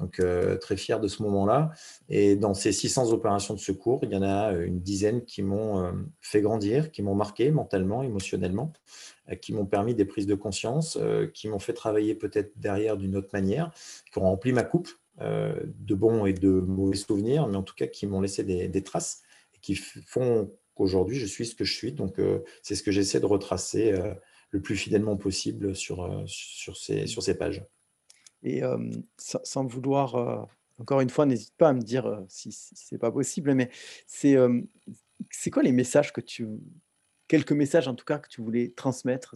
Donc, 0.03 0.21
très 0.61 0.77
fier 0.77 1.01
de 1.01 1.09
ce 1.09 1.23
moment-là. 1.23 1.71
Et 2.09 2.37
dans 2.37 2.55
ces 2.55 2.73
600 2.73 3.13
opérations 3.13 3.55
de 3.55 3.61
secours, 3.61 4.01
il 4.03 4.11
y 4.11 4.17
en 4.17 4.23
a 4.23 4.53
une 4.53 4.81
dizaine 4.81 5.25
qui 5.25 5.43
m'ont 5.43 5.93
fait 6.21 6.41
grandir, 6.41 6.91
qui 6.91 7.03
m'ont 7.03 7.15
marqué 7.15 7.51
mentalement, 7.51 8.03
émotionnellement, 8.03 8.73
qui 9.41 9.53
m'ont 9.53 9.67
permis 9.67 9.95
des 9.95 10.05
prises 10.05 10.27
de 10.27 10.35
conscience, 10.35 10.99
qui 11.33 11.49
m'ont 11.49 11.61
fait 11.61 11.73
travailler 11.73 12.15
peut-être 12.15 12.53
derrière 12.57 12.97
d'une 12.97 13.17
autre 13.17 13.31
manière, 13.33 13.71
qui 14.13 14.19
ont 14.19 14.23
rempli 14.23 14.53
ma 14.53 14.65
coupe 14.65 14.91
de 15.21 15.95
bons 15.95 16.27
et 16.27 16.33
de 16.33 16.51
mauvais 16.51 16.97
souvenirs, 16.97 17.47
mais 17.47 17.57
en 17.57 17.63
tout 17.63 17.75
cas 17.75 17.87
qui 17.87 18.07
m'ont 18.07 18.21
laissé 18.21 18.43
des, 18.43 18.83
traces 18.83 19.23
et 19.55 19.59
qui 19.61 19.77
font 19.77 20.51
qu'aujourd'hui, 20.75 21.17
je 21.17 21.27
suis 21.27 21.47
ce 21.47 21.55
que 21.55 21.65
je 21.65 21.75
suis. 21.75 21.93
Donc, 21.93 22.21
c'est 22.63 22.75
ce 22.75 22.83
que 22.83 22.91
j'essaie 22.91 23.21
de 23.21 23.27
retracer 23.27 23.95
le 24.53 24.61
plus 24.61 24.77
fidèlement 24.77 25.17
possible 25.17 25.71
euh, 25.71 26.25
sur 26.27 26.77
ces 26.77 27.39
pages. 27.39 27.65
Et 28.43 28.63
sans, 29.19 29.65
vouloir, 29.67 30.49
encore 30.79 31.01
une 31.01 31.11
fois, 31.11 31.27
n'hésite 31.27 31.55
pas 31.57 31.69
à 31.69 31.73
me 31.73 31.81
dire 31.81 32.25
si, 32.29 32.51
si 32.51 32.75
c'est 32.75 32.99
pas 32.99 33.13
possible, 33.13 33.55
mais 33.55 33.71
c'est 34.07 34.37
c'est 35.31 35.51
quoi 35.51 35.63
les 35.63 35.73
messages 35.73 36.13
que 36.13 36.21
tu. 36.21 36.47
Quelques 37.29 37.53
messages 37.53 37.89
en 37.89 37.95
tout 37.95 38.05
cas 38.05 38.19
que 38.19 38.29
tu 38.29 38.43
voulais 38.43 38.73
transmettre 38.77 39.35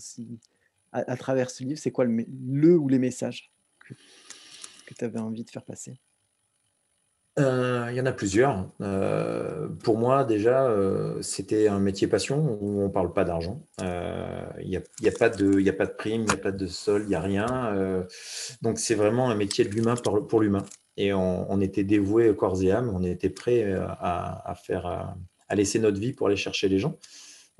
à, 0.92 1.16
travers 1.16 1.50
ce 1.50 1.64
livre, 1.64 1.78
c'est 1.78 1.92
quoi 1.92 2.04
le, 2.04 2.26
le, 2.28 2.76
ou 2.76 2.88
les 2.88 2.98
messages 2.98 3.50
que 4.86 4.94
tu 4.94 5.04
avais 5.04 5.18
envie 5.18 5.44
de 5.44 5.50
faire 5.50 5.64
passer? 5.64 5.98
Euh, 7.38 7.88
il 7.90 7.96
y 7.96 8.00
en 8.00 8.06
a 8.06 8.12
plusieurs. 8.12 8.66
Euh, 8.80 9.68
pour 9.84 9.98
moi, 9.98 10.24
déjà, 10.24 10.68
euh, 10.68 11.20
c'était 11.20 11.68
un 11.68 11.78
métier 11.78 12.08
passion 12.08 12.58
où 12.60 12.80
on 12.80 12.84
ne 12.84 12.92
parle 12.92 13.12
pas 13.12 13.24
d'argent. 13.24 13.62
Il 13.78 14.68
n'y 14.68 14.76
a, 14.76 14.80
y 15.02 15.08
a, 15.08 15.12
pas 15.12 15.28
de, 15.28 15.70
prime, 15.98 16.22
il 16.22 16.24
n'y 16.24 16.30
a 16.30 16.36
pas 16.38 16.52
de 16.52 16.66
sol, 16.66 17.02
il 17.02 17.08
n'y 17.08 17.14
a 17.14 17.20
rien. 17.20 18.06
donc, 18.62 18.78
c'est 18.78 18.94
vraiment 18.94 19.30
un 19.30 19.34
métier 19.34 19.64
de 19.64 19.70
l'humain 19.70 19.96
pour, 19.96 20.40
l'humain. 20.40 20.64
Et 20.96 21.12
on, 21.12 21.60
était 21.60 21.84
dévoué 21.84 22.34
corps 22.34 22.62
et 22.62 22.72
âme, 22.72 22.90
on 22.94 23.02
était 23.02 23.28
prêt 23.28 23.70
à, 23.74 24.54
laisser 25.54 25.78
notre 25.78 26.00
vie 26.00 26.12
pour 26.12 26.28
aller 26.28 26.36
chercher 26.36 26.68
les 26.68 26.78
gens. 26.78 26.96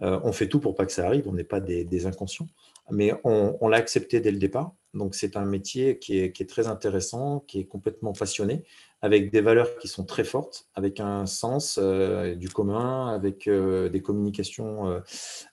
on 0.00 0.32
fait 0.32 0.48
tout 0.48 0.58
pour 0.58 0.74
pas 0.74 0.86
que 0.86 0.92
ça 0.92 1.06
arrive, 1.06 1.28
on 1.28 1.34
n'est 1.34 1.44
pas 1.44 1.60
des, 1.60 2.06
inconscients. 2.06 2.48
Mais 2.90 3.12
on 3.24 3.68
l'a 3.68 3.76
accepté 3.76 4.20
dès 4.20 4.30
le 4.30 4.38
départ. 4.38 4.72
Donc, 4.96 5.14
c'est 5.14 5.36
un 5.36 5.44
métier 5.44 5.98
qui 5.98 6.18
est, 6.18 6.48
très 6.48 6.66
intéressant, 6.66 7.40
qui 7.46 7.60
est 7.60 7.66
complètement 7.66 8.12
passionné 8.12 8.64
avec 9.02 9.30
des 9.30 9.40
valeurs 9.42 9.76
qui 9.78 9.88
sont 9.88 10.04
très 10.04 10.24
fortes, 10.24 10.68
avec 10.74 11.00
un 11.00 11.26
sens 11.26 11.78
euh, 11.80 12.34
du 12.34 12.48
commun, 12.48 13.08
avec 13.08 13.46
euh, 13.46 13.88
des 13.90 14.00
communications 14.00 14.88
euh, 14.88 15.00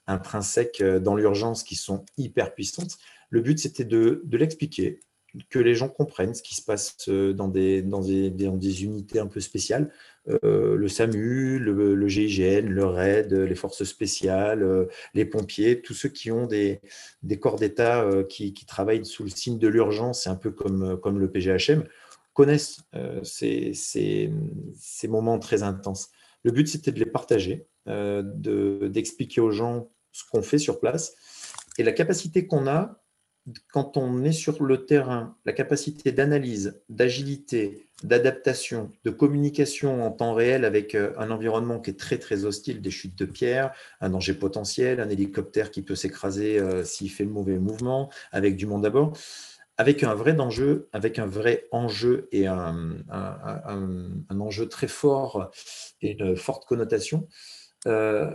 intrinsèques 0.08 0.82
dans 0.82 1.15
l'urgence 1.15 1.63
qui 1.63 1.75
sont 1.75 2.06
hyper 2.17 2.53
puissantes. 2.53 2.97
Le 3.29 3.41
but, 3.41 3.60
c'était 3.60 3.86
de 3.86 4.21
l'expliquer, 4.32 4.99
que 5.50 5.60
les 5.60 5.76
gens 5.76 5.89
comprennent 5.89 6.34
ce 6.34 6.43
qui 6.43 6.56
se 6.56 6.62
passe 6.62 7.10
dans 7.10 7.48
des, 7.48 7.82
dans 7.82 8.02
des, 8.02 8.84
unités 8.84 9.19
un 9.19 9.28
peu 9.28 9.39
spéciales. 9.39 9.91
le 10.28 10.88
SAMU, 10.88 11.60
le, 11.60 12.08
GIGN, 12.08 12.69
le 12.69 12.86
RAID, 12.86 13.34
les 13.34 13.56
forces 13.56 13.84
spéciales, 13.84 14.88
les 15.13 15.26
pompiers, 15.26 15.82
tous 15.82 15.93
ceux 15.93 16.10
qui 16.10 16.32
ont 16.32 16.46
des, 16.46 16.82
corps 17.39 17.58
d'État 17.58 18.08
qui, 18.30 18.54
travaillent 18.67 19.06
sous 19.06 19.24
le 19.24 19.30
signe 19.30 19.58
de 19.58 19.67
l'urgence, 19.67 20.24
c'est 20.24 20.30
un 20.30 20.36
peu 20.36 20.52
comme, 20.52 21.19
le 21.19 21.32
PGHM 21.32 21.84
connaissent 22.34 22.82
euh, 22.96 23.24
ces, 23.24 24.32
moments 25.08 25.39
très 25.39 25.63
intenses. 25.63 26.10
Le 26.43 26.52
but, 26.52 26.67
c'était 26.67 26.91
de 26.91 27.00
les 27.00 27.06
partager, 27.06 27.67
euh, 27.88 28.22
d'expliquer 28.89 29.41
aux 29.41 29.52
gens 29.52 29.89
ce 30.12 30.24
qu'on 30.30 30.41
fait 30.41 30.58
sur 30.58 30.80
place 30.80 31.15
et 31.78 31.84
la 31.84 31.91
capacité 31.91 32.46
qu'on 32.46 32.67
a 32.67 33.03
quand 33.71 33.97
on 33.97 34.23
est 34.23 34.32
sur 34.32 34.63
le 34.63 34.86
terrain, 34.86 35.36
la 35.45 35.53
capacité 35.53 36.12
d'analyse, 36.12 36.82
d'agilité, 36.89 37.88
d'adaptation, 38.03 38.89
de 39.03 39.10
communication 39.12 40.06
en 40.06 40.12
temps 40.12 40.34
réel 40.34 40.65
avec 40.65 40.95
euh, 40.95 41.13
un 41.17 41.32
environnement 41.32 41.79
qui 41.79 41.91
est 41.91 41.99
très 41.99 42.17
très 42.17 42.45
hostile, 42.45 42.82
des 42.82 42.91
chutes 42.91 43.17
de 43.17 43.25
pierre, 43.25 43.73
un 44.01 44.10
danger 44.10 44.34
potentiel, 44.34 44.99
un 44.99 45.10
hélicoptère 45.10 45.71
qui 45.71 45.82
peut 45.82 45.95
s'écraser 45.95 46.62
s'il 46.86 47.12
fait 47.12 47.23
le 47.23 47.32
mauvais 47.32 47.60
mouvement, 47.60 48.10
avec 48.32 48.56
du 48.56 48.65
monde 48.65 48.86
à 48.86 48.89
bord 48.89 49.13
avec 49.77 50.03
un 50.03 50.13
vrai 50.13 50.39
enjeu, 50.39 50.88
avec 50.93 51.19
un 51.19 51.25
vrai 51.25 51.67
enjeu 51.71 52.27
et 52.32 52.47
un, 52.47 52.95
enjeu 54.29 54.69
très 54.69 54.88
fort 54.88 55.51
et 56.01 56.12
une 56.12 56.36
forte 56.36 56.65
connotation, 56.65 57.27
euh, 57.88 58.32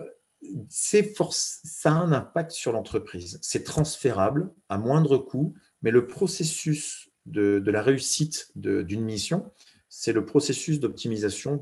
ça 0.68 1.92
a 1.92 1.94
un 1.94 2.12
impact 2.12 2.52
sur 2.52 2.72
l'entreprise. 2.72 3.38
C'est 3.42 3.64
transférable 3.64 4.52
à 4.68 4.78
moindre 4.78 5.18
coût, 5.18 5.54
mais 5.82 5.90
le 5.90 6.06
processus 6.06 7.10
de, 7.26 7.58
de 7.58 7.70
la 7.70 7.82
réussite 7.82 8.50
d'une 8.54 9.04
mission, 9.04 9.50
c'est 9.88 10.12
le 10.12 10.24
processus 10.24 10.80
d'optimisation 10.80 11.60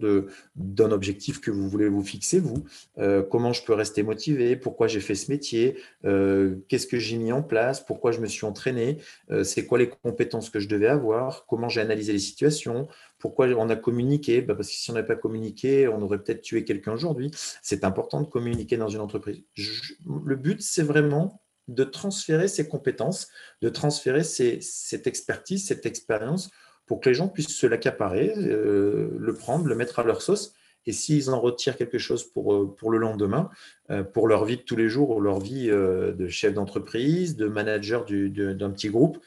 d'un 0.56 0.90
objectif 0.90 1.40
que 1.40 1.50
vous 1.50 1.68
voulez 1.68 1.88
vous 1.88 2.02
fixer, 2.02 2.40
vous. 2.40 2.64
Euh, 2.98 3.22
comment 3.22 3.52
je 3.52 3.64
peux 3.64 3.72
rester 3.72 4.02
motivé? 4.02 4.56
Pourquoi 4.56 4.88
j'ai 4.88 5.00
fait 5.00 5.14
ce 5.14 5.30
métier? 5.30 5.78
Euh, 6.04 6.56
Qu'est-ce 6.68 6.86
que 6.86 6.98
j'ai 6.98 7.18
mis 7.18 7.32
en 7.32 7.42
place? 7.42 7.84
Pourquoi 7.84 8.12
je 8.12 8.20
me 8.20 8.26
suis 8.26 8.44
entraîné? 8.44 8.98
Euh, 9.30 9.44
C'est 9.44 9.66
quoi 9.66 9.78
les 9.78 9.88
compétences 9.88 10.50
que 10.50 10.58
je 10.58 10.68
devais 10.68 10.88
avoir? 10.88 11.46
Comment 11.46 11.68
j'ai 11.68 11.80
analysé 11.80 12.12
les 12.12 12.18
situations? 12.18 12.88
Pourquoi 13.18 13.46
on 13.46 13.68
a 13.70 13.76
communiqué? 13.76 14.42
Bah, 14.42 14.54
Parce 14.54 14.68
que 14.68 14.74
si 14.74 14.90
on 14.90 14.94
n'avait 14.94 15.06
pas 15.06 15.16
communiqué, 15.16 15.88
on 15.88 16.02
aurait 16.02 16.18
peut-être 16.18 16.42
tué 16.42 16.64
quelqu'un 16.64 16.92
aujourd'hui. 16.92 17.30
C'est 17.62 17.84
important 17.84 18.20
de 18.20 18.26
communiquer 18.26 18.76
dans 18.76 18.88
une 18.88 19.00
entreprise. 19.00 19.42
le 19.56 20.36
but, 20.36 20.60
c'est 20.60 20.82
vraiment 20.82 21.40
de 21.68 21.84
transférer 21.84 22.48
ces 22.48 22.68
compétences, 22.68 23.28
de 23.60 23.68
transférer 23.68 24.22
cette 24.22 25.06
expertise, 25.06 25.66
cette 25.66 25.86
expérience 25.86 26.50
pour 26.86 27.00
que 27.00 27.08
les 27.08 27.14
gens 27.14 27.28
puissent 27.28 27.56
se 27.56 27.66
l'accaparer, 27.66 28.32
euh, 28.36 29.10
le 29.18 29.34
prendre, 29.34 29.66
le 29.66 29.74
mettre 29.74 29.98
à 29.98 30.04
leur 30.04 30.22
sauce. 30.22 30.54
Et 30.88 30.92
s'ils 30.92 31.30
en 31.30 31.40
retirent 31.40 31.76
quelque 31.76 31.98
chose 31.98 32.22
pour, 32.24 32.54
euh, 32.54 32.76
le 32.88 32.98
lendemain, 32.98 33.50
euh, 33.90 34.04
pour 34.04 34.28
leur 34.28 34.44
vie 34.44 34.56
de 34.56 34.62
tous 34.62 34.76
les 34.76 34.88
jours 34.88 35.10
ou 35.10 35.20
leur 35.20 35.40
vie 35.40 35.66
de 35.66 36.28
chef 36.28 36.54
d'entreprise, 36.54 37.36
de 37.36 37.46
manager 37.46 38.04
d'un 38.06 38.70
petit 38.70 38.88
groupe, 38.88 39.18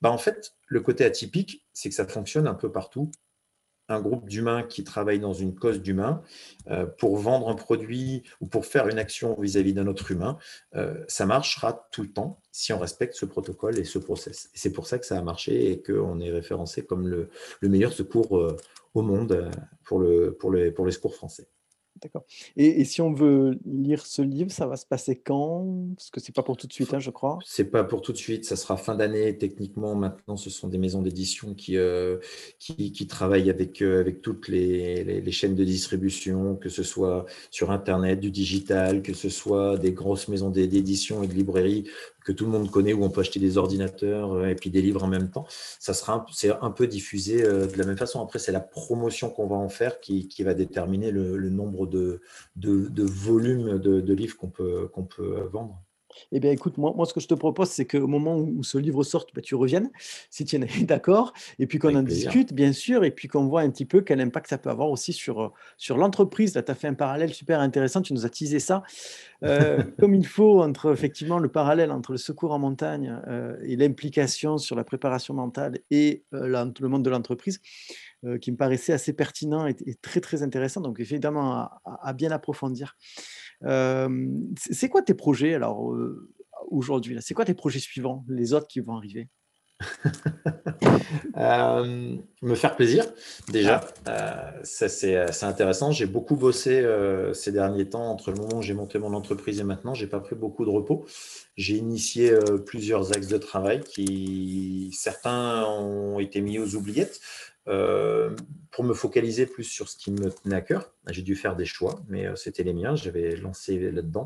bah 0.00 0.10
en 0.10 0.18
fait, 0.18 0.54
le 0.66 0.80
côté 0.80 1.04
atypique, 1.04 1.64
c'est 1.72 1.88
que 1.90 1.94
ça 1.94 2.06
fonctionne 2.06 2.46
un 2.46 2.54
peu 2.54 2.72
partout 2.72 3.10
un 3.88 4.00
groupe 4.00 4.28
d'humains 4.28 4.62
qui 4.62 4.84
travaillent 4.84 5.20
dans 5.20 5.32
une 5.32 5.54
cause 5.54 5.80
d'humain 5.80 6.22
euh, 6.68 6.86
pour 6.86 7.16
vendre 7.16 7.48
un 7.48 7.54
produit 7.54 8.22
ou 8.40 8.46
pour 8.46 8.66
faire 8.66 8.88
une 8.88 8.98
action 8.98 9.38
vis-à-vis 9.40 9.74
d'un 9.74 9.86
autre 9.86 10.10
humain, 10.10 10.38
euh, 10.74 11.04
ça 11.08 11.26
marchera 11.26 11.88
tout 11.92 12.02
le 12.02 12.12
temps 12.12 12.40
si 12.52 12.72
on 12.72 12.78
respecte 12.78 13.14
ce 13.14 13.26
protocole 13.26 13.78
et 13.78 13.84
ce 13.84 13.98
process. 13.98 14.50
C'est 14.54 14.72
pour 14.72 14.86
ça 14.86 14.98
que 14.98 15.06
ça 15.06 15.18
a 15.18 15.22
marché 15.22 15.70
et 15.70 15.82
qu'on 15.82 16.20
est 16.20 16.30
référencé 16.30 16.84
comme 16.84 17.06
le, 17.06 17.28
meilleur 17.62 17.92
secours 17.92 18.38
euh, 18.38 18.56
au 18.94 19.02
monde 19.02 19.50
pour, 19.84 20.02
pour 20.38 20.50
les 20.52 20.92
secours 20.92 21.14
français. 21.14 21.48
D'accord. 22.02 22.24
Et, 22.56 22.84
si 22.84 23.00
on 23.00 23.12
veut 23.12 23.58
lire 23.64 24.04
ce 24.04 24.20
livre, 24.20 24.50
ça 24.50 24.66
va 24.66 24.76
se 24.76 24.84
passer 24.84 25.16
quand? 25.16 25.66
Parce 25.96 26.10
que 26.10 26.20
c'est 26.20 26.34
pas 26.34 26.42
pour 26.42 26.56
tout 26.56 26.66
de 26.66 26.72
suite, 26.72 26.92
hein, 26.92 26.98
je 26.98 27.10
crois. 27.10 27.38
C'est 27.46 27.70
pas 27.70 27.84
pour 27.84 28.02
tout 28.02 28.12
de 28.12 28.18
suite, 28.18 28.44
ça 28.44 28.56
sera 28.56 28.76
fin 28.76 28.94
d'année. 28.94 29.38
Techniquement, 29.38 29.94
maintenant, 29.94 30.36
ce 30.36 30.50
sont 30.50 30.68
des 30.68 30.76
maisons 30.76 31.00
d'édition 31.00 31.54
qui, 31.54 31.76
euh, 31.76 32.18
qui, 32.58 33.06
travaillent 33.06 33.48
avec, 33.48 33.80
euh, 33.80 34.00
avec 34.00 34.20
toutes 34.20 34.48
les, 34.48 35.04
les, 35.04 35.32
chaînes 35.32 35.54
de 35.54 35.64
distribution, 35.64 36.56
que 36.56 36.68
ce 36.68 36.82
soit 36.82 37.24
sur 37.50 37.70
Internet, 37.70 38.20
du 38.20 38.30
digital, 38.30 39.02
que 39.02 39.14
ce 39.14 39.30
soit 39.30 39.78
des 39.78 39.92
grosses 39.92 40.28
maisons 40.28 40.50
d'édition 40.50 41.22
et 41.22 41.28
de 41.28 41.34
librairies 41.34 41.84
que 42.26 42.32
tout 42.32 42.44
le 42.44 42.50
monde 42.50 42.70
connaît 42.72 42.92
où 42.92 43.04
on 43.04 43.10
peut 43.10 43.20
acheter 43.20 43.38
des 43.38 43.56
ordinateurs 43.56 44.32
euh, 44.32 44.48
et 44.48 44.56
puis 44.56 44.68
des 44.68 44.82
livres 44.82 45.04
en 45.04 45.06
même 45.06 45.30
temps. 45.30 45.46
Ça 45.78 45.94
sera 45.94 46.26
c'est 46.32 46.50
un 46.60 46.72
peu 46.72 46.88
diffusé 46.88 47.44
euh, 47.44 47.68
de 47.68 47.78
la 47.78 47.86
même 47.86 47.96
façon. 47.96 48.20
Après, 48.20 48.40
c'est 48.40 48.50
la 48.50 48.60
promotion 48.60 49.30
qu'on 49.30 49.46
va 49.46 49.54
en 49.54 49.68
faire 49.68 50.00
qui, 50.00 50.28
va 50.40 50.54
déterminer 50.54 51.12
le, 51.12 51.48
nombre 51.50 51.86
de, 51.86 52.20
de, 52.56 52.88
de 52.88 53.02
volumes 53.04 53.78
de, 53.78 54.00
de 54.00 54.14
livres 54.14 54.36
qu'on 54.36 54.50
peut, 54.50 54.88
qu'on 54.88 55.04
peut 55.04 55.48
vendre. 55.52 55.80
Eh 56.32 56.40
bien, 56.40 56.50
écoute, 56.50 56.78
moi, 56.78 56.92
moi, 56.96 57.06
ce 57.06 57.14
que 57.14 57.20
je 57.20 57.28
te 57.28 57.34
propose, 57.34 57.68
c'est 57.68 57.86
qu'au 57.86 58.06
moment 58.06 58.36
où 58.36 58.62
ce 58.62 58.78
livre 58.78 59.02
sorte, 59.02 59.30
bah, 59.34 59.40
tu 59.40 59.54
reviennes, 59.54 59.90
si 60.30 60.44
tu 60.44 60.56
es 60.56 60.84
d'accord, 60.84 61.32
et 61.58 61.66
puis 61.66 61.78
qu'on 61.78 61.94
en 61.94 62.02
discute, 62.02 62.52
bien 62.52 62.72
sûr, 62.72 63.04
et 63.04 63.10
puis 63.10 63.28
qu'on 63.28 63.46
voit 63.46 63.62
un 63.62 63.70
petit 63.70 63.84
peu 63.84 64.00
quel 64.00 64.20
impact 64.20 64.48
ça 64.48 64.58
peut 64.58 64.70
avoir 64.70 64.90
aussi 64.90 65.12
sur, 65.12 65.42
euh, 65.42 65.48
sur 65.76 65.96
l'entreprise. 65.96 66.54
Là, 66.54 66.62
tu 66.62 66.70
as 66.70 66.74
fait 66.74 66.88
un 66.88 66.94
parallèle 66.94 67.32
super 67.32 67.60
intéressant, 67.60 68.02
tu 68.02 68.12
nous 68.12 68.26
as 68.26 68.30
teasé 68.30 68.58
ça, 68.58 68.82
euh, 69.42 69.82
comme 70.00 70.14
il 70.14 70.26
faut, 70.26 70.62
entre 70.62 70.92
effectivement 70.92 71.38
le 71.38 71.48
parallèle 71.48 71.90
entre 71.90 72.12
le 72.12 72.18
secours 72.18 72.52
en 72.52 72.58
montagne 72.58 73.20
euh, 73.28 73.56
et 73.62 73.76
l'implication 73.76 74.58
sur 74.58 74.76
la 74.76 74.84
préparation 74.84 75.34
mentale 75.34 75.78
et 75.90 76.24
le 76.32 76.88
monde 76.88 77.04
de 77.04 77.10
l'entreprise. 77.10 77.60
qui 78.40 78.50
me 78.50 78.56
paraissait 78.56 78.92
assez 78.92 79.12
pertinent 79.12 79.66
et, 79.66 79.74
très 80.02 80.20
très 80.20 80.42
intéressant, 80.42 80.80
donc 80.80 80.98
évidemment 81.00 81.68
à 81.84 82.12
bien 82.12 82.30
approfondir 82.30 82.96
c'est 83.62 84.88
quoi 84.88 85.02
tes 85.02 85.14
projets 85.14 85.54
alors 85.54 85.94
aujourd'hui 86.68 87.16
C'est 87.20 87.34
quoi 87.34 87.44
tes 87.44 87.54
projets 87.54 87.80
suivants, 87.80 88.24
les 88.28 88.52
autres 88.52 88.68
qui 88.68 88.80
vont 88.80 88.96
arriver? 88.96 89.28
Me 91.36 92.54
faire 92.54 92.76
plaisir, 92.76 93.04
déjà. 93.48 93.84
Ça, 94.62 94.88
c'est 94.88 95.44
intéressant. 95.44 95.90
J'ai 95.92 96.06
beaucoup 96.06 96.36
bossé 96.36 96.82
ces 97.34 97.52
derniers 97.52 97.88
temps 97.88 98.10
entre 98.10 98.30
le 98.30 98.38
moment 98.38 98.58
où 98.58 98.62
j'ai 98.62 98.74
monté 98.74 98.98
mon 98.98 99.12
entreprise 99.14 99.60
et 99.60 99.64
maintenant. 99.64 99.94
J'ai 99.94 100.06
pas 100.06 100.20
pris 100.20 100.34
beaucoup 100.34 100.64
de 100.64 100.70
repos. 100.70 101.04
J'ai 101.56 101.76
initié 101.76 102.32
plusieurs 102.64 103.12
axes 103.16 103.28
de 103.28 103.38
travail 103.38 103.80
qui, 103.80 104.90
certains 104.98 105.64
ont 105.64 106.20
été 106.20 106.40
mis 106.40 106.58
aux 106.58 106.74
oubliettes, 106.74 107.20
pour 107.66 108.84
me 108.84 108.94
focaliser 108.94 109.46
plus 109.46 109.64
sur 109.64 109.88
ce 109.88 109.96
qui 109.96 110.10
me 110.10 110.30
tenait 110.30 110.56
à 110.56 110.60
cœur. 110.60 110.92
J'ai 111.08 111.22
dû 111.22 111.36
faire 111.36 111.56
des 111.56 111.64
choix, 111.64 112.00
mais 112.08 112.26
c'était 112.36 112.62
les 112.62 112.72
miens. 112.72 112.94
J'avais 112.96 113.36
lancé 113.36 113.90
là-dedans. 113.90 114.24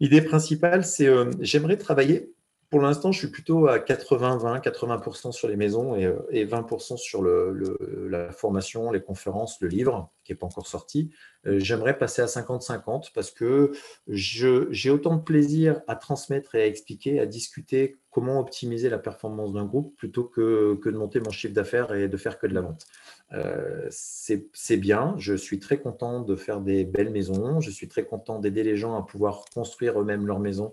L'idée 0.00 0.22
principale, 0.22 0.84
c'est 0.84 1.08
j'aimerais 1.40 1.76
travailler 1.76 2.32
pour 2.70 2.82
l'instant, 2.82 3.12
je 3.12 3.18
suis 3.18 3.28
plutôt 3.28 3.66
à 3.66 3.78
80-20, 3.78 4.60
80%, 4.60 5.32
sur 5.32 5.48
les 5.48 5.56
maisons 5.56 5.96
et, 5.96 6.44
20% 6.44 6.94
euh, 6.94 6.96
sur 6.96 7.22
la 7.22 8.30
formation, 8.30 8.90
les 8.90 9.00
conférences, 9.00 9.60
le 9.60 9.68
livre 9.68 10.10
qui 10.22 10.32
n'est 10.32 10.36
pas 10.36 10.46
encore 10.46 10.66
sorti. 10.66 11.10
Euh, 11.46 11.58
j'aimerais 11.58 11.96
passer 11.96 12.20
à 12.20 12.26
50-50 12.26 13.12
parce 13.14 13.30
que 13.30 13.72
j'ai 14.08 14.90
autant 14.90 15.16
de 15.16 15.22
plaisir 15.22 15.80
à 15.86 15.96
transmettre 15.96 16.54
et 16.54 16.62
à 16.62 16.66
expliquer, 16.66 17.20
à 17.20 17.26
discuter 17.26 17.96
comment 18.10 18.38
optimiser 18.38 18.90
la 18.90 18.98
performance 18.98 19.52
d'un 19.54 19.64
groupe 19.64 19.96
plutôt 19.96 20.24
que, 20.24 20.78
de 20.84 20.98
monter 20.98 21.20
mon 21.20 21.30
chiffre 21.30 21.54
d'affaires 21.54 21.94
et 21.94 22.08
de 22.08 22.16
faire 22.18 22.38
que 22.38 22.46
de 22.46 22.54
la 22.54 22.60
vente. 22.60 22.86
Euh, 23.34 23.86
c'est 23.90 24.76
bien, 24.78 25.14
je 25.18 25.34
suis 25.34 25.58
très 25.58 25.78
content 25.78 26.20
de 26.20 26.34
faire 26.34 26.60
des 26.60 26.84
belles 26.84 27.10
maisons, 27.10 27.60
je 27.60 27.70
suis 27.70 27.86
très 27.86 28.04
content 28.04 28.38
d'aider 28.38 28.62
les 28.62 28.76
gens 28.76 28.96
à 28.96 29.02
pouvoir 29.02 29.44
construire 29.52 30.00
eux-mêmes 30.00 30.26
leur 30.26 30.38
maison 30.38 30.72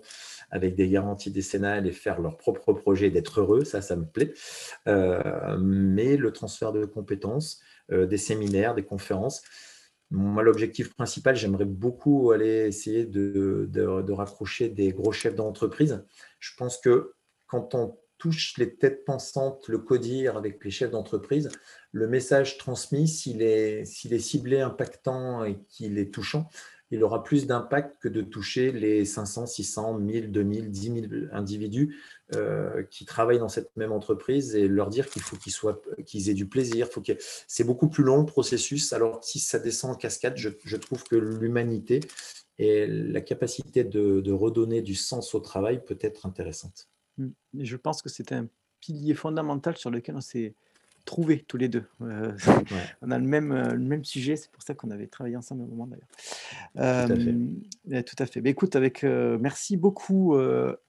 avec 0.50 0.74
des 0.74 0.88
garanties 0.88 1.30
décennales 1.30 1.86
et 1.86 1.92
faire 1.92 2.20
leur 2.20 2.38
propre 2.38 2.72
projet, 2.72 3.10
d'être 3.10 3.40
heureux, 3.40 3.64
ça, 3.64 3.82
ça 3.82 3.96
me 3.96 4.06
plaît. 4.06 4.32
Euh, 4.88 5.58
mais 5.60 6.16
le 6.16 6.32
transfert 6.32 6.72
de 6.72 6.86
compétences, 6.86 7.60
euh, 7.92 8.06
des 8.06 8.18
séminaires, 8.18 8.74
des 8.74 8.84
conférences, 8.84 9.42
moi, 10.10 10.42
l'objectif 10.44 10.94
principal, 10.94 11.34
j'aimerais 11.34 11.64
beaucoup 11.64 12.30
aller 12.30 12.66
essayer 12.68 13.04
de, 13.04 13.68
de, 13.68 14.12
raccrocher 14.12 14.68
des 14.68 14.92
gros 14.92 15.10
chefs 15.10 15.34
d'entreprise. 15.34 16.04
Je 16.38 16.54
pense 16.56 16.78
que 16.78 17.14
quand 17.48 17.74
on 17.74 17.98
touche 18.18 18.56
les 18.58 18.74
têtes 18.74 19.04
pensantes, 19.04 19.68
le 19.68 19.78
codir 19.78 20.36
avec 20.36 20.64
les 20.64 20.70
chefs 20.70 20.90
d'entreprise, 20.90 21.50
le 21.92 22.08
message 22.08 22.58
transmis, 22.58 23.08
s'il 23.08 23.42
est, 23.42 23.84
s'il 23.84 24.12
est 24.12 24.18
ciblé, 24.18 24.60
impactant 24.60 25.44
et 25.44 25.58
qu'il 25.68 25.98
est 25.98 26.12
touchant, 26.12 26.48
il 26.90 27.02
aura 27.02 27.24
plus 27.24 27.46
d'impact 27.46 28.00
que 28.00 28.08
de 28.08 28.22
toucher 28.22 28.70
les 28.70 29.04
500, 29.04 29.46
600, 29.46 29.98
1000, 29.98 30.30
2000, 30.30 30.70
10 30.70 30.82
000 30.82 30.96
individus 31.32 31.96
euh, 32.34 32.84
qui 32.84 33.04
travaillent 33.04 33.40
dans 33.40 33.48
cette 33.48 33.76
même 33.76 33.92
entreprise 33.92 34.54
et 34.54 34.68
leur 34.68 34.88
dire 34.88 35.08
qu'il 35.08 35.22
faut 35.22 35.36
qu'ils 35.36 35.52
soient, 35.52 35.82
qu'ils 36.04 36.30
aient 36.30 36.34
du 36.34 36.48
plaisir. 36.48 36.88
C'est 37.48 37.64
beaucoup 37.64 37.88
plus 37.88 38.04
long 38.04 38.18
le 38.18 38.26
processus. 38.26 38.92
Alors 38.92 39.22
si 39.24 39.40
ça 39.40 39.58
descend 39.58 39.92
en 39.92 39.94
cascade, 39.96 40.36
je, 40.36 40.76
trouve 40.76 41.02
que 41.04 41.16
l'humanité 41.16 42.00
et 42.58 42.86
la 42.86 43.20
capacité 43.20 43.82
de, 43.82 44.32
redonner 44.32 44.80
du 44.80 44.94
sens 44.94 45.34
au 45.34 45.40
travail 45.40 45.84
peut 45.84 45.98
être 46.00 46.24
intéressante. 46.24 46.88
Mmh. 47.18 47.28
je 47.60 47.76
pense 47.76 48.02
que 48.02 48.08
c'est 48.08 48.32
un 48.32 48.46
pilier 48.80 49.14
fondamental 49.14 49.76
sur 49.76 49.90
lequel 49.90 50.16
on 50.16 50.20
s'est 50.20 50.54
trouver 51.06 51.38
tous 51.38 51.56
les 51.56 51.68
deux. 51.68 51.84
Euh, 52.02 52.36
on 53.00 53.10
a 53.10 53.18
le 53.18 53.24
même, 53.24 53.52
euh, 53.52 53.72
le 53.72 53.84
même 53.84 54.04
sujet, 54.04 54.36
c'est 54.36 54.50
pour 54.50 54.62
ça 54.62 54.74
qu'on 54.74 54.90
avait 54.90 55.06
travaillé 55.06 55.36
ensemble 55.36 55.62
à 55.62 55.64
un 55.64 55.68
moment 55.68 55.86
d'ailleurs. 55.86 56.08
tout 58.04 58.16
à 58.18 58.26
fait. 58.26 58.40
Mais 58.42 58.50
écoute, 58.50 58.76
avec, 58.76 59.04
euh, 59.04 59.38
merci 59.40 59.78
beaucoup 59.78 60.36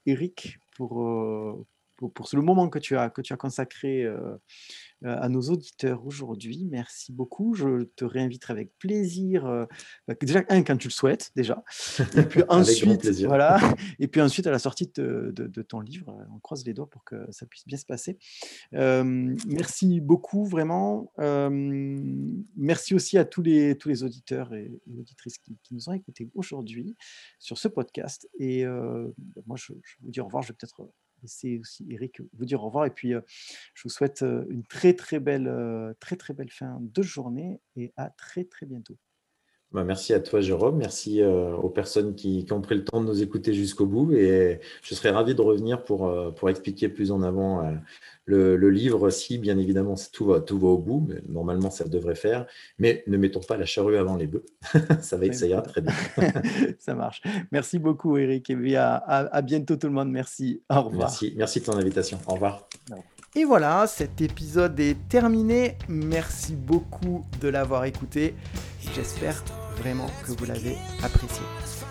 Eric 0.06 0.60
pour, 0.76 1.66
pour, 1.96 2.12
pour, 2.12 2.28
le 2.34 2.42
moment 2.42 2.68
que 2.68 2.80
tu 2.80 2.98
as, 2.98 3.10
que 3.10 3.22
tu 3.22 3.32
as 3.32 3.38
consacré 3.38 4.04
euh, 4.04 4.36
à 5.04 5.30
nos 5.30 5.42
auditeurs 5.42 6.06
aujourd'hui. 6.06 6.66
Merci 6.70 7.12
beaucoup. 7.12 7.54
Je 7.54 7.84
te 7.96 8.06
réinviterai 8.06 8.54
avec 8.54 8.78
plaisir. 8.80 9.46
Euh, 9.46 9.66
bah, 10.08 10.16
déjà, 10.20 10.44
un, 10.50 10.64
quand 10.64 10.78
tu 10.78 10.88
le 10.88 10.94
souhaites, 10.94 11.32
déjà. 11.36 11.64
Et 12.16 12.24
puis 12.24 12.42
ensuite, 12.50 13.08
voilà. 13.26 13.60
Et 14.00 14.08
puis 14.08 14.22
ensuite, 14.22 14.48
à 14.48 14.52
la 14.52 14.60
sortie 14.60 14.92
de, 14.96 15.32
de, 15.36 15.62
ton 15.62 15.80
livre, 15.80 16.10
euh, 16.10 16.24
on 16.34 16.40
croise 16.40 16.66
les 16.66 16.74
doigts 16.74 16.90
pour 16.90 17.04
que 17.04 17.16
ça 17.32 17.46
puisse 17.46 17.66
bien 17.66 17.78
se 17.78 17.86
passer. 17.86 18.18
merci 18.72 20.02
beaucoup, 20.02 20.46
vraiment. 20.46 21.12
merci 22.56 22.96
aussi 22.96 23.18
à 23.18 23.26
tous 23.26 23.42
les, 23.42 23.78
tous 23.78 23.90
les 23.90 24.04
auditeurs 24.04 24.54
et, 24.54 24.82
auditrices 24.98 25.38
qui, 25.38 25.56
nous 25.72 25.90
ont 25.90 25.94
écoutés 25.94 26.30
aujourd'hui 26.34 26.96
sur 27.40 27.58
ce 27.58 27.68
podcast. 27.68 28.28
Et 28.40 28.66
moi, 28.66 29.58
je, 29.58 29.74
je 29.84 29.96
vous 30.02 30.12
dis 30.12 30.22
au 30.22 30.26
revoir. 30.26 30.44
Je 30.44 30.50
vais 30.50 30.54
peut-être 30.54 30.90
c'est 31.28 31.60
aussi 31.60 31.86
Eric 31.90 32.22
vous 32.34 32.46
dire 32.46 32.64
au 32.64 32.68
revoir 32.68 32.86
et 32.86 32.92
puis 32.92 33.12
je 33.12 33.84
vous 33.84 33.90
souhaite 33.90 34.24
une 34.50 34.64
très 34.64 34.94
très 34.94 35.20
belle 35.20 35.96
très 36.00 36.16
très 36.16 36.34
belle 36.34 36.52
fin 36.52 36.78
de 36.82 37.02
journée 37.02 37.60
et 37.76 37.94
à 37.98 38.10
très 38.10 38.44
très 38.46 38.66
bientôt. 38.66 38.98
Bah, 39.74 39.84
merci 39.84 40.14
à 40.14 40.22
toi, 40.22 40.40
Jérôme. 40.40 40.78
Merci 40.78 41.22
euh, 41.22 41.54
aux 41.56 41.70
personnes 41.70 42.16
qui, 42.16 42.46
ont 42.52 42.62
pris 42.62 42.76
le 42.76 42.86
temps 42.86 43.02
de 43.02 43.08
nous 43.08 43.22
écouter 43.22 43.54
jusqu'au 43.54 43.86
bout. 43.86 44.14
Et 44.14 44.62
je 44.82 44.96
serais 44.96 45.10
ravi 45.10 45.36
de 45.36 45.42
revenir 45.42 45.84
pour, 45.84 46.08
euh, 46.08 46.32
pour 46.32 46.50
expliquer 46.50 46.88
plus 46.88 47.12
en 47.12 47.22
avant 47.22 47.66
euh, 47.66 47.74
le, 48.26 48.70
livre, 48.70 49.10
si 49.10 49.38
bien 49.38 49.58
évidemment 49.58 49.96
tout 50.14 50.28
va, 50.28 50.40
tout 50.40 50.58
va 50.58 50.70
au 50.70 50.78
bout. 50.78 51.06
Mais 51.10 51.22
normalement, 51.28 51.70
ça 51.70 51.86
devrait 51.86 52.16
faire. 52.16 52.46
Mais 52.80 53.04
ne 53.08 53.18
mettons 53.18 53.42
pas 53.42 53.58
la 53.58 53.66
charrue 53.66 53.98
avant 53.98 54.16
les 54.16 54.28
bœufs. 54.28 54.46
ça, 55.02 55.18
va, 55.18 55.34
ça 55.34 55.48
ira 55.48 55.62
très 55.62 55.82
bien. 55.82 55.94
ça 56.80 56.96
marche. 56.96 57.22
Merci 57.52 57.78
beaucoup, 57.78 58.18
Eric. 58.18 58.50
Et 58.50 58.76
à, 58.78 58.96
à, 58.96 59.42
bientôt, 59.42 59.76
tout 59.76 59.88
le 59.88 59.94
monde. 59.94 60.12
Merci. 60.12 60.62
Au 60.70 60.84
revoir. 60.84 61.10
Merci, 61.10 61.34
merci 61.36 61.60
de 61.60 61.66
ton 61.66 61.78
invitation. 61.78 62.20
Au 62.28 62.36
revoir. 62.36 62.70
Et 63.36 63.44
voilà, 63.44 63.86
cet 63.88 64.22
épisode 64.22 64.80
est 64.80 64.98
terminé. 65.10 65.78
Merci 65.90 66.56
beaucoup 66.56 67.26
de 67.42 67.50
l'avoir 67.50 67.84
écouté. 67.84 68.34
J'espère 68.96 69.44
vraiment 69.78 70.10
que 70.26 70.32
vous 70.32 70.46
l'avez 70.46 70.78
apprécié. 71.04 71.44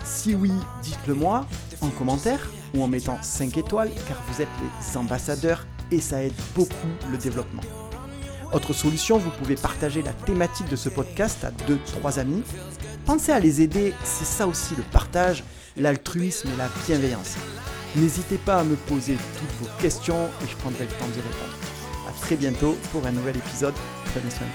Si 0.03 0.35
oui, 0.35 0.51
dites-le 0.81 1.13
moi 1.13 1.45
en 1.81 1.89
commentaire 1.89 2.49
ou 2.73 2.83
en 2.83 2.87
mettant 2.87 3.21
5 3.21 3.55
étoiles 3.57 3.91
car 4.07 4.21
vous 4.27 4.41
êtes 4.41 4.47
les 4.59 4.97
ambassadeurs 4.97 5.65
et 5.91 6.01
ça 6.01 6.23
aide 6.23 6.33
beaucoup 6.55 6.87
le 7.11 7.17
développement. 7.17 7.63
Autre 8.51 8.73
solution, 8.73 9.17
vous 9.17 9.29
pouvez 9.29 9.55
partager 9.55 10.01
la 10.01 10.13
thématique 10.13 10.69
de 10.69 10.75
ce 10.75 10.89
podcast 10.89 11.45
à 11.45 11.51
2-3 12.01 12.19
amis. 12.19 12.43
Pensez 13.05 13.31
à 13.31 13.39
les 13.39 13.61
aider, 13.61 13.93
c'est 14.03 14.25
ça 14.25 14.47
aussi 14.47 14.75
le 14.75 14.83
partage, 14.83 15.43
l'altruisme 15.77 16.49
et 16.53 16.57
la 16.57 16.67
bienveillance. 16.87 17.35
N'hésitez 17.95 18.37
pas 18.37 18.59
à 18.59 18.63
me 18.63 18.75
poser 18.75 19.17
toutes 19.39 19.67
vos 19.67 19.81
questions 19.81 20.27
et 20.43 20.47
je 20.47 20.55
prendrai 20.57 20.85
le 20.85 20.91
temps 20.91 21.07
d'y 21.07 21.19
répondre. 21.19 21.55
A 22.07 22.21
très 22.21 22.35
bientôt 22.35 22.77
pour 22.91 23.05
un 23.05 23.11
nouvel 23.11 23.37
épisode. 23.37 23.73
Prenez 24.13 24.29
soin 24.29 24.47